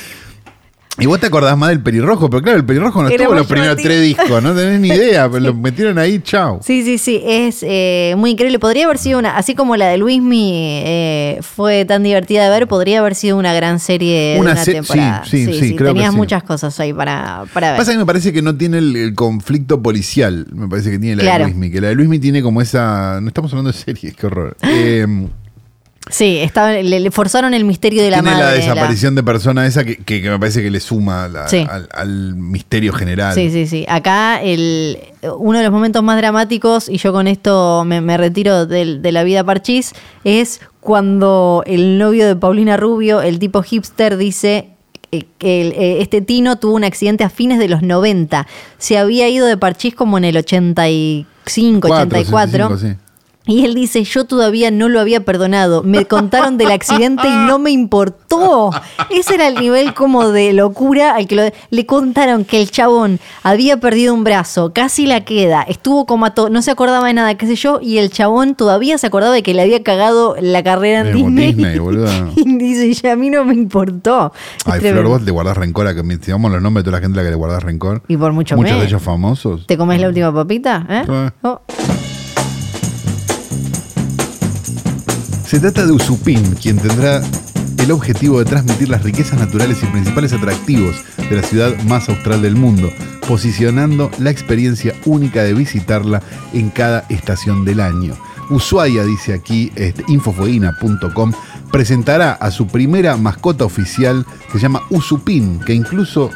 Y 0.99 1.07
vos 1.07 1.19
te 1.19 1.27
acordás 1.27 1.57
más 1.57 1.71
del 1.71 1.81
pelirrojo, 1.81 2.29
pero 2.29 2.43
claro, 2.43 2.59
el 2.59 2.67
pelirrojo 2.67 3.01
no 3.03 3.09
Era 3.09 3.15
estuvo 3.17 3.31
muy 3.31 3.39
los 3.39 3.47
primeros 3.47 3.77
tres 3.79 4.03
discos, 4.03 4.43
no 4.43 4.55
tenés 4.55 4.79
ni 4.79 4.89
idea, 4.89 5.27
pero 5.29 5.41
lo 5.45 5.55
metieron 5.55 5.97
ahí, 5.99 6.21
chao. 6.21 6.61
Sí, 6.63 6.85
sí, 6.85 6.99
sí, 6.99 7.21
es 7.25 7.61
eh, 7.67 8.15
muy 8.19 8.33
increíble. 8.33 8.59
Podría 8.59 8.85
haber 8.85 8.99
sido 8.99 9.19
una, 9.19 9.37
así 9.39 9.55
como 9.55 9.77
la 9.77 9.89
de 9.89 9.97
Luismi 9.97 10.51
eh, 10.85 11.39
fue 11.41 11.87
tan 11.87 12.03
divertida 12.03 12.45
de 12.45 12.51
ver, 12.51 12.69
podría 12.69 12.99
haber 13.01 13.15
sido 13.15 13.39
una 13.39 13.55
gran 13.55 13.81
serie 13.81 14.37
Una 14.39 14.51
de 14.51 14.53
una 14.57 14.65
se- 14.65 14.73
temporada. 14.75 15.25
sí, 15.25 15.47
sí, 15.47 15.55
sí, 15.55 15.77
creo 15.77 15.89
que 15.89 15.95
tenías 15.95 16.13
sí. 16.13 16.17
muchas 16.19 16.43
cosas 16.43 16.79
ahí 16.79 16.93
para, 16.93 17.45
para 17.55 17.71
ver. 17.71 17.79
Pasa 17.79 17.93
que 17.93 17.99
me 17.99 18.07
parece 18.07 18.33
que 18.35 18.43
no 18.43 18.55
tiene 18.55 18.77
el, 18.79 18.95
el 18.95 19.15
conflicto 19.15 19.81
policial, 19.83 20.47
me 20.53 20.69
parece 20.69 20.91
que 20.91 20.99
tiene 20.99 21.17
la 21.17 21.23
Claro. 21.23 21.45
de 21.47 21.51
Luismi, 21.53 21.71
que 21.71 21.81
la 21.81 21.89
de 21.89 21.95
Luismi 21.95 22.19
tiene 22.19 22.43
como 22.43 22.61
esa... 22.61 23.19
No 23.23 23.29
estamos 23.29 23.51
hablando 23.53 23.73
de 23.73 23.79
series, 23.79 24.15
qué 24.15 24.27
horror. 24.27 24.57
Eh, 24.63 25.07
Sí, 26.11 26.39
estaba, 26.39 26.73
le, 26.73 27.01
le 27.01 27.11
forzaron 27.11 27.55
el 27.55 27.65
misterio 27.65 28.03
de 28.03 28.11
la 28.11 28.17
tiene 28.19 28.31
madre. 28.33 28.45
la 28.45 28.51
la- 28.51 28.57
desaparición 28.57 29.15
de 29.15 29.23
persona 29.23 29.67
esa 29.67 29.85
que, 29.85 29.97
que- 29.97 30.21
que 30.21 30.31
me 30.31 30.39
parece 30.39 30.61
que 30.63 30.71
le 30.71 30.81
suma 30.81 31.29
la- 31.29 31.49
Sí. 31.49 31.65
al, 31.71 31.89
al 31.93 32.35
misterio 32.35 32.93
general. 32.93 33.35
Sí, 33.35 33.51
sí, 33.51 33.67
sí. 33.67 33.87
Acá 33.89 34.43
el, 34.43 34.99
uno 35.39 35.59
de 35.59 35.65
los 35.65 35.73
momentos 35.73 36.03
más 36.03 36.17
dramáticos, 36.19 36.89
y 36.89 36.99
yo 36.99 37.13
con 37.13 37.29
esto 37.29 37.85
me, 37.87 38.01
me 38.01 38.17
retiro 38.17 38.67
del- 38.67 39.01
de, 39.01 39.13
la 39.13 39.23
vida 39.23 39.45
parchís, 39.45 39.93
es 40.25 40.61
cuando 40.81 41.63
el 41.67 41.99
novio 41.99 42.27
de 42.27 42.37
Paulina 42.37 42.77
Rubio, 42.77 43.23
el 43.23 43.39
tipo 43.39 43.63
hipster, 43.63 44.17
dice 44.17 44.69
eh, 45.13 45.25
que 45.39 45.61
el- 45.63 45.73
eh, 45.73 46.03
este 46.03 46.21
Tino 46.21 46.57
tuvo 46.57 46.75
un 46.75 46.85
accidente 46.85 47.23
a 47.23 47.31
fines 47.31 47.59
de 47.59 47.69
los 47.69 47.83
90. 47.83 48.47
Se 48.79 48.99
había 48.99 49.29
ido 49.29 49.47
de 49.47 49.57
parchís 49.57 49.95
como 49.95 50.19
en 50.19 50.25
el 50.25 50.37
85, 50.37 51.89
Cuatro, 51.89 52.19
84. 52.19 52.69
65, 52.69 52.79
sí. 52.79 53.02
Y 53.45 53.65
él 53.65 53.75
dice, 53.75 54.05
yo 54.05 54.25
todavía 54.25 54.71
no 54.71 54.89
lo 54.89 55.01
había 55.01 55.25
perdonado. 55.25 55.83
Me 55.83 56.05
contaron 56.07 56.59
del 56.59 56.71
accidente 56.71 57.27
y 57.27 57.31
no 57.49 57.59
me 57.59 57.73
importó. 57.73 58.71
Ese 59.11 59.35
era 59.35 59.49
el 59.49 59.57
nivel 59.57 59.95
como 59.95 60.29
de 60.29 60.53
locura 60.53 61.17
al 61.17 61.27
que 61.27 61.35
lo- 61.35 61.43
le 61.71 61.87
contaron 61.87 62.45
que 62.45 62.61
el 62.63 62.71
chabón 62.71 63.19
había 63.43 63.79
perdido 63.79 64.15
un 64.15 64.23
brazo, 64.23 64.73
casi 64.73 65.07
la 65.07 65.25
queda, 65.25 65.63
estuvo 65.63 66.07
comato, 66.07 66.51
no 66.51 66.63
se 66.63 66.71
acordaba 66.71 67.09
de 67.09 67.15
nada, 67.15 67.35
qué 67.37 67.47
sé 67.49 67.57
yo, 67.57 67.81
y 67.83 67.99
el 67.99 68.11
chabón 68.11 68.55
todavía 68.55 68.97
se 68.99 69.09
acordaba 69.09 69.35
de 69.35 69.43
que 69.43 69.55
le 69.55 69.63
había 69.63 69.83
cagado 69.83 70.37
la 70.41 70.63
carrera 70.63 71.01
en 71.01 71.13
Disney. 71.17 71.53
Disney. 71.53 71.81
Y 72.37 72.59
dice, 72.59 73.07
y 73.07 73.09
a 73.11 73.17
mí 73.17 73.29
no 73.31 73.45
me 73.45 73.55
importó. 73.55 74.33
Ay, 74.67 74.81
Flor, 74.81 75.07
vos 75.09 75.23
le 75.23 75.31
guardás 75.33 75.57
rencor 75.57 75.87
a 75.89 75.95
que 75.95 76.03
mencionamos 76.05 76.53
los 76.53 76.63
nombres 76.63 76.85
de 76.85 76.91
toda 76.91 77.01
la 77.01 77.03
gente 77.05 77.19
a 77.19 77.23
la 77.23 77.27
que 77.27 77.31
le 77.31 77.37
guardás 77.37 77.63
rencor. 77.63 78.03
Y 78.07 78.17
por 78.17 78.33
mucho 78.33 78.57
Muchos 78.57 78.79
de 78.79 78.87
ellos 78.87 79.03
famosos. 79.03 79.67
¿Te 79.67 79.77
comes 79.77 80.01
la 80.01 80.09
última 80.09 80.33
papita? 80.33 80.87
¿Eh? 80.89 81.31
Oh. 81.43 81.61
Se 85.53 85.61
trata 85.61 85.85
de 85.85 85.93
Usupin, 85.93 86.55
quien 86.55 86.79
tendrá 86.79 87.23
el 87.77 87.91
objetivo 87.91 88.39
de 88.39 88.47
transmitir 88.47 88.89
las 88.89 89.03
riquezas 89.03 89.39
naturales 89.39 89.83
y 89.83 89.87
principales 89.89 90.33
atractivos 90.33 90.97
de 91.29 91.37
la 91.37 91.43
ciudad 91.43 91.79
más 91.83 92.09
austral 92.09 92.41
del 92.41 92.57
mundo, 92.57 92.91
posicionando 93.29 94.11
la 94.19 94.31
experiencia 94.31 94.95
única 95.05 95.43
de 95.43 95.53
visitarla 95.53 96.23
en 96.55 96.71
cada 96.71 97.05
estación 97.11 97.67
del 97.67 97.81
año. 97.81 98.15
Ushuaia, 98.49 99.05
dice 99.05 99.35
aquí, 99.35 99.71
este, 99.77 100.03
infofueguina.com, 100.09 101.33
presentará 101.71 102.33
a 102.33 102.51
su 102.51 102.67
primera 102.67 103.19
mascota 103.19 103.67
oficial 103.67 104.25
que 104.47 104.53
se 104.53 104.61
llama 104.61 104.81
Usupin, 104.89 105.61
que 105.61 105.75
incluso 105.75 106.31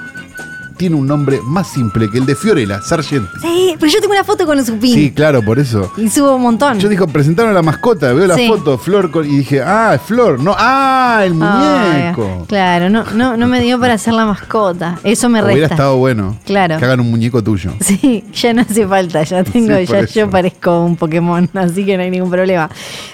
tiene 0.77 0.97
un 0.97 1.07
nombre 1.07 1.41
más 1.45 1.69
simple 1.69 2.11
que 2.11 2.19
el 2.19 2.27
de 2.27 2.35
Fiorella, 2.37 2.81
Sargenti. 2.83 3.29
Sí, 3.41 3.75
pero 3.79 3.91
yo 3.91 4.01
tengo 4.01 4.13
una 4.13 4.25
foto 4.25 4.47
con 4.47 4.59
Usupin. 4.59 4.95
Sí, 4.95 5.11
claro, 5.13 5.43
por 5.43 5.59
eso. 5.59 5.93
Y 5.97 6.09
subo 6.11 6.37
un 6.37 6.43
montón. 6.43 6.79
Yo 6.79 6.89
dijo, 6.89 7.07
presentaron 7.07 7.51
a 7.51 7.55
la 7.55 7.63
mascota, 7.63 8.13
veo 8.13 8.27
la 8.27 8.35
Sí. 8.37 8.47
foto, 8.49 8.77
Flor, 8.79 9.11
con- 9.11 9.25
y 9.25 9.39
dije, 9.39 9.63
ah, 9.63 9.93
es 9.95 10.03
Flor, 10.03 10.39
no, 10.41 10.55
ah, 10.59 11.23
el 11.25 11.33
Ay, 11.43 12.13
muñeco. 12.15 12.45
claro, 12.47 12.91
no, 12.91 13.05
no, 13.15 13.37
no 13.37 13.47
me 13.49 13.61
dio 13.61 13.79
para 13.81 13.95
hacer 13.95 14.13
la 14.15 14.27
mascota. 14.27 14.99
Eso 15.05 15.29
me 15.29 15.43
Hubiera 15.43 15.61
resta. 15.61 15.75
estado 15.75 15.97
bueno. 15.97 16.37
Claro. 16.45 16.79
Que 16.79 16.85
hagan 16.85 17.01
un 17.01 17.11
muñeco 17.11 17.43
tuyo. 17.43 17.73
Sí, 17.81 18.25
ya 18.33 18.53
no 18.53 18.63
hace 18.63 18.87
falta, 18.87 19.23
ya 19.23 19.43
tengo, 19.45 19.77
Sí, 19.79 19.87
por 19.87 19.97
ya 19.97 20.01
eso. 20.03 20.15
yo 20.21 20.31
parezco 20.31 20.81
un 20.85 20.97
Pokémon, 20.97 21.49
así 21.55 21.85
que 21.87 21.97
no 21.97 22.03
hay 22.03 22.11
ningún 22.11 22.31
problema. 22.31 22.69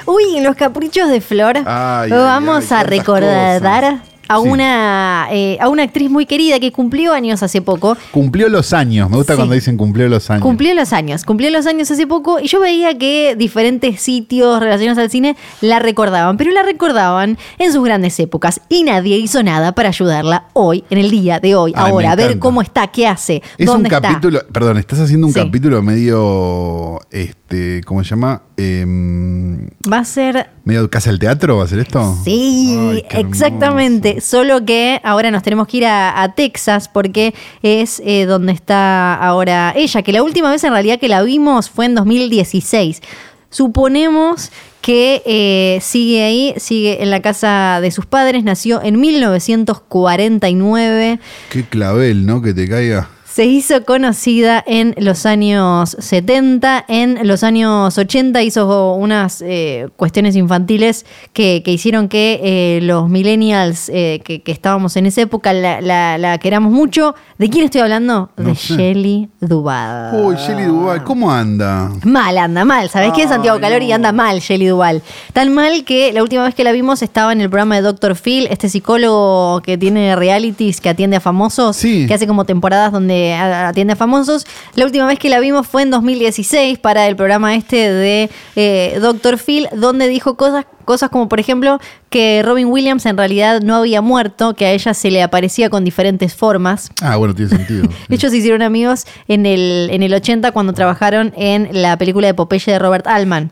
Uy, 0.06 0.40
los 0.40 0.56
caprichos 0.56 1.08
de 1.10 1.20
Flor, 1.20 1.58
Ay, 1.64 2.10
vamos 2.10 2.64
ay, 2.72 2.78
a 2.78 2.84
cuántas 2.84 2.86
recordar. 2.90 4.02
A 4.34 4.40
Sí. 4.42 4.48
una, 4.48 5.28
eh, 5.30 5.58
a 5.60 5.68
una 5.68 5.82
actriz 5.84 6.10
muy 6.10 6.26
querida 6.26 6.58
que 6.60 6.72
cumplió 6.72 7.12
años 7.12 7.42
hace 7.42 7.62
poco. 7.62 7.96
Cumplió 8.10 8.48
los 8.48 8.72
años, 8.72 9.08
me 9.10 9.16
gusta 9.16 9.34
Sí. 9.34 9.36
cuando 9.36 9.54
dicen 9.54 9.76
cumplió 9.76 10.08
los 10.08 10.30
años. 10.30 10.42
Cumplió 10.42 10.74
los 10.74 10.92
años, 10.92 11.24
cumplió 11.24 11.50
los 11.50 11.66
años 11.66 11.90
hace 11.90 12.06
poco 12.06 12.40
y 12.40 12.48
yo 12.48 12.60
veía 12.60 12.96
que 12.98 13.34
diferentes 13.36 14.00
sitios 14.00 14.60
relacionados 14.60 14.98
al 14.98 15.10
cine 15.10 15.36
la 15.60 15.78
recordaban, 15.78 16.36
pero 16.36 16.50
la 16.50 16.62
recordaban 16.62 17.38
en 17.58 17.72
sus 17.72 17.84
grandes 17.84 18.18
épocas 18.20 18.60
y 18.68 18.82
nadie 18.84 19.16
hizo 19.18 19.42
nada 19.42 19.72
para 19.72 19.88
ayudarla 19.90 20.44
hoy, 20.52 20.84
en 20.90 20.98
el 20.98 21.10
día 21.10 21.40
de 21.40 21.54
hoy, 21.54 21.72
Ay, 21.76 21.90
ahora, 21.90 22.12
a 22.12 22.16
ver 22.16 22.38
cómo 22.38 22.62
está, 22.62 22.86
qué 22.88 23.06
hace, 23.06 23.42
Es 23.58 23.66
un 23.68 23.74
dónde 23.74 23.88
está. 23.88 24.00
capítulo, 24.00 24.40
perdón, 24.52 24.78
estás 24.78 25.00
haciendo 25.00 25.26
un 25.26 25.32
Sí. 25.32 25.40
capítulo 25.40 25.82
medio, 25.82 27.00
este, 27.10 27.80
¿cómo 27.84 28.02
se 28.04 28.10
llama? 28.10 28.42
Em, 28.56 29.68
Va 29.90 29.98
a 29.98 30.04
ser 30.04 30.50
medio 30.64 30.88
casa 30.90 31.10
del 31.10 31.18
teatro, 31.18 31.58
¿va 31.58 31.64
a 31.64 31.68
ser 31.68 31.80
esto? 31.80 32.16
Sí, 32.24 32.76
Ay, 32.78 33.04
exactamente. 33.10 34.20
Solo 34.22 34.64
que 34.64 35.00
ahora 35.02 35.30
nos 35.30 35.42
tenemos 35.42 35.66
que 35.66 35.76
ir 35.78 35.86
a, 35.86 36.32
Texas 36.36 36.88
porque 36.88 37.34
es 37.62 38.00
eh, 38.04 38.24
donde 38.24 38.52
está 38.52 39.14
ahora 39.14 39.72
ella, 39.76 40.02
que 40.02 40.12
la 40.12 40.22
última 40.22 40.50
vez 40.50 40.62
en 40.64 40.72
realidad 40.72 41.00
que 41.00 41.08
la 41.08 41.22
vimos 41.22 41.68
fue 41.68 41.84
en 41.86 41.96
2016. 41.96 43.02
Suponemos 43.50 44.52
que 44.80 45.22
eh, 45.26 45.78
sigue 45.82 46.24
ahí, 46.24 46.54
sigue 46.56 47.02
en 47.02 47.10
la 47.10 47.20
casa 47.20 47.80
de 47.82 47.90
sus 47.90 48.06
padres, 48.06 48.44
nació 48.44 48.80
en 48.82 48.98
1949. 49.00 51.18
Qué 51.50 51.64
clavel, 51.64 52.24
¿no? 52.24 52.40
Que 52.40 52.54
te 52.54 52.66
caiga. 52.68 53.10
Se 53.34 53.46
hizo 53.46 53.82
conocida 53.86 54.62
en 54.66 54.94
los 54.98 55.24
años 55.24 55.96
70, 55.98 56.84
en 56.86 57.26
los 57.26 57.42
años 57.42 57.96
80 57.96 58.42
hizo 58.42 58.92
unas 58.94 59.40
eh, 59.40 59.88
cuestiones 59.96 60.36
infantiles 60.36 61.06
que, 61.32 61.62
que 61.64 61.72
hicieron 61.72 62.08
que 62.10 62.40
eh, 62.42 62.80
los 62.82 63.08
millennials 63.08 63.88
eh, 63.88 64.20
que, 64.22 64.42
que 64.42 64.52
estábamos 64.52 64.96
en 64.98 65.06
esa 65.06 65.22
época 65.22 65.54
la, 65.54 65.80
la- 65.80 66.18
la 66.18 66.36
queramos 66.36 66.72
mucho. 66.72 67.14
¿De 67.38 67.48
quién 67.48 67.64
estoy 67.64 67.80
hablando? 67.80 68.28
No 68.36 68.50
de 68.50 68.54
sé. 68.54 68.74
Shelley 68.76 69.30
Duvall. 69.40 70.14
Uy, 70.26 70.36
Shelly 70.36 70.64
Duval, 70.64 71.02
¿cómo 71.02 71.32
anda? 71.32 71.90
Mal, 72.04 72.36
anda 72.36 72.66
mal. 72.66 72.90
¿Sabés 72.90 73.12
qué 73.14 73.22
es 73.22 73.30
Santiago 73.30 73.58
Calori? 73.60 73.88
no. 73.88 73.94
Anda 73.94 74.12
mal, 74.12 74.40
Shelly 74.40 74.66
Duval. 74.66 75.00
Tan 75.32 75.54
mal 75.54 75.84
que 75.84 76.12
la 76.12 76.22
última 76.22 76.44
vez 76.44 76.54
que 76.54 76.64
la 76.64 76.72
vimos 76.72 77.00
estaba 77.00 77.32
en 77.32 77.40
el 77.40 77.48
programa 77.48 77.76
de 77.76 77.80
Dr. 77.82 78.14
Phil, 78.14 78.46
este 78.50 78.68
psicólogo 78.68 79.62
que 79.62 79.78
tiene 79.78 80.16
realities, 80.16 80.82
que 80.82 80.90
atiende 80.90 81.16
a 81.16 81.20
famosos, 81.20 81.76
Sí. 81.76 82.04
que 82.06 82.12
hace 82.12 82.26
como 82.26 82.44
temporadas 82.44 82.92
donde 82.92 83.21
a- 83.32 83.68
atiende 83.68 83.92
a 83.94 83.96
famosos. 83.96 84.46
La 84.74 84.84
última 84.84 85.06
vez 85.06 85.18
que 85.18 85.28
la 85.28 85.38
vimos 85.40 85.66
fue 85.66 85.82
en 85.82 85.90
2016 85.90 86.78
para 86.78 87.06
el 87.06 87.16
programa 87.16 87.54
este 87.54 87.76
de 87.92 88.30
eh, 88.56 88.98
Dr. 89.00 89.38
Phil, 89.38 89.68
donde 89.74 90.08
dijo 90.08 90.36
cosas, 90.36 90.66
cosas 90.84 91.10
como, 91.10 91.28
por 91.28 91.38
ejemplo, 91.40 91.78
que 92.10 92.42
Robin 92.44 92.66
Williams 92.66 93.06
en 93.06 93.16
realidad 93.16 93.60
no 93.62 93.76
había 93.76 94.00
muerto, 94.02 94.54
que 94.54 94.66
a 94.66 94.72
ella 94.72 94.94
se 94.94 95.10
le 95.10 95.22
aparecía 95.22 95.70
con 95.70 95.84
diferentes 95.84 96.34
formas. 96.34 96.90
Ah, 97.00 97.16
bueno, 97.16 97.34
tiene 97.34 97.50
sentido. 97.50 97.84
Ellos 98.08 98.30
se 98.32 98.38
hicieron 98.38 98.62
amigos 98.62 99.06
en 99.28 99.46
el, 99.46 99.88
en 99.92 100.02
el 100.02 100.12
80 100.14 100.52
cuando 100.52 100.72
trabajaron 100.72 101.32
en 101.36 101.68
la 101.72 101.96
película 101.96 102.26
de 102.26 102.34
Popeye 102.34 102.72
de 102.72 102.78
Robert 102.78 103.06
Altman. 103.06 103.50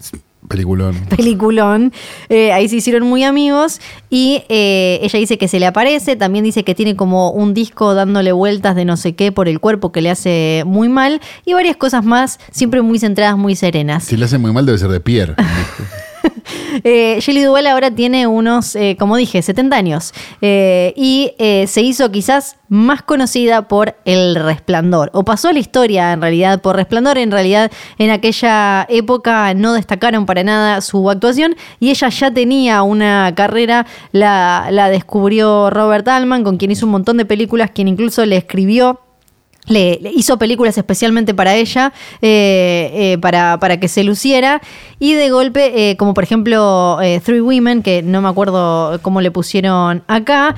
Peliculón. 0.50 0.96
Peliculón. 1.08 1.92
Eh, 2.28 2.50
ahí 2.50 2.68
se 2.68 2.74
hicieron 2.74 3.06
muy 3.06 3.22
amigos 3.22 3.80
y 4.10 4.42
eh, 4.48 4.98
ella 5.00 5.20
dice 5.20 5.38
que 5.38 5.46
se 5.46 5.60
le 5.60 5.66
aparece, 5.66 6.16
también 6.16 6.42
dice 6.42 6.64
que 6.64 6.74
tiene 6.74 6.96
como 6.96 7.30
un 7.30 7.54
disco 7.54 7.94
dándole 7.94 8.32
vueltas 8.32 8.74
de 8.74 8.84
no 8.84 8.96
sé 8.96 9.14
qué 9.14 9.30
por 9.30 9.46
el 9.46 9.60
cuerpo 9.60 9.92
que 9.92 10.00
le 10.00 10.10
hace 10.10 10.64
muy 10.66 10.88
mal 10.88 11.20
y 11.44 11.52
varias 11.52 11.76
cosas 11.76 12.04
más, 12.04 12.40
siempre 12.50 12.82
muy 12.82 12.98
centradas, 12.98 13.38
muy 13.38 13.54
serenas. 13.54 14.02
Si 14.02 14.16
le 14.16 14.24
hace 14.24 14.38
muy 14.38 14.52
mal 14.52 14.66
debe 14.66 14.76
ser 14.76 14.90
de 14.90 14.98
Pierre. 14.98 15.36
Eh, 16.84 17.18
Shelley 17.20 17.44
ahora 17.44 17.90
tiene 17.90 18.26
unos, 18.26 18.76
eh, 18.76 18.96
como 18.98 19.16
dije, 19.16 19.42
70 19.42 19.76
años. 19.76 20.12
Eh, 20.40 20.92
y 20.96 21.32
eh, 21.38 21.66
se 21.66 21.82
hizo 21.82 22.10
quizás 22.10 22.56
más 22.68 23.02
conocida 23.02 23.68
por 23.68 23.96
El 24.04 24.34
Resplandor. 24.36 25.10
O 25.12 25.24
pasó 25.24 25.48
a 25.48 25.52
la 25.52 25.58
historia 25.58 26.12
en 26.12 26.20
realidad 26.20 26.60
por 26.60 26.76
Resplandor. 26.76 27.18
En 27.18 27.30
realidad 27.30 27.70
en 27.98 28.10
aquella 28.10 28.86
época 28.88 29.54
no 29.54 29.72
destacaron 29.74 30.26
para 30.26 30.44
nada 30.44 30.80
su 30.80 31.10
actuación. 31.10 31.56
Y 31.80 31.90
ella 31.90 32.08
ya 32.08 32.30
tenía 32.30 32.82
una 32.82 33.32
carrera. 33.34 33.86
La, 34.12 34.68
la 34.70 34.88
descubrió 34.88 35.70
Robert 35.70 36.06
Altman, 36.08 36.44
con 36.44 36.56
quien 36.56 36.70
hizo 36.70 36.86
un 36.86 36.92
montón 36.92 37.16
de 37.16 37.24
películas, 37.24 37.70
quien 37.72 37.88
incluso 37.88 38.24
le 38.24 38.36
escribió. 38.36 39.00
Le, 39.70 40.00
hizo 40.14 40.36
películas 40.36 40.76
especialmente 40.76 41.32
para 41.32 41.54
ella, 41.54 41.92
eh, 42.20 42.90
eh, 42.92 43.18
para, 43.18 43.58
para 43.58 43.78
que 43.80 43.88
se 43.88 44.02
luciera. 44.04 44.60
Y 44.98 45.14
de 45.14 45.30
golpe, 45.30 45.90
eh, 45.90 45.96
como 45.96 46.12
por 46.12 46.24
ejemplo 46.24 46.98
Three 47.24 47.40
Women, 47.40 47.82
que 47.82 48.02
no 48.02 48.20
me 48.20 48.28
acuerdo 48.28 48.98
cómo 49.00 49.20
le 49.20 49.30
pusieron 49.30 50.02
acá, 50.08 50.54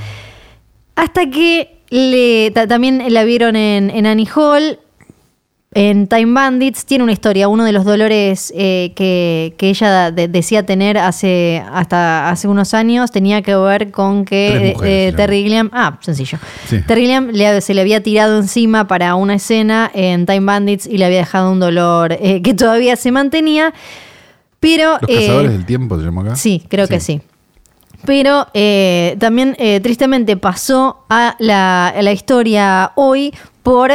hasta 0.96 1.28
que 1.30 1.78
le, 1.90 2.50
ta- 2.52 2.66
también 2.66 3.02
la 3.12 3.24
vieron 3.24 3.54
en 3.54 4.06
Annie 4.06 4.28
Hall. 4.34 4.78
En 5.74 6.06
Time 6.06 6.34
Bandits 6.34 6.84
tiene 6.84 7.02
una 7.02 7.14
historia, 7.14 7.48
uno 7.48 7.64
de 7.64 7.72
los 7.72 7.86
dolores 7.86 8.52
eh, 8.54 8.92
que, 8.94 9.54
que 9.56 9.70
ella 9.70 10.10
de- 10.10 10.28
decía 10.28 10.66
tener 10.66 10.98
hace 10.98 11.64
hasta 11.72 12.28
hace 12.28 12.46
unos 12.46 12.74
años 12.74 13.10
tenía 13.10 13.40
que 13.40 13.56
ver 13.56 13.90
con 13.90 14.26
que 14.26 14.48
eh, 14.48 14.72
mujeres, 14.74 14.82
eh, 14.84 15.06
llama. 15.06 15.16
Terry 15.16 15.42
Gilliam, 15.44 15.70
ah, 15.72 15.98
sencillo, 16.02 16.38
Sí. 16.68 16.82
Terry 16.86 17.00
Gilliam 17.02 17.28
le- 17.30 17.60
se 17.62 17.72
le 17.72 17.80
había 17.80 18.02
tirado 18.02 18.38
encima 18.38 18.86
para 18.86 19.14
una 19.14 19.36
escena 19.36 19.90
en 19.94 20.26
Time 20.26 20.40
Bandits 20.40 20.86
y 20.86 20.98
le 20.98 21.06
había 21.06 21.18
dejado 21.20 21.50
un 21.50 21.58
dolor 21.60 22.12
eh, 22.20 22.42
que 22.42 22.52
todavía 22.52 22.94
se 22.96 23.10
mantenía, 23.10 23.72
pero 24.60 24.98
Los 25.00 25.10
cazadores 25.16 25.52
del 25.52 25.64
tiempo 25.64 25.98
se 25.98 26.04
llama 26.04 26.20
acá. 26.22 26.36
Sí, 26.36 26.62
creo 26.68 26.86
que 26.86 27.00
sí. 27.00 27.22
Pero 28.04 28.46
también 29.18 29.56
tristemente 29.82 30.36
pasó 30.36 31.04
a 31.08 31.34
la, 31.38 31.88
a 31.88 32.02
la 32.02 32.12
historia 32.12 32.92
hoy 32.96 33.32
por 33.62 33.92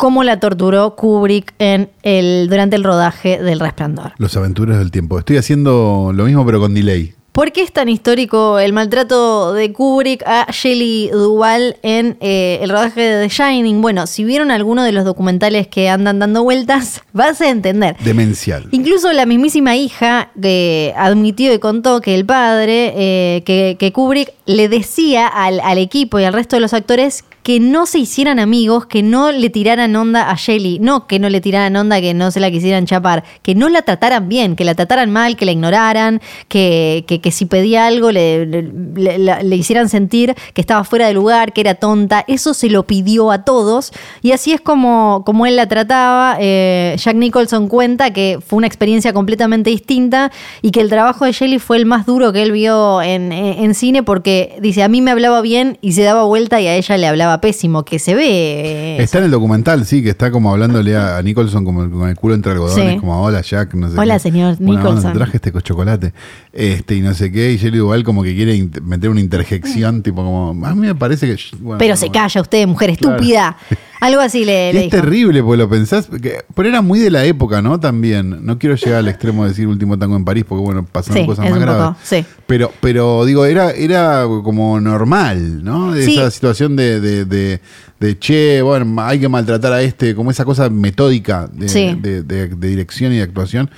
cómo 0.00 0.24
la 0.24 0.40
torturó 0.40 0.96
Kubrick 0.96 1.52
en 1.58 1.90
el, 2.02 2.48
durante 2.48 2.74
el 2.74 2.84
rodaje 2.84 3.38
del 3.38 3.60
Resplandor. 3.60 4.12
Los 4.16 4.34
aventureros 4.34 4.78
del 4.78 4.90
tiempo. 4.90 5.18
Estoy 5.18 5.36
haciendo 5.36 6.12
lo 6.14 6.24
mismo 6.24 6.46
pero 6.46 6.58
con 6.58 6.72
delay. 6.72 7.12
¿Por 7.32 7.52
qué 7.52 7.62
es 7.62 7.70
tan 7.70 7.90
histórico 7.90 8.58
el 8.58 8.72
maltrato 8.72 9.52
de 9.52 9.72
Kubrick 9.74 10.22
a 10.26 10.46
Shelley 10.50 11.10
Duvall 11.10 11.76
en 11.82 12.16
eh, 12.20 12.60
el 12.62 12.70
rodaje 12.70 13.02
de 13.02 13.28
The 13.28 13.28
Shining? 13.28 13.82
Bueno, 13.82 14.06
si 14.06 14.24
vieron 14.24 14.50
alguno 14.50 14.84
de 14.84 14.92
los 14.92 15.04
documentales 15.04 15.68
que 15.68 15.90
andan 15.90 16.18
dando 16.18 16.44
vueltas, 16.44 17.02
vas 17.12 17.42
a 17.42 17.50
entender. 17.50 17.94
Demencial. 18.02 18.68
Incluso 18.70 19.12
la 19.12 19.26
mismísima 19.26 19.76
hija 19.76 20.30
que 20.40 20.94
admitió 20.96 21.52
y 21.52 21.58
contó 21.58 22.00
que 22.00 22.14
el 22.14 22.24
padre, 22.24 22.94
eh, 22.96 23.42
que, 23.44 23.76
que 23.78 23.92
Kubrick 23.92 24.32
le 24.46 24.70
decía 24.70 25.26
al, 25.26 25.60
al 25.60 25.76
equipo 25.76 26.18
y 26.18 26.24
al 26.24 26.32
resto 26.32 26.56
de 26.56 26.60
los 26.60 26.72
actores 26.72 27.24
que 27.42 27.58
no 27.60 27.86
se 27.86 27.98
hicieran 27.98 28.38
amigos, 28.38 28.86
que 28.86 29.02
no 29.02 29.32
le 29.32 29.48
tiraran 29.50 29.94
onda 29.96 30.30
a 30.30 30.34
Shelley, 30.36 30.78
no 30.78 31.06
que 31.06 31.18
no 31.18 31.28
le 31.28 31.40
tiraran 31.40 31.74
onda, 31.76 32.00
que 32.00 32.12
no 32.14 32.30
se 32.30 32.40
la 32.40 32.50
quisieran 32.50 32.86
chapar, 32.86 33.24
que 33.42 33.54
no 33.54 33.68
la 33.68 33.82
trataran 33.82 34.28
bien, 34.28 34.56
que 34.56 34.64
la 34.64 34.74
trataran 34.74 35.10
mal, 35.10 35.36
que 35.36 35.46
la 35.46 35.52
ignoraran, 35.52 36.20
que, 36.48 37.04
que, 37.06 37.30
si 37.30 37.46
pedía 37.46 37.86
algo 37.86 38.10
le 38.12 39.56
hicieran 39.56 39.88
sentir 39.88 40.34
que 40.54 40.60
estaba 40.60 40.84
fuera 40.84 41.06
de 41.06 41.14
lugar, 41.14 41.52
que 41.52 41.60
era 41.60 41.74
tonta. 41.74 42.24
Eso 42.28 42.54
se 42.54 42.68
lo 42.70 42.84
pidió 42.86 43.30
a 43.30 43.44
todos 43.44 43.92
y 44.22 44.32
así 44.32 44.52
es 44.52 44.60
como, 44.60 45.22
como 45.24 45.46
él 45.46 45.56
la 45.56 45.66
trataba. 45.66 46.36
Eh, 46.40 46.96
Jack 46.98 47.16
Nicholson 47.16 47.68
cuenta 47.68 48.12
que 48.12 48.38
fue 48.46 48.56
una 48.58 48.66
experiencia 48.66 49.12
completamente 49.12 49.70
distinta 49.70 50.30
y 50.62 50.70
que 50.70 50.80
el 50.80 50.88
trabajo 50.88 51.24
de 51.24 51.32
Shelley 51.32 51.58
fue 51.58 51.76
el 51.76 51.86
más 51.86 52.06
duro 52.06 52.32
que 52.32 52.42
él 52.42 52.52
vio 52.52 53.02
en, 53.02 53.32
en- 53.32 53.64
en 53.64 53.74
cine 53.74 54.02
porque 54.02 54.56
dice, 54.60 54.82
a 54.82 54.88
mí 54.88 55.00
me 55.00 55.10
hablaba 55.10 55.40
bien 55.40 55.78
y 55.80 55.92
se 55.92 56.02
daba 56.02 56.24
vuelta 56.24 56.60
y 56.60 56.66
a 56.66 56.74
ella 56.76 56.96
le 56.96 57.06
hablaba 57.06 57.29
pésimo, 57.38 57.84
que 57.84 57.98
se 57.98 58.14
ve. 58.14 58.96
Está 59.02 59.18
en 59.18 59.24
el 59.24 59.30
documental, 59.30 59.84
sí, 59.84 60.02
que 60.02 60.08
está 60.10 60.30
como 60.30 60.50
hablándole 60.50 60.96
a, 60.96 61.18
a 61.18 61.22
Nicholson 61.22 61.64
como 61.64 61.90
con 61.90 62.08
el 62.08 62.16
culo 62.16 62.34
entre 62.34 62.52
algodones, 62.52 62.94
Sí. 62.94 62.98
como 62.98 63.22
hola 63.22 63.42
Jack, 63.42 63.74
no 63.74 63.90
sé 63.90 63.98
Hola, 63.98 64.14
qué. 64.14 64.20
señor 64.20 64.56
onda, 64.58 64.64
Nicholson. 64.72 65.12
traje 65.12 65.36
este 65.36 65.52
chocolate. 65.62 66.12
Este, 66.52 66.96
y 66.96 67.00
no 67.02 67.12
sé 67.14 67.30
qué, 67.30 67.52
y 67.52 67.56
Shelley 67.58 67.78
Duval 67.78 68.02
como 68.04 68.22
que 68.22 68.34
quiere 68.34 68.68
meter 68.82 69.10
una 69.10 69.20
interjección, 69.20 70.02
tipo 70.02 70.24
como, 70.24 70.66
a 70.66 70.74
mí 70.74 70.80
me 70.86 70.94
parece 70.94 71.26
que... 71.26 71.36
bueno, 71.60 71.78
pero 71.78 71.96
se 71.96 72.06
bueno. 72.06 72.22
calla 72.22 72.40
usted, 72.40 72.66
mujer 72.66 72.96
Claro. 72.96 73.16
estúpida. 73.16 73.56
Algo 74.00 74.22
así 74.22 74.46
le, 74.46 74.70
Y 74.70 74.72
le 74.72 74.78
es 74.78 74.84
dijo. 74.90 74.96
terrible, 74.96 75.42
porque 75.42 75.58
lo 75.58 75.68
pensás, 75.68 76.06
que- 76.22 76.42
pero 76.54 76.70
era 76.70 76.80
muy 76.80 76.98
de 77.00 77.10
la 77.10 77.22
época, 77.26 77.60
¿no? 77.60 77.78
También. 77.78 78.46
No 78.46 78.58
quiero 78.58 78.74
llegar 78.74 79.00
al 79.00 79.08
extremo 79.08 79.42
de 79.42 79.50
decir 79.50 79.66
último 79.66 79.98
tango 79.98 80.16
en 80.16 80.24
París, 80.24 80.46
porque 80.48 80.64
bueno, 80.64 80.86
pasaron 80.90 81.20
Sí, 81.20 81.26
cosas 81.26 81.50
más 81.50 81.60
graves. 81.60 81.82
poco, 81.84 81.96
sí. 82.02 82.24
Pero, 82.46 82.72
pero 82.80 83.26
digo, 83.26 83.44
era, 83.44 83.72
era 83.72 84.24
como 84.42 84.80
normal, 84.80 85.62
¿no? 85.62 85.94
Esa 85.94 86.30
situación 86.30 86.76
de, 86.76 86.98
de, 86.98 87.19
de, 87.24 87.60
de, 87.98 88.18
che, 88.18 88.62
bueno, 88.62 89.02
hay 89.02 89.18
que 89.20 89.28
maltratar 89.28 89.72
a 89.72 89.82
este, 89.82 90.14
como 90.14 90.30
esa 90.30 90.44
cosa 90.44 90.68
metódica 90.70 91.48
de, 91.52 91.68
Sí. 91.68 91.96
de- 92.00 92.48
dirección 92.56 93.12
y 93.12 93.16
de 93.16 93.22
actuación, 93.22 93.70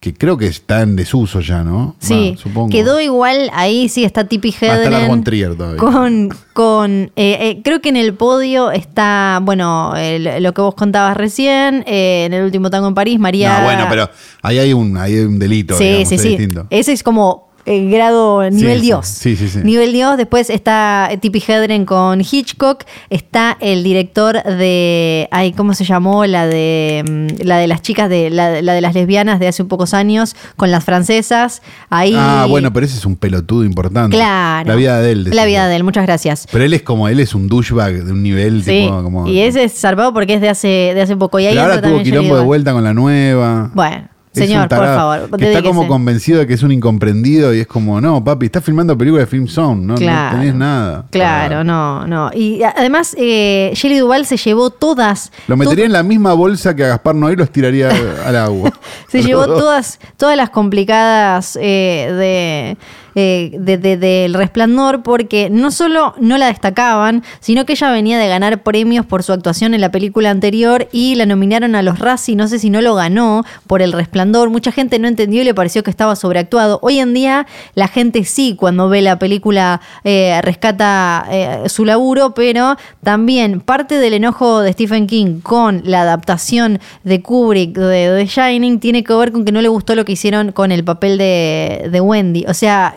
que 0.00 0.14
creo 0.14 0.36
que 0.38 0.46
está 0.46 0.82
en 0.82 0.94
desuso 0.94 1.40
ya, 1.40 1.64
¿no? 1.64 1.96
Sí, 1.98 2.36
supongo. 2.38 2.68
quedó 2.70 3.00
igual, 3.00 3.50
ahí 3.52 3.88
sí 3.88 4.04
está 4.04 4.20
Lars 4.20 4.62
Hedren. 4.62 5.08
von 5.08 5.24
Trier 5.24 5.56
todavía. 5.56 5.76
Con, 5.78 6.28
con 6.52 6.90
eh, 7.16 7.36
eh, 7.40 7.60
creo 7.64 7.80
que 7.80 7.88
en 7.88 7.96
el 7.96 8.14
podio 8.14 8.70
está, 8.70 9.40
bueno, 9.42 9.94
lo 10.38 10.54
que 10.54 10.60
vos 10.60 10.76
contabas 10.76 11.16
recién, 11.16 11.82
eh, 11.88 12.26
en 12.26 12.32
el 12.32 12.44
último 12.44 12.70
tango 12.70 12.86
en 12.86 12.94
París, 12.94 13.18
María. 13.18 13.58
No, 13.58 13.64
bueno, 13.64 13.86
pero 13.90 14.08
ahí 14.42 14.58
hay 14.60 14.72
un, 14.72 14.96
ahí 14.98 15.14
hay 15.16 15.24
un 15.24 15.38
delito, 15.40 15.76
Sí, 15.76 15.82
digamos, 15.84 16.08
sí, 16.10 16.18
sí. 16.18 16.28
distinto. 16.28 16.66
Ese 16.70 16.92
es 16.92 17.02
como 17.02 17.47
el 17.68 17.90
grado 17.90 18.48
nivel 18.50 18.78
sí. 18.80 18.86
Dios. 18.86 19.06
Sí, 19.06 19.36
sí, 19.36 19.48
sí. 19.48 19.58
Nivel 19.62 19.92
Dios. 19.92 20.16
Después 20.16 20.50
está 20.50 21.10
Tippi 21.20 21.42
Hedren 21.46 21.84
con 21.84 22.20
Hitchcock. 22.20 22.84
Está 23.10 23.56
el 23.60 23.82
director 23.84 24.42
de. 24.42 25.28
Ay, 25.30 25.52
¿cómo 25.52 25.74
se 25.74 25.84
llamó? 25.84 26.26
La 26.26 26.46
de. 26.46 27.04
mm, 27.06 27.44
La 27.46 27.58
de 27.58 27.66
las 27.66 27.82
chicas 27.82 28.08
de. 28.08 28.30
La, 28.30 28.62
la 28.62 28.72
de 28.72 28.80
las 28.80 28.94
lesbianas 28.94 29.38
de 29.40 29.48
hace 29.48 29.62
un 29.62 29.68
pocos 29.68 29.94
años. 29.94 30.34
Con 30.56 30.70
las 30.70 30.84
francesas. 30.84 31.62
Ahí. 31.90 32.14
Ah, 32.16 32.46
bueno, 32.48 32.72
pero 32.72 32.86
ese 32.86 32.96
es 32.98 33.04
un 33.06 33.16
pelotudo 33.16 33.64
importante. 33.64 34.16
Claro. 34.16 34.68
La 34.68 34.74
vida 34.74 35.00
de 35.00 35.12
él. 35.12 35.30
La 35.30 35.44
vida 35.44 35.68
de 35.68 35.76
él, 35.76 35.84
muchas 35.84 36.06
gracias. 36.06 36.46
Pero 36.50 36.64
él 36.64 36.74
es 36.74 36.82
como, 36.82 37.08
él 37.08 37.20
es 37.20 37.34
un 37.34 37.48
douchebag 37.48 38.04
de 38.04 38.12
un 38.12 38.22
nivel 38.22 38.62
Sí, 38.64 38.82
tipo 38.82 39.02
como. 39.02 39.26
y 39.28 39.40
ese 39.40 39.64
es 39.64 39.72
salvado 39.72 40.12
porque 40.12 40.34
es 40.34 40.40
de 40.40 40.48
hace, 40.48 40.68
de 40.94 41.02
hace 41.02 41.16
poco. 41.16 41.38
Y 41.38 41.46
ahí 41.46 41.58
ahora 41.58 41.80
tuvo 41.80 42.02
quilombo 42.02 42.36
de 42.36 42.42
vuelta 42.42 42.72
con 42.72 42.82
la 42.84 42.94
nueva. 42.94 43.70
Bueno, 43.74 44.08
Un 44.40 44.46
señor, 44.48 44.68
por 44.68 44.78
favor. 44.84 45.38
Que 45.38 45.52
está 45.52 45.62
como 45.62 45.86
convencido 45.86 46.40
de 46.40 46.46
que 46.46 46.54
es 46.54 46.62
un 46.62 46.72
incomprendido 46.72 47.54
y 47.54 47.60
es 47.60 47.66
como, 47.66 48.00
no, 48.00 48.22
papi, 48.22 48.46
estás 48.46 48.64
filmando 48.64 48.96
películas 48.96 49.24
de 49.24 49.30
Film 49.30 49.46
Zone, 49.48 49.84
no, 49.84 49.94
Claro. 49.96 50.36
no 50.36 50.40
tenés 50.40 50.54
nada. 50.54 51.06
Claro, 51.10 51.64
no, 51.64 52.06
no. 52.06 52.30
Y 52.34 52.62
además, 52.62 53.14
eh, 53.18 53.72
Shelley 53.74 53.98
Duval 53.98 54.26
se 54.26 54.36
llevó 54.36 54.70
todas. 54.70 55.32
Lo 55.46 55.56
metería 55.56 55.84
en 55.84 55.92
la 55.92 56.02
misma 56.02 56.32
bolsa 56.34 56.74
que 56.74 56.84
a 56.84 56.88
Gaspar 56.88 57.14
Noé 57.14 57.34
y 57.34 57.36
los 57.36 57.50
tiraría 57.50 57.90
al 58.24 58.36
agua. 58.36 58.72
Se 59.08 59.22
llevó 59.22 59.46
todas, 59.46 59.98
todas 60.16 60.36
las 60.36 60.50
complicadas 60.50 61.56
eh, 61.60 62.12
de, 62.12 62.76
eh, 63.14 63.50
de- 63.58 63.78
del 63.96 64.34
resplandor 64.34 65.02
porque 65.02 65.48
no 65.50 65.70
solo 65.70 66.14
no 66.20 66.38
la 66.38 66.46
destacaban, 66.46 67.22
sino 67.40 67.64
que 67.64 67.72
ella 67.72 67.90
venía 67.90 68.18
de 68.18 68.28
ganar 68.28 68.62
premios 68.62 69.06
por 69.06 69.22
su 69.22 69.32
actuación 69.32 69.74
en 69.74 69.80
la 69.80 69.90
película 69.90 70.30
anterior 70.30 70.88
y 70.92 71.14
la 71.14 71.26
nominaron 71.26 71.74
a 71.74 71.82
los 71.82 71.98
Razzie, 71.98 72.36
no 72.36 72.48
sé 72.48 72.58
si 72.58 72.70
no 72.70 72.80
lo 72.80 72.94
ganó 72.94 73.44
por 73.66 73.82
el 73.82 73.92
resplandor. 73.92 74.50
Mucha 74.50 74.72
gente 74.72 74.98
no 74.98 75.08
entendió 75.08 75.42
y 75.42 75.44
le 75.44 75.54
pareció 75.54 75.82
que 75.82 75.90
estaba 75.90 76.16
sobreactuado. 76.16 76.78
Hoy 76.82 76.98
en 76.98 77.14
día 77.14 77.46
la 77.74 77.88
gente 77.88 78.24
sí, 78.24 78.54
cuando 78.58 78.88
ve 78.88 79.02
la 79.02 79.18
película, 79.18 79.80
eh, 80.04 80.40
rescata 80.42 81.26
eh, 81.30 81.68
su 81.68 81.84
laburo, 81.84 82.34
pero 82.34 82.76
también 83.02 83.60
parte 83.60 83.98
del 83.98 84.14
enojo 84.14 84.60
de 84.60 84.72
Stephen 84.72 85.06
King 85.06 85.40
con 85.40 85.82
la 85.84 86.02
adaptación 86.02 86.78
de 87.04 87.22
Kubrick 87.22 87.76
de 87.76 88.16
The 88.18 88.26
Shining 88.26 88.80
tiene 88.80 89.04
que 89.04 89.14
ver 89.14 89.32
con 89.32 89.44
que 89.44 89.52
no 89.52 89.60
le 89.62 89.68
gustó 89.68 89.94
lo 89.94 90.04
que 90.04 90.12
hicieron 90.12 90.52
con 90.52 90.72
el 90.72 90.84
papel 90.84 91.18
de, 91.18 91.98
Wendy. 92.00 92.44
O 92.48 92.54
sea, 92.54 92.94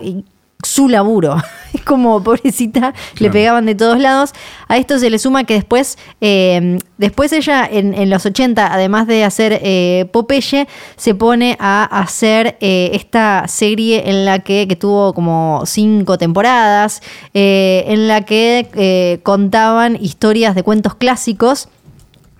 su 0.64 0.89
laburo. 0.89 1.38
Es 1.74 1.84
como, 1.86 2.22
pobrecita, 2.22 2.93
le 3.18 3.30
pegaban 3.30 3.66
de 3.66 3.76
todos 3.76 3.97
lados. 3.97 4.34
A 4.68 4.76
esto 4.76 4.99
se 4.99 5.10
le 5.10 5.20
suma 5.20 5.45
que 5.45 5.54
después, 5.54 5.97
eh, 6.20 6.80
después 6.97 7.32
ella 7.32 7.66
en, 7.66 7.93
en 7.93 8.10
los 8.10 8.26
80, 8.26 8.74
además 8.74 9.08
de 9.08 9.24
hacer 9.24 9.58
eh, 9.64 10.06
Popeye, 10.12 10.68
se 10.97 11.16
pone 11.16 11.56
a 11.62 11.86
hacer 11.86 12.58
eh, 12.60 12.91
esta 12.93 13.47
serie 13.47 14.10
en 14.10 14.26
la 14.26 14.39
que, 14.39 14.68
que 14.68 14.76
tuvo 14.76 15.14
como 15.14 15.62
cinco 15.66 16.18
temporadas, 16.18 17.02
en 17.34 18.10
la 18.10 18.26
que 18.26 19.22
contaban 19.24 19.97
historias 20.02 20.56
de 20.56 20.64
cuentos 20.64 20.95
clásicos. 20.95 21.70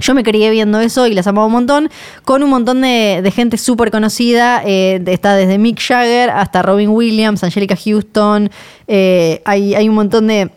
Yo 0.02 0.14
me 0.14 0.24
crié 0.24 0.50
viendo 0.50 0.80
eso 0.80 1.08
y 1.08 1.14
las 1.14 1.28
amaba 1.28 1.48
un 1.48 1.54
montón, 1.54 1.90
con 2.26 2.44
un 2.44 2.50
montón 2.50 2.82
de, 2.82 3.32
gente 3.34 3.58
súper 3.58 3.92
conocida. 3.92 4.62
eh, 4.66 5.02
está 5.06 5.36
desde 5.36 5.58
Mick 5.58 5.80
Jagger 5.80 6.30
hasta 6.30 6.62
Robin 6.62 6.90
Williams, 6.90 7.44
Angelica 7.44 7.76
Houston. 7.76 8.50
eh, 8.88 9.42
hay, 9.46 9.76
hay 9.76 9.88
un 9.88 9.96
montón 9.96 10.28
de, 10.28 10.52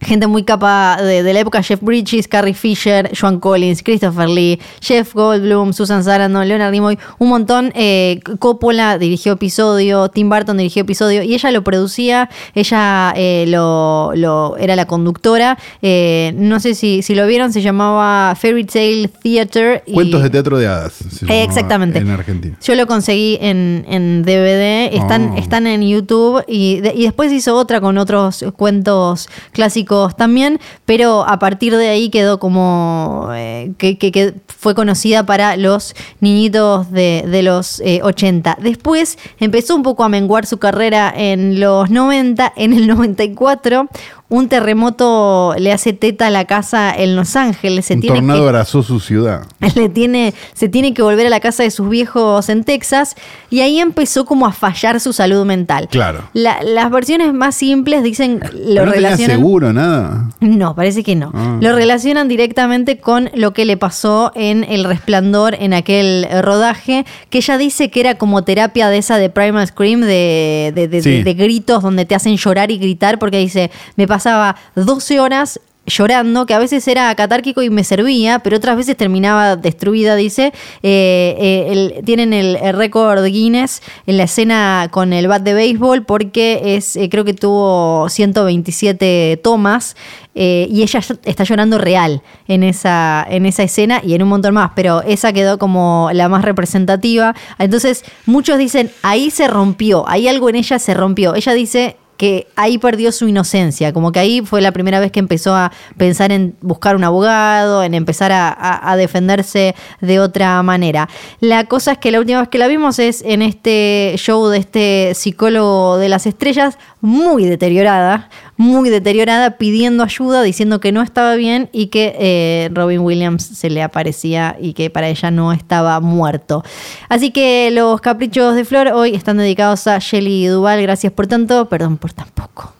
gente 0.00 0.28
muy 0.28 0.44
capa 0.44 0.96
de, 1.02 1.24
de 1.24 1.32
la 1.34 1.40
época, 1.40 1.60
Jeff 1.62 1.80
Bridges, 1.82 2.28
Carrie 2.28 2.54
Fisher, 2.54 3.10
Joan 3.18 3.40
Collins, 3.40 3.82
Christopher 3.82 4.28
Lee, 4.28 4.60
Jeff 4.80 5.12
Goldblum, 5.12 5.72
Susan 5.72 6.04
Sarandon, 6.04 6.46
Leonard 6.46 6.70
Nimoy, 6.70 6.96
un 7.18 7.28
montón. 7.28 7.72
Eh, 7.74 8.20
Coppola 8.38 8.96
dirigió 8.96 9.32
episodio, 9.32 10.08
Tim 10.08 10.28
Burton 10.30 10.56
dirigió 10.56 10.82
episodio 10.82 11.24
y 11.24 11.34
ella 11.34 11.50
lo 11.50 11.64
producía, 11.64 12.30
ella 12.54 13.12
eh, 13.16 13.46
lo, 13.48 14.12
lo- 14.14 14.56
era 14.56 14.76
la 14.76 14.86
conductora. 14.86 15.58
Eh, 15.82 16.32
no 16.36 16.60
sé 16.60 16.76
si, 16.76 17.02
si 17.02 17.16
lo 17.16 17.26
vieron, 17.26 17.52
se 17.52 17.60
llamaba 17.60 18.36
Fairy 18.36 18.64
Tale 18.66 19.08
Theater. 19.08 19.82
y- 19.84 19.94
Cuentos 19.94 20.22
de 20.22 20.30
teatro 20.30 20.58
de 20.58 20.68
hadas. 20.68 20.92
se 20.92 21.42
Exactamente. 21.42 21.98
En 21.98 22.10
Argentina. 22.10 22.56
Yo 22.62 22.76
lo 22.76 22.86
conseguí 22.86 23.36
en, 23.40 23.84
en 23.88 24.22
DVD, 24.22 24.94
están, 24.96 25.32
Oh. 25.34 25.38
están 25.38 25.66
en 25.66 25.82
YouTube 25.82 26.44
y, 26.46 26.80
de- 26.80 26.94
y 26.94 27.02
después 27.02 27.32
hizo 27.32 27.56
otra 27.56 27.80
con 27.80 27.98
otros 27.98 28.44
cuentos 28.56 29.28
clásicos 29.50 29.87
también, 30.16 30.60
pero 30.84 31.24
a 31.28 31.38
partir 31.38 31.76
de 31.76 31.88
ahí 31.88 32.10
quedó 32.10 32.38
como 32.38 33.28
eh, 33.34 33.72
que, 33.78 33.98
que- 33.98 34.12
que 34.12 34.34
fue 34.46 34.74
conocida 34.74 35.24
para 35.24 35.56
los 35.56 35.94
niñitos 36.20 36.90
de, 36.90 37.24
de 37.28 37.42
los 37.42 37.80
eh, 37.80 38.00
80. 38.02 38.58
Después 38.60 39.16
empezó 39.38 39.74
un 39.76 39.82
poco 39.82 40.02
a 40.04 40.08
menguar 40.08 40.46
su 40.46 40.58
carrera 40.58 41.12
en 41.16 41.60
los 41.60 41.90
90, 41.90 42.52
en 42.56 42.72
el 42.72 42.86
94. 42.86 43.88
Un 44.30 44.50
terremoto 44.50 45.54
le 45.58 45.72
hace 45.72 45.94
teta 45.94 46.26
a 46.26 46.30
la 46.30 46.44
casa 46.44 46.94
en 46.94 47.16
Los 47.16 47.34
Ángeles. 47.34 47.86
Se 47.86 47.94
Un 47.94 48.00
tiene 48.02 48.16
tornado 48.16 48.40
que 48.42 48.46
abrazó 48.48 48.82
su 48.82 49.00
ciudad. 49.00 49.46
le 49.74 49.88
tiene, 49.88 50.34
se 50.52 50.68
tiene 50.68 50.92
que 50.92 51.00
volver 51.00 51.26
a 51.26 51.30
la 51.30 51.40
casa 51.40 51.62
de 51.62 51.70
sus 51.70 51.88
viejos 51.88 52.50
en 52.50 52.64
Texas 52.64 53.16
y 53.48 53.60
ahí 53.60 53.80
empezó 53.80 54.26
como 54.26 54.44
a 54.46 54.52
fallar 54.52 55.00
su 55.00 55.14
salud 55.14 55.46
mental. 55.46 55.88
Claro. 55.90 56.28
La- 56.34 56.62
las 56.62 56.90
versiones 56.90 57.32
más 57.32 57.54
simples 57.54 58.02
dicen 58.02 58.40
lo 58.52 58.84
no 58.84 58.92
tenía 58.92 59.08
relacionan. 59.10 59.36
seguro, 59.38 59.72
nada. 59.78 60.28
No, 60.40 60.74
parece 60.74 61.02
que 61.02 61.14
no. 61.16 61.30
Ah. 61.34 61.56
Lo 61.60 61.74
relacionan 61.74 62.28
directamente 62.28 62.98
con 62.98 63.30
lo 63.34 63.52
que 63.52 63.64
le 63.64 63.76
pasó 63.76 64.32
en 64.34 64.64
El 64.64 64.84
Resplandor, 64.84 65.54
en 65.58 65.72
aquel 65.74 66.26
eh, 66.30 66.42
rodaje, 66.42 67.06
que 67.30 67.38
ella 67.38 67.56
dice 67.58 67.90
que 67.90 68.00
era 68.00 68.16
como 68.16 68.42
terapia 68.44 68.88
de 68.90 68.98
esa 68.98 69.16
de 69.16 69.30
Primal 69.30 69.66
Scream, 69.66 70.00
de, 70.02 70.72
de- 70.74 70.88
de- 70.88 71.02
Sí. 71.02 71.10
de- 71.10 71.24
de 71.24 71.34
gritos 71.34 71.82
donde 71.82 72.04
te 72.04 72.14
hacen 72.14 72.36
llorar 72.36 72.70
y 72.70 72.78
gritar, 72.78 73.18
porque 73.18 73.38
dice, 73.38 73.70
me 73.96 74.06
pasaba 74.06 74.56
12 74.74 75.20
horas 75.20 75.60
llorando, 75.88 76.46
que 76.46 76.54
a 76.54 76.58
veces 76.58 76.86
era 76.88 77.14
catárquico 77.14 77.62
y 77.62 77.70
me 77.70 77.84
servía, 77.84 78.38
pero 78.40 78.56
otras 78.56 78.76
veces 78.76 78.96
terminaba 78.96 79.56
destruida, 79.56 80.16
dice. 80.16 80.52
Eh, 80.82 81.36
eh, 81.38 81.66
el- 81.70 82.04
tienen 82.04 82.32
el, 82.32 82.58
récord 82.74 83.24
Guinness 83.24 83.82
en 84.06 84.16
la 84.16 84.24
escena 84.24 84.88
con 84.90 85.12
el 85.12 85.26
bat 85.28 85.42
de 85.42 85.54
béisbol 85.54 86.04
porque 86.04 86.76
es 86.76 86.96
eh, 86.96 87.08
creo 87.08 87.24
que 87.24 87.34
tuvo 87.34 88.08
127 88.08 89.40
tomas 89.42 89.96
y 90.34 90.82
ella 90.82 91.00
está 91.24 91.42
llorando 91.42 91.78
real 91.78 92.22
en 92.46 92.62
esa, 92.62 93.26
en 93.28 93.44
esa 93.44 93.64
escena 93.64 94.00
y 94.04 94.14
en 94.14 94.22
un 94.22 94.28
montón 94.28 94.54
más, 94.54 94.70
pero 94.76 95.02
esa 95.02 95.32
quedó 95.32 95.58
como 95.58 96.10
la 96.12 96.28
más 96.28 96.44
representativa. 96.44 97.34
Entonces 97.58 98.04
muchos 98.24 98.56
dicen, 98.56 98.92
ahí 99.02 99.30
se 99.30 99.48
rompió, 99.48 100.08
ahí 100.08 100.28
algo 100.28 100.48
en 100.48 100.54
ella 100.54 100.78
se 100.78 100.94
rompió. 100.94 101.34
Ella 101.34 101.54
dice 101.54 101.96
que 102.18 102.48
ahí 102.56 102.78
perdió 102.78 103.12
su 103.12 103.28
inocencia, 103.28 103.92
como 103.92 104.10
que 104.10 104.18
ahí 104.18 104.42
fue 104.42 104.60
la 104.60 104.72
primera 104.72 104.98
vez 104.98 105.12
que 105.12 105.20
empezó 105.20 105.54
a 105.54 105.72
pensar 105.96 106.32
en 106.32 106.56
buscar 106.60 106.96
un 106.96 107.04
abogado, 107.04 107.84
en 107.84 107.94
empezar 107.94 108.32
a, 108.32 108.96
defenderse 108.98 109.76
de 110.00 110.18
otra 110.18 110.60
manera. 110.64 111.08
La 111.38 111.64
cosa 111.64 111.92
es 111.92 111.98
que 111.98 112.10
la 112.10 112.18
última 112.18 112.40
vez 112.40 112.48
que 112.48 112.58
la 112.58 112.66
vimos 112.66 112.98
es 112.98 113.22
en 113.22 113.40
este 113.42 114.14
show 114.16 114.48
de 114.48 114.58
este 114.58 115.12
psicólogo 115.14 115.98
de 115.98 116.08
las 116.08 116.26
estrellas, 116.26 116.76
muy 117.00 117.44
deteriorada, 117.44 118.28
muy 118.58 118.90
deteriorada, 118.90 119.52
pidiendo 119.56 120.02
ayuda, 120.02 120.42
diciendo 120.42 120.80
que 120.80 120.92
no 120.92 121.00
estaba 121.00 121.36
bien 121.36 121.70
y 121.72 121.86
que 121.86 122.14
eh, 122.18 122.68
Robin 122.72 123.00
Williams 123.00 123.42
se 123.44 123.70
le 123.70 123.82
aparecía 123.82 124.56
y 124.60 124.74
que 124.74 124.90
para 124.90 125.08
ella 125.08 125.30
no 125.30 125.52
estaba 125.52 126.00
muerto. 126.00 126.62
Así 127.08 127.30
que 127.30 127.70
los 127.70 128.00
caprichos 128.00 128.54
de 128.56 128.64
Flor 128.64 128.88
hoy 128.88 129.14
están 129.14 129.38
dedicados 129.38 129.86
a 129.86 129.98
Shelly 129.98 130.46
Duval. 130.48 130.82
Gracias 130.82 131.12
por 131.12 131.28
tanto, 131.28 131.68
perdón 131.68 131.96
por 131.96 132.12
tan 132.12 132.28
poco. 132.28 132.77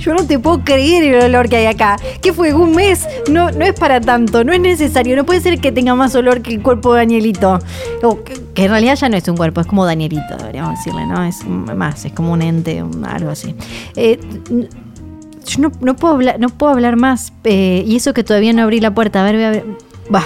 Yo 0.00 0.14
no 0.14 0.26
te 0.26 0.38
puedo 0.38 0.64
creer 0.64 1.04
el 1.04 1.24
olor 1.24 1.48
que 1.48 1.56
hay 1.56 1.66
acá. 1.66 1.96
¿Qué 2.22 2.32
fue? 2.32 2.54
¿Un 2.54 2.74
mes? 2.74 3.06
No, 3.30 3.50
no 3.50 3.64
es 3.66 3.74
para 3.74 4.00
tanto, 4.00 4.44
no 4.44 4.52
es 4.52 4.60
necesario. 4.60 5.14
No 5.14 5.26
puede 5.26 5.40
ser 5.40 5.60
que 5.60 5.72
tenga 5.72 5.94
más 5.94 6.14
olor 6.14 6.40
que 6.40 6.54
el 6.54 6.62
cuerpo 6.62 6.94
de 6.94 7.00
Danielito. 7.00 7.58
O 8.02 8.24
que, 8.24 8.64
en 8.64 8.70
realidad 8.70 8.96
ya 8.96 9.08
no 9.10 9.16
es 9.16 9.28
un 9.28 9.36
cuerpo, 9.36 9.60
es 9.60 9.66
como 9.66 9.84
Danielito, 9.84 10.36
deberíamos 10.38 10.78
decirle, 10.78 11.06
¿no? 11.06 11.22
Es 11.22 11.44
más, 11.46 12.04
es 12.06 12.12
como 12.12 12.32
un 12.32 12.40
ente, 12.40 12.82
algo 13.06 13.30
así. 13.30 13.54
Eh, 13.94 14.18
yo 15.46 15.60
no, 15.60 15.72
no 15.80 15.96
puedo 15.96 16.14
hablar, 16.14 16.40
no 16.40 16.48
puedo 16.48 16.72
hablar 16.72 16.96
más. 16.96 17.32
eh, 17.44 17.84
y 17.86 17.96
eso 17.96 18.14
que 18.14 18.24
todavía 18.24 18.52
no 18.54 18.62
abrí 18.62 18.80
la 18.80 18.94
puerta. 18.94 19.20
A 19.20 19.24
ver, 19.24 19.34
voy 19.34 19.44
a 19.44 19.50
ver. 19.50 19.64
Bah. 20.08 20.24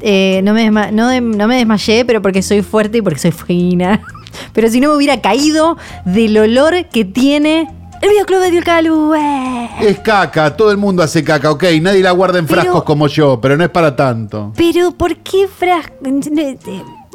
Eh, 0.00 0.40
no, 0.42 0.54
me 0.54 0.70
no, 0.70 1.20
no 1.20 1.48
me 1.48 1.56
desmayé, 1.56 2.06
pero 2.06 2.22
porque 2.22 2.40
soy 2.40 2.62
fuerte 2.62 2.98
y 2.98 3.02
porque 3.02 3.18
soy 3.20 3.32
fina. 3.32 4.00
Pero 4.52 4.68
si 4.68 4.80
no 4.80 4.90
me 4.90 4.96
hubiera 4.96 5.20
caído 5.20 5.76
del 6.04 6.38
olor 6.38 6.86
que 6.86 7.04
tiene 7.04 7.68
el 8.00 8.08
videoclub 8.08 8.40
de 8.40 8.50
Diolcalu. 8.50 9.14
eh. 9.14 9.68
Es 9.80 9.98
caca, 10.00 10.56
todo 10.56 10.70
el 10.70 10.76
mundo 10.76 11.02
hace 11.02 11.22
caca, 11.22 11.50
ok. 11.50 11.64
Nadie 11.80 12.02
la 12.02 12.12
guarda 12.12 12.38
en 12.38 12.46
Pero- 12.46 12.62
frascos 12.62 12.84
como 12.84 13.06
yo, 13.08 13.40
pero 13.40 13.56
no 13.56 13.64
es 13.64 13.70
para 13.70 13.94
tanto. 13.94 14.52
Pero 14.56 14.92
¿por 14.92 15.16
qué 15.18 15.46
frasco? 15.48 15.94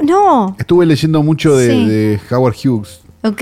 No. 0.03 0.55
Estuve 0.59 0.85
leyendo 0.85 1.23
mucho 1.23 1.55
de, 1.55 1.71
Sí. 1.71 1.85
de 1.87 2.19
Howard 2.31 2.55
Hughes. 2.63 3.01
Ok. 3.23 3.41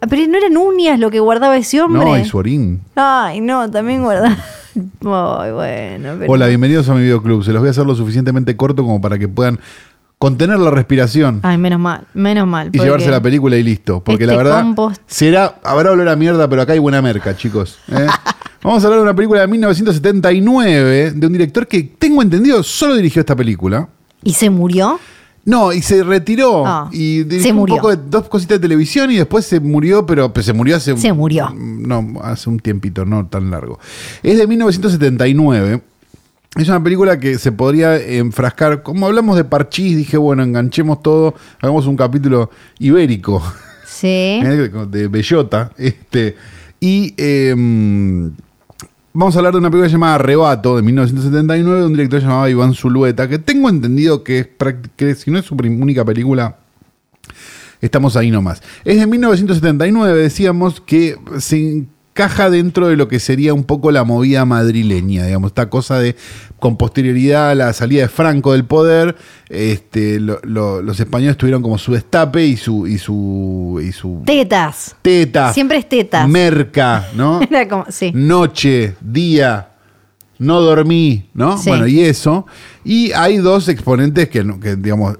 Ah, 0.00 0.06
Pero 0.08 0.26
no 0.30 0.36
eran 0.38 0.56
uñas 0.56 0.98
lo 0.98 1.10
que 1.10 1.20
guardaba 1.20 1.56
ese 1.56 1.80
hombre. 1.80 2.04
No, 2.04 2.18
y 2.18 2.24
su 2.24 2.36
orín. 2.38 2.82
Ay, 2.94 3.40
no, 3.40 3.70
también 3.70 4.02
guardaba. 4.02 4.36
Ay, 4.74 5.52
bueno. 5.52 6.16
pero- 6.18 6.32
Hola, 6.32 6.46
bienvenidos 6.46 6.88
a 6.88 6.94
mi 6.94 7.00
videoclub. 7.02 7.42
Se 7.44 7.52
los 7.52 7.60
voy 7.60 7.68
a 7.68 7.70
hacer 7.70 7.86
lo 7.86 7.94
suficientemente 7.94 8.56
corto 8.56 8.82
como 8.82 9.00
para 9.00 9.18
que 9.18 9.26
puedan 9.28 9.58
contener 10.18 10.58
la 10.58 10.70
respiración 10.70 11.40
Ay, 11.42 11.58
menos 11.58 11.78
mal, 11.78 12.06
menos 12.14 12.46
mal. 12.46 12.70
y 12.72 12.78
llevarse 12.78 13.10
la 13.10 13.20
película 13.20 13.56
y 13.56 13.62
listo. 13.62 14.02
Porque 14.02 14.24
este 14.24 14.34
la 14.36 14.42
verdad, 14.42 14.64
compost- 14.64 15.00
será, 15.06 15.56
habrá 15.62 15.90
olor 15.92 16.08
a 16.08 16.16
mierda, 16.16 16.48
pero 16.48 16.62
acá 16.62 16.72
hay 16.72 16.78
buena 16.78 17.02
merca, 17.02 17.36
chicos. 17.36 17.78
¿eh? 17.88 18.06
Vamos 18.62 18.82
a 18.82 18.86
hablar 18.86 19.00
de 19.00 19.04
una 19.04 19.14
película 19.14 19.40
de 19.42 19.46
1979 19.48 21.12
de 21.12 21.26
un 21.26 21.32
director 21.32 21.66
que 21.68 21.82
tengo 21.82 22.22
entendido 22.22 22.62
solo 22.62 22.96
dirigió 22.96 23.20
esta 23.20 23.36
película. 23.36 23.88
¿Y 24.24 24.32
se 24.32 24.50
murió? 24.50 24.98
No, 25.44 25.72
y 25.72 25.80
se 25.80 26.02
retiró 26.02 26.66
Ah, 26.66 26.88
y 26.92 27.18
se 27.18 27.24
dirigió 27.24 27.54
un 27.54 27.66
poco 27.66 27.90
de 27.94 28.02
dos 28.10 28.28
cositas 28.28 28.58
de 28.58 28.62
televisión 28.62 29.12
y 29.12 29.16
después 29.16 29.44
se 29.46 29.60
murió, 29.60 30.04
pero 30.04 30.32
pues, 30.32 30.44
se 30.46 30.52
murió 30.52 30.76
hace 30.76 30.96
Se 30.96 31.12
murió. 31.12 31.54
no, 31.54 32.04
hace 32.22 32.50
un 32.50 32.58
tiempito, 32.58 33.04
no 33.04 33.26
tan 33.26 33.50
largo. 33.52 33.78
Es 34.24 34.38
de 34.38 34.46
1979. 34.48 35.82
Es 36.56 36.68
una 36.68 36.82
película 36.82 37.20
que 37.20 37.38
se 37.38 37.52
podría 37.52 37.96
enfrascar, 38.02 38.82
como 38.82 39.06
hablamos 39.06 39.36
de 39.36 39.44
Parchís, 39.44 39.94
dije, 39.94 40.16
bueno, 40.16 40.42
enganchemos 40.42 41.02
todo, 41.02 41.34
hagamos 41.60 41.86
un 41.86 41.96
capítulo 41.96 42.50
ibérico 42.78 43.42
Sí. 43.86 44.06
¿eh? 44.42 44.70
de 44.88 45.08
Bellota. 45.08 45.70
Este, 45.76 46.34
y 46.80 47.14
em, 47.18 48.32
vamos 49.12 49.34
a 49.36 49.38
hablar 49.38 49.52
de 49.52 49.58
una 49.58 49.70
película 49.70 49.90
llamada 49.90 50.14
Arrebato 50.14 50.76
de 50.76 50.82
1979 50.82 51.80
de 51.80 51.86
un 51.86 51.92
director 51.92 52.20
llamado 52.20 52.48
Iván 52.48 52.74
Zulueta, 52.74 53.28
que 53.28 53.38
tengo 53.38 53.68
entendido 53.68 54.24
que 54.24 54.38
es 54.38 54.48
que 54.96 55.14
si 55.14 55.30
no 55.30 55.38
es 55.38 55.44
su 55.44 55.54
única 55.54 56.06
película, 56.06 56.56
estamos 57.82 58.16
ahí 58.16 58.30
nomás. 58.30 58.62
Es 58.84 58.98
de 58.98 59.06
1979, 59.06 60.18
decíamos 60.22 60.80
que 60.80 61.18
se 61.38 61.84
encaja 62.16 62.48
dentro 62.48 62.88
de 62.88 62.96
lo 62.96 63.08
que 63.08 63.20
sería 63.20 63.52
un 63.52 63.64
poco 63.64 63.90
la 63.90 64.02
movida 64.02 64.46
madrileña, 64.46 65.26
digamos, 65.26 65.50
esta 65.50 65.68
cosa 65.68 65.98
de 66.00 66.16
con 66.58 66.78
posterioridad 66.78 67.50
a 67.50 67.54
la 67.54 67.72
salida 67.74 68.02
de 68.02 68.08
Franco 68.08 68.52
del 68.52 68.64
poder, 68.64 69.16
este, 69.50 70.18
lo- 70.18 70.40
lo- 70.42 70.80
los 70.80 70.98
españoles 70.98 71.36
tuvieron 71.36 71.60
como 71.60 71.76
su 71.76 71.92
destape 71.92 72.46
y 72.46 72.56
su 72.56 72.86
y 72.86 72.96
su 72.96 73.78
y 73.86 73.92
su 73.92 74.22
Tetas. 74.24 74.96
teta, 75.02 75.52
Siempre 75.52 75.76
es 75.76 75.88
tetas. 75.90 76.26
merca, 76.26 77.06
¿no? 77.14 77.40
Era 77.50 77.68
como, 77.68 77.84
sí. 77.90 78.12
Noche, 78.14 78.94
día, 79.02 79.68
no 80.38 80.60
dormí, 80.60 81.24
¿no? 81.34 81.56
Sí. 81.58 81.68
Bueno, 81.70 81.86
y 81.86 82.00
eso. 82.00 82.46
Y 82.84 83.12
hay 83.12 83.38
dos 83.38 83.68
exponentes 83.68 84.28
que, 84.28 84.44
no- 84.44 84.60
que, 84.60 84.76
digamos, 84.76 85.16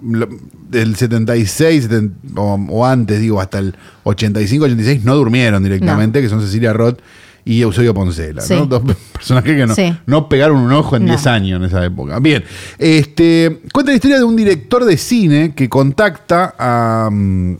del 0.71 0.97
76 0.97 1.89
seten- 1.91 2.13
o, 2.37 2.55
o 2.71 2.85
antes, 2.87 3.21
digo, 3.21 3.41
hasta 3.41 3.59
el 3.59 3.75
85, 4.05 4.65
86, 4.67 5.05
no 5.05 5.15
durmieron 5.17 5.63
directamente, 5.63 6.21
que 6.21 6.29
son 6.29 6.41
Cecilia 6.41 6.73
Roth 6.73 6.99
y 7.45 7.63
Eusebio 7.63 7.95
Poncela, 7.95 8.43
Sí. 8.43 8.55
¿no? 8.55 8.67
Dos 8.67 8.83
personajes 9.13 9.57
que 9.57 9.67
no, 9.67 9.75
Sí. 9.75 9.95
no 10.07 10.29
pegaron 10.29 10.59
un 10.59 10.73
ojo 10.73 10.97
en 10.97 11.05
No. 11.05 11.13
10 11.13 11.27
años 11.29 11.61
en 11.61 11.67
esa 11.67 11.85
época. 11.85 12.19
Bien, 12.19 12.43
este, 12.79 13.61
cuenta 13.73 13.93
la 13.93 13.97
historia 13.97 14.19
de 14.19 14.25
un 14.25 14.35
director 14.37 14.85
de 14.85 14.97
cine 14.97 15.55
que 15.55 15.69
contacta 15.69 16.55
a... 16.59 17.09
mm, 17.11 17.57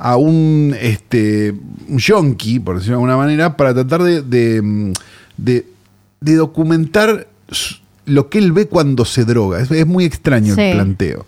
a 0.00 0.16
un, 0.16 0.76
este, 0.80 1.52
un 1.88 1.98
yonki, 1.98 2.60
por 2.60 2.76
decirlo 2.76 2.98
de 2.98 3.02
alguna 3.02 3.16
manera, 3.16 3.56
para 3.56 3.74
tratar 3.74 4.02
de, 4.04 4.22
de, 4.22 4.62
mm, 4.62 4.92
de- 5.36 5.66
de 6.20 6.34
documentar 6.36 7.26
lo 8.06 8.28
que 8.28 8.38
él 8.38 8.52
ve 8.52 8.66
cuando 8.66 9.04
se 9.04 9.24
droga. 9.24 9.60
Es, 9.60 9.70
es 9.70 9.86
muy 9.86 10.04
extraño 10.04 10.54
Sí. 10.54 10.60
el 10.62 10.74
planteo. 10.74 11.26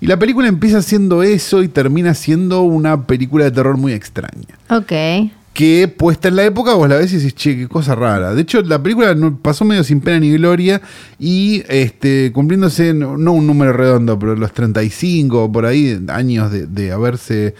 Y 0.00 0.06
la 0.06 0.18
película 0.18 0.48
empieza 0.48 0.82
siendo 0.82 1.22
eso 1.22 1.62
y 1.62 1.68
termina 1.68 2.14
siendo 2.14 2.62
una 2.62 3.06
película 3.06 3.44
de 3.44 3.52
terror 3.52 3.76
muy 3.76 3.92
extraña. 3.92 4.58
Ok. 4.68 4.92
Que 5.52 5.86
puesta 5.86 6.28
en 6.28 6.36
la 6.36 6.44
época 6.44 6.72
vos 6.74 6.88
la 6.88 6.96
ves 6.96 7.12
y 7.12 7.18
decís, 7.18 7.34
che, 7.34 7.56
qué 7.56 7.68
cosa 7.68 7.94
rara. 7.94 8.34
De 8.34 8.40
hecho, 8.42 8.62
la 8.62 8.82
película 8.82 9.14
pasó 9.42 9.64
medio 9.66 9.84
sin 9.84 10.00
pena 10.00 10.18
ni 10.18 10.32
gloria 10.32 10.80
y 11.20 11.62
este, 11.68 12.32
cumpliéndose, 12.32 12.94
no 12.94 13.32
un 13.32 13.46
número 13.46 13.72
redondo, 13.74 14.18
pero 14.18 14.34
los 14.34 14.52
35 14.52 15.44
o 15.44 15.52
por 15.52 15.66
ahí 15.66 16.00
años 16.08 16.50
de, 16.50 16.66
de 16.66 16.90
haberse 16.90 17.54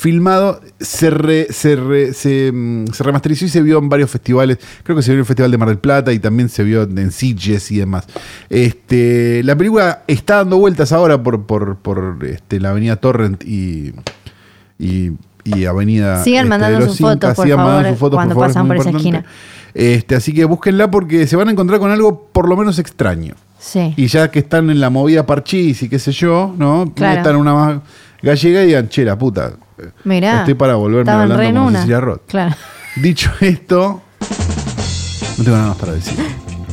filmado, 0.00 0.60
se, 0.78 1.10
re- 1.10 1.48
se, 1.50 1.74
re- 1.74 2.14
se, 2.14 2.52
mm, 2.52 2.86
se 2.92 3.02
remasterizó 3.02 3.46
y 3.46 3.48
se 3.48 3.60
vio 3.62 3.78
en 3.78 3.88
varios 3.88 4.08
festivales. 4.08 4.58
Creo 4.84 4.94
que 4.96 5.02
se 5.02 5.10
vio 5.10 5.16
en 5.16 5.20
el 5.20 5.26
Festival 5.26 5.50
de 5.50 5.58
Mar 5.58 5.68
del 5.70 5.78
Plata 5.78 6.12
y 6.12 6.20
también 6.20 6.48
se 6.48 6.62
vio 6.62 6.84
en 6.84 7.10
Sitges 7.10 7.72
y 7.72 7.78
demás. 7.78 8.06
Este, 8.48 9.42
la 9.42 9.56
película 9.56 10.04
está 10.06 10.36
dando 10.36 10.56
vueltas 10.58 10.92
ahora 10.92 11.20
por, 11.20 11.46
por, 11.46 11.78
por 11.78 12.18
este, 12.24 12.60
la 12.60 12.70
avenida 12.70 12.94
Torrent 12.94 13.42
y, 13.44 13.92
y, 14.78 15.10
y 15.44 15.64
avenida... 15.64 16.22
Sigan 16.22 16.44
este, 16.44 16.48
mandando 16.48 16.86
sus 16.86 16.98
fotos, 16.98 17.34
por 17.34 17.44
Sigan 17.44 17.58
favor, 17.58 17.72
mandando 17.72 17.90
sus 17.90 17.98
fotos, 17.98 18.16
cuando 18.16 18.34
por 18.36 18.42
favor, 18.44 18.50
es 18.50 18.54
pasan 18.54 18.68
por 18.68 18.76
esa 18.76 18.90
importante. 18.90 19.28
Este, 19.74 20.14
así 20.14 20.32
que 20.32 20.44
búsquenla 20.44 20.90
porque 20.92 21.26
se 21.26 21.34
van 21.34 21.48
a 21.48 21.50
encontrar 21.50 21.80
con 21.80 21.90
algo 21.90 22.28
por 22.32 22.48
lo 22.48 22.56
menos 22.56 22.78
extraño. 22.78 23.34
Sí. 23.58 23.94
Y 23.96 24.06
ya 24.06 24.30
que 24.30 24.38
están 24.38 24.70
en 24.70 24.78
la 24.80 24.90
movida 24.90 25.26
parchís 25.26 25.82
y 25.82 25.88
qué 25.88 25.98
sé 25.98 26.12
yo, 26.12 26.54
¿no? 26.56 26.92
Claro. 26.94 27.18
Metan 27.18 27.34
una 27.34 27.52
más 27.52 27.80
gallega 28.22 28.62
y 28.62 28.66
digan, 28.66 28.88
che, 28.88 29.04
la 29.04 29.18
puta. 29.18 29.54
Mirá. 30.04 30.40
Estoy 30.40 30.54
para 30.54 30.74
volverme 30.74 31.10
hablando 31.10 31.36
como 31.36 31.66
una. 31.68 31.78
Cecilia 31.80 32.00
Roth. 32.00 32.22
Claro. 32.26 32.54
Dicho 32.96 33.30
esto, 33.40 34.02
no 35.38 35.44
tengo 35.44 35.56
nada 35.56 35.68
más 35.68 35.76
para 35.78 35.92
decir. 35.92 36.14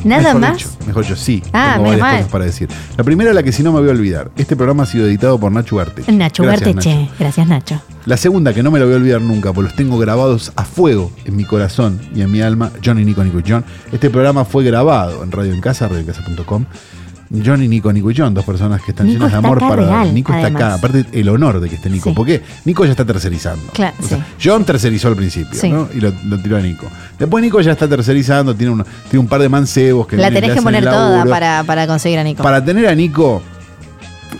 ¿Nada 0.04 0.34
Mejor 0.34 0.40
más? 0.40 0.78
mejor 0.86 1.02
dicho, 1.02 1.16
sí. 1.16 1.42
Ah, 1.52 1.72
tengo 1.74 1.88
varias 1.88 2.00
mal. 2.00 2.16
cosas 2.18 2.30
para 2.30 2.44
decir. 2.44 2.68
La 2.96 3.02
primera, 3.02 3.32
la 3.32 3.42
que 3.42 3.50
si 3.50 3.64
no 3.64 3.72
me 3.72 3.80
voy 3.80 3.88
a 3.88 3.92
olvidar. 3.92 4.30
Este 4.36 4.54
programa 4.54 4.84
ha 4.84 4.86
sido 4.86 5.04
editado 5.06 5.38
por 5.40 5.50
Nacho 5.50 5.74
Ugarte. 5.74 6.10
Nacho 6.12 6.44
Gracias, 6.44 6.74
Garteche. 6.74 6.94
Nacho. 6.96 7.12
Gracias, 7.18 7.48
Nacho. 7.48 7.82
La 8.04 8.16
segunda, 8.16 8.54
que 8.54 8.62
no 8.62 8.70
me 8.70 8.78
la 8.78 8.84
voy 8.84 8.94
a 8.94 8.98
olvidar 8.98 9.20
nunca, 9.20 9.52
porque 9.52 9.68
los 9.70 9.74
tengo 9.76 9.98
grabados 9.98 10.52
a 10.54 10.64
fuego 10.64 11.10
en 11.24 11.34
mi 11.34 11.44
corazón 11.44 12.00
y 12.14 12.22
en 12.22 12.30
mi 12.30 12.40
alma, 12.40 12.70
John 12.84 13.00
y 13.00 13.04
Nico, 13.04 13.24
Nico 13.24 13.40
y 13.40 13.50
John. 13.50 13.64
Este 13.90 14.08
programa 14.08 14.44
fue 14.44 14.62
grabado 14.62 15.24
en 15.24 15.32
Radio 15.32 15.52
en 15.52 15.60
Casa, 15.60 15.88
radioencasa.com. 15.88 16.66
John 17.44 17.62
y 17.62 17.68
Nico, 17.68 17.92
Nico 17.92 18.10
y 18.10 18.14
John, 18.16 18.32
dos 18.34 18.44
personas 18.44 18.80
que 18.82 18.92
están 18.92 19.06
Nico 19.06 19.18
llenas 19.18 19.32
de 19.32 19.38
amor 19.38 19.58
para 19.58 19.76
real, 19.76 20.14
Nico 20.14 20.32
está 20.32 20.46
acá, 20.46 20.74
aparte 20.74 21.04
el 21.12 21.28
honor 21.28 21.58
de 21.60 21.68
que 21.68 21.74
esté 21.74 21.90
Nico, 21.90 22.10
Sí. 22.10 22.14
porque 22.16 22.42
Nico 22.64 22.84
ya 22.84 22.92
está 22.92 23.04
tercerizando. 23.04 23.72
Claro, 23.72 23.96
O 24.00 24.06
sea, 24.06 24.18
sí. 24.18 24.24
John 24.42 24.64
tercerizó 24.64 25.08
al 25.08 25.16
principio, 25.16 25.58
Sí. 25.60 25.68
¿no? 25.70 25.88
Y 25.94 26.00
lo, 26.00 26.12
lo 26.24 26.38
tiró 26.38 26.56
a 26.56 26.60
Nico. 26.60 26.86
Después 27.18 27.42
Nico 27.42 27.60
ya 27.60 27.72
está 27.72 27.88
tercerizando, 27.88 28.54
tiene, 28.54 28.72
un- 28.72 28.84
tiene 29.10 29.18
un 29.20 29.26
par 29.28 29.40
de 29.40 29.48
mancebos 29.48 30.06
que 30.06 30.16
La 30.16 30.30
tenés 30.30 30.52
que 30.54 30.62
poner 30.62 30.84
toda 30.84 31.24
para, 31.24 31.64
para 31.64 31.86
conseguir 31.86 32.18
a 32.18 32.24
Nico. 32.24 32.42
Para 32.42 32.64
tener 32.64 32.86
a 32.86 32.94
Nico, 32.94 33.42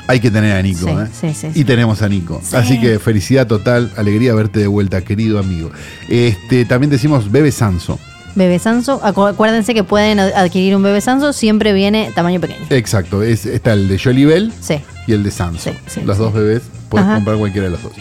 hay 0.09 0.21
que 0.21 0.31
tener 0.31 0.55
a 0.57 0.63
Nico. 0.63 0.87
Sí, 0.87 1.27
¿eh? 1.27 1.33
sí, 1.35 1.49
sí, 1.53 1.61
Y 1.61 1.65
tenemos 1.65 2.03
a 2.03 2.09
Nico. 2.09 2.41
Sí. 2.45 2.55
Así 2.55 2.81
que 2.81 2.99
felicidad 3.01 3.47
total, 3.47 3.91
alegría 3.97 4.33
verte 4.35 4.61
de 4.61 4.67
vuelta, 4.69 5.01
querido 5.01 5.39
amigo. 5.41 5.71
Este, 6.09 6.65
también 6.65 6.91
decimos 6.91 7.31
Bebe 7.33 7.51
Sanso. 7.51 7.99
Bebé 8.37 8.59
Sanso. 8.61 9.01
Acu- 9.03 9.29
Acuérdense 9.29 9.75
que 9.75 9.83
pueden 9.83 10.21
ad- 10.21 10.33
adquirir 10.37 10.77
un 10.77 10.83
bebé 10.85 11.01
Sanso. 11.01 11.33
Siempre 11.33 11.73
viene 11.73 12.13
tamaño 12.15 12.41
pequeño. 12.41 12.65
Exacto, 12.71 13.23
es, 13.23 13.45
está 13.47 13.73
el 13.73 13.89
de 13.89 13.99
Jolly 13.99 14.25
Bell 14.27 14.53
Sí. 14.61 14.77
y 15.09 15.13
el 15.15 15.25
de 15.25 15.31
Sanso. 15.33 15.71
Sí, 15.73 15.77
sí, 15.89 16.01
los 16.05 16.19
dos 16.19 16.33
bebés, 16.33 16.63
puedes 16.89 17.05
Ajá. 17.07 17.17
comprar 17.17 17.37
cualquiera 17.39 17.65
de 17.67 17.73
los 17.73 17.83
dos. 17.83 17.93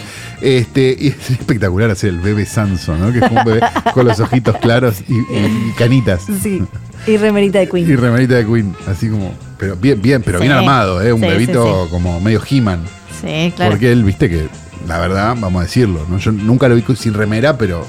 Este, 0.41 0.95
y 0.99 1.07
es 1.19 1.31
espectacular 1.31 1.89
hacer 1.89 2.09
el 2.11 2.19
bebé 2.19 2.45
Sanso, 2.45 2.95
¿no? 2.97 3.11
Que 3.11 3.19
es 3.19 3.27
como 3.27 3.39
un 3.39 3.45
bebé 3.45 3.61
con 3.93 4.05
los 4.05 4.19
ojitos 4.19 4.57
claros 4.57 4.97
y, 5.07 5.13
y- 5.13 5.69
y 5.69 5.73
canitas. 5.77 6.23
Sí. 6.43 6.61
Y 7.07 7.17
remerita 7.17 7.59
de 7.59 7.69
Queen. 7.69 7.87
Y 7.87 7.95
remerita 7.95 8.33
de 8.33 8.45
Queen, 8.47 8.75
así 8.87 9.09
como, 9.09 9.31
pero 9.59 9.75
bien, 9.75 10.01
bien, 10.01 10.23
pero 10.23 10.39
bien 10.39 10.51
armado, 10.51 11.03
¿eh? 11.03 11.13
Un 11.13 11.21
bebito 11.21 11.87
como 11.91 12.19
medio 12.19 12.41
He-Man. 12.49 12.83
Sí, 13.21 13.53
claro. 13.55 13.71
Porque 13.73 13.91
él, 13.91 14.03
viste 14.03 14.27
que, 14.27 14.47
la 14.87 14.97
verdad, 14.97 15.35
vamos 15.39 15.59
a 15.61 15.65
decirlo, 15.65 16.03
¿no? 16.09 16.17
Yo 16.17 16.31
nunca 16.31 16.67
lo 16.67 16.73
vi 16.73 16.83
sin 16.95 17.13
remera, 17.13 17.59
pero 17.59 17.85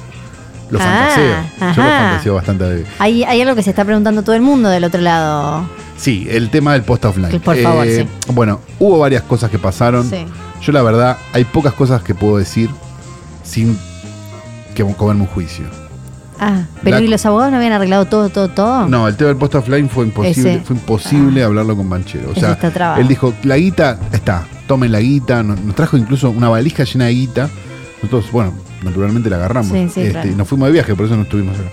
lo 0.70 0.78
Ah, 0.80 0.82
fantaseo. 0.82 1.74
Yo 1.74 1.82
lo 1.82 1.88
fantaseo 1.90 2.34
bastante. 2.34 2.84
Hay, 2.98 3.24
hay 3.24 3.40
algo 3.40 3.54
que 3.54 3.62
se 3.62 3.70
está 3.70 3.84
preguntando 3.84 4.22
todo 4.22 4.34
el 4.34 4.42
mundo 4.42 4.68
del 4.68 4.84
otro 4.84 5.00
lado. 5.00 5.68
Sí, 5.96 6.26
el 6.30 6.50
tema 6.50 6.72
del 6.74 6.82
post 6.82 7.04
offline. 7.06 7.40
Por 7.40 7.56
favor, 7.56 7.86
sí. 7.86 8.06
Bueno, 8.32 8.60
hubo 8.78 8.98
varias 8.98 9.22
cosas 9.22 9.50
que 9.50 9.58
pasaron. 9.58 10.08
Sí. 10.08 10.26
Yo 10.60 10.72
la 10.72 10.82
verdad, 10.82 11.16
hay 11.32 11.44
pocas 11.44 11.72
cosas 11.74 12.02
que 12.02 12.14
puedo 12.14 12.36
decir 12.38 12.68
sin 13.44 13.78
que 14.74 14.84
comerme 14.84 15.22
un 15.22 15.28
juicio. 15.28 15.64
Ah, 16.38 16.64
pero 16.82 16.98
La- 16.98 17.02
¿y 17.02 17.08
los 17.08 17.24
abogados 17.24 17.50
no 17.50 17.56
habían 17.56 17.72
arreglado 17.72 18.04
todo, 18.04 18.28
todo, 18.28 18.48
todo? 18.48 18.86
No, 18.88 19.08
el 19.08 19.16
tema 19.16 19.28
del 19.28 19.38
post 19.38 19.54
offline 19.54 19.88
fue 19.88 20.04
imposible, 20.04 20.54
Ese- 20.56 20.64
fue 20.64 20.76
imposible 20.76 21.42
hablarlo 21.42 21.74
con 21.76 21.88
Banchero. 21.88 22.28
O 22.28 22.32
Ese 22.32 22.40
sea, 22.40 22.52
está 22.60 22.96
él 22.98 23.08
dijo, 23.08 23.32
la 23.44 23.56
guita 23.56 23.98
está, 24.12 24.44
tomen 24.66 24.92
la 24.92 25.00
guita, 25.00 25.42
nos, 25.42 25.58
nos 25.62 25.74
trajo 25.74 25.96
incluso 25.96 26.28
una 26.28 26.50
valija 26.50 26.84
llena 26.84 27.06
de 27.06 27.12
guita. 27.14 27.48
Nosotros, 28.03 28.30
bueno, 28.32 28.53
naturalmente 28.82 29.30
la 29.30 29.36
agarramos. 29.36 29.72
Sí, 29.72 29.88
sí, 29.92 30.01
Este, 30.01 30.11
claro. 30.12 30.30
y 30.30 30.34
Nos 30.34 30.49
fuimos 30.49 30.68
de 30.68 30.72
viaje, 30.72 30.94
por 30.94 31.07
eso 31.07 31.16
no 31.16 31.22
estuvimos 31.22 31.59
acá. 31.59 31.70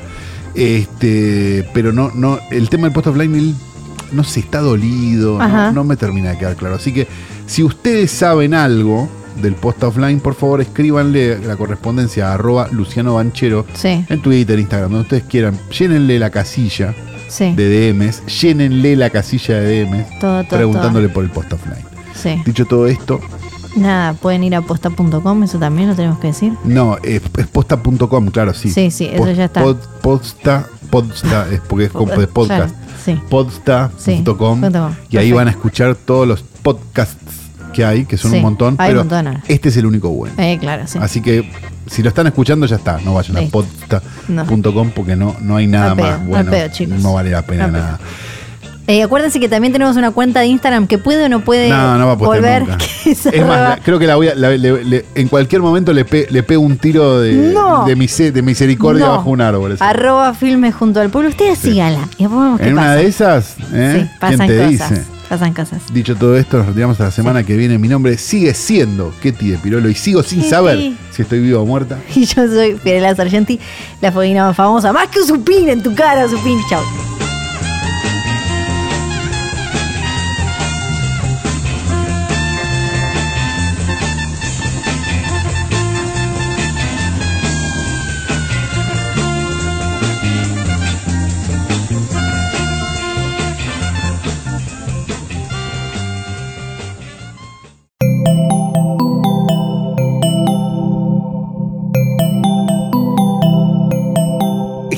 Este, 0.55 1.67
pero 1.73 1.91
no, 1.93 2.11
no, 2.13 2.39
el 2.51 2.69
tema 2.69 2.83
del 2.85 2.93
post 2.93 3.07
offline, 3.07 3.35
él 3.35 3.55
no 4.11 4.23
se 4.23 4.39
está 4.39 4.59
dolido, 4.61 5.39
no, 5.39 5.71
no 5.71 5.83
me 5.83 5.97
termina 5.97 6.31
de 6.31 6.37
quedar 6.37 6.55
claro. 6.55 6.75
Así 6.75 6.93
que, 6.93 7.07
si 7.47 7.63
ustedes 7.63 8.11
saben 8.11 8.53
algo 8.53 9.09
del 9.41 9.55
post 9.55 9.83
offline, 9.83 10.19
por 10.19 10.35
favor 10.35 10.61
escríbanle 10.61 11.39
la 11.39 11.55
correspondencia 11.55 12.29
a 12.29 12.33
arroba 12.35 12.67
Luciano 12.71 13.15
Banchero 13.15 13.65
Sí, 13.73 14.05
en 14.07 14.21
Twitter, 14.21 14.59
Instagram, 14.59 14.91
donde 14.91 15.03
ustedes 15.03 15.23
quieran. 15.23 15.57
Llénenle 15.77 16.19
la 16.19 16.29
casilla 16.29 16.93
sí. 17.27 17.53
de 17.55 17.93
DMs, 17.93 18.23
llénenle 18.27 18.95
la 18.95 19.09
casilla 19.09 19.59
de 19.59 19.85
DMs 19.85 20.19
Todo, 20.19 20.43
todo, 20.43 20.57
preguntándole 20.57 21.09
por 21.09 21.23
el 21.23 21.31
post 21.31 21.51
offline. 21.53 21.83
Sí. 22.13 22.41
Dicho 22.45 22.65
todo 22.65 22.87
esto, 22.87 23.19
Nada, 23.75 24.13
pueden 24.13 24.43
ir 24.43 24.55
a 24.55 24.61
posta.com, 24.61 25.43
eso 25.43 25.57
también 25.57 25.89
lo 25.89 25.95
tenemos 25.95 26.19
que 26.19 26.27
decir. 26.27 26.53
no, 26.63 26.97
es, 27.03 27.21
es 27.37 27.47
posta.com, 27.47 28.27
claro, 28.27 28.53
sí. 28.53 28.69
Sí, 28.69 28.91
sí, 28.91 29.09
eso 29.11 29.31
ya 29.31 29.45
está. 29.45 29.63
pod- 29.63 29.79
posta, 30.01 30.67
podsta, 30.91 31.47
es 31.51 31.59
porque 31.61 31.85
es 31.85 31.91
como 31.91 32.11
de 32.15 32.27
podcast. 32.27 32.75
Claro, 32.75 32.87
sí. 33.03 33.19
Podsta.com 33.29 34.61
Sí, 34.61 34.69
y 35.09 35.17
ahí 35.17 35.31
van 35.31 35.47
a 35.47 35.51
escuchar 35.51 35.95
todos 35.95 36.27
los 36.27 36.41
podcasts 36.61 37.17
que 37.73 37.83
hay, 37.83 38.05
que 38.05 38.17
son 38.17 38.29
Sí, 38.31 38.37
un 38.37 38.43
montón, 38.43 38.75
hay 38.77 38.89
pero 38.91 39.01
un 39.01 39.07
montón 39.07 39.41
este 39.47 39.69
es 39.69 39.77
el 39.77 39.87
único 39.87 40.09
bueno. 40.09 40.35
Eh, 40.37 40.57
claro, 40.59 40.83
sí. 40.85 40.99
Así 41.01 41.21
que 41.21 41.49
si 41.87 42.03
lo 42.03 42.09
están 42.09 42.27
escuchando 42.27 42.67
ya 42.67 42.75
está, 42.75 42.99
no 43.03 43.15
vayan 43.15 43.37
a 43.37 43.41
Listo. 43.41 43.65
podsta.com 44.27 44.91
porque 44.91 45.15
no, 45.15 45.35
no 45.41 45.55
hay 45.55 45.65
nada 45.65 45.95
pedo, 45.95 46.05
más 46.07 46.25
bueno. 46.27 46.51
pedo, 46.51 46.67
chicos. 46.69 47.01
No 47.01 47.13
vale 47.13 47.31
la 47.31 47.41
pena 47.41 47.65
pedo. 47.65 47.77
nada. 47.77 47.99
Eh, 48.85 49.01
acuérdense 49.01 49.39
que 49.39 49.47
también 49.47 49.71
tenemos 49.71 49.95
una 49.95 50.11
cuenta 50.11 50.41
de 50.41 50.47
Instagram 50.47 50.87
que 50.87 50.97
puede 50.97 51.23
o 51.25 51.29
no 51.29 51.39
puede 51.39 51.69
No, 51.69 51.97
no 51.97 52.05
va 52.05 52.11
a 52.13 52.17
postear 52.17 52.63
volver. 52.63 52.67
nunca. 52.67 52.85
es 53.05 53.47
más, 53.47 53.59
la- 53.61 53.79
creo 53.81 53.97
que 53.97 54.07
la 54.07 54.15
voy 54.17 54.27
a, 54.27 54.35
la- 54.35 54.49
le- 54.49 54.83
le- 54.83 55.05
en 55.15 55.27
cualquier 55.29 55.61
momento 55.61 55.93
le, 55.93 56.03
pe- 56.03 56.27
le 56.29 56.43
pego 56.43 56.61
un 56.63 56.77
tiro 56.77 57.21
de, 57.21 57.33
No. 57.53 57.85
de, 57.85 57.95
mise- 57.95 58.31
de 58.33 58.41
misericordia 58.41 59.07
bajo 59.07 59.29
un 59.29 59.39
árbol. 59.39 59.71
así. 59.73 59.83
Arroba 59.83 60.33
filmes 60.33 60.75
junto 60.75 60.99
al 60.99 61.09
pueblo. 61.09 61.29
Ustedes 61.29 61.59
síganla. 61.59 62.09
Y 62.17 62.23
vemos 62.23 62.59
qué 62.59 62.67
En 62.67 62.73
una 62.73 62.81
pasa. 62.81 62.95
de 62.95 63.05
esas, 63.07 63.55
¿eh? 63.73 63.99
Sí, 64.03 64.17
pasan 64.19 64.37
¿quién 64.47 64.49
te 64.49 64.57
cosas. 64.73 64.89
dice? 64.89 65.03
Pasan 65.29 65.53
cosas. 65.53 65.81
Dicho 65.93 66.15
todo 66.17 66.35
esto, 66.37 66.57
nos 66.57 66.67
retiramos 66.67 66.95
hasta 66.95 67.05
la 67.05 67.11
semana 67.11 67.43
que 67.43 67.55
viene. 67.55 67.77
Mi 67.79 67.87
nombre 67.87 68.17
sigue 68.17 68.53
siendo 68.53 69.13
Ketty 69.21 69.51
de 69.51 69.57
Pirolo 69.59 69.87
y 69.89 69.95
sigo 69.95 70.21
sin 70.23 70.43
saber 70.43 70.91
si 71.11 71.21
estoy 71.21 71.39
viva 71.39 71.61
o 71.61 71.65
muerta. 71.65 71.97
Y 72.15 72.25
yo 72.25 72.45
soy 72.47 72.75
Fiorella 72.83 73.15
Sargenti, 73.15 73.59
la 74.01 74.11
foguina 74.11 74.45
más 74.45 74.57
famosa. 74.57 74.91
Más 74.91 75.07
que 75.07 75.21
un 75.21 75.27
supín 75.27 75.69
en 75.69 75.81
tu 75.81 75.95
cara, 75.95 76.27
supín. 76.27 76.59
Chao. 76.69 76.81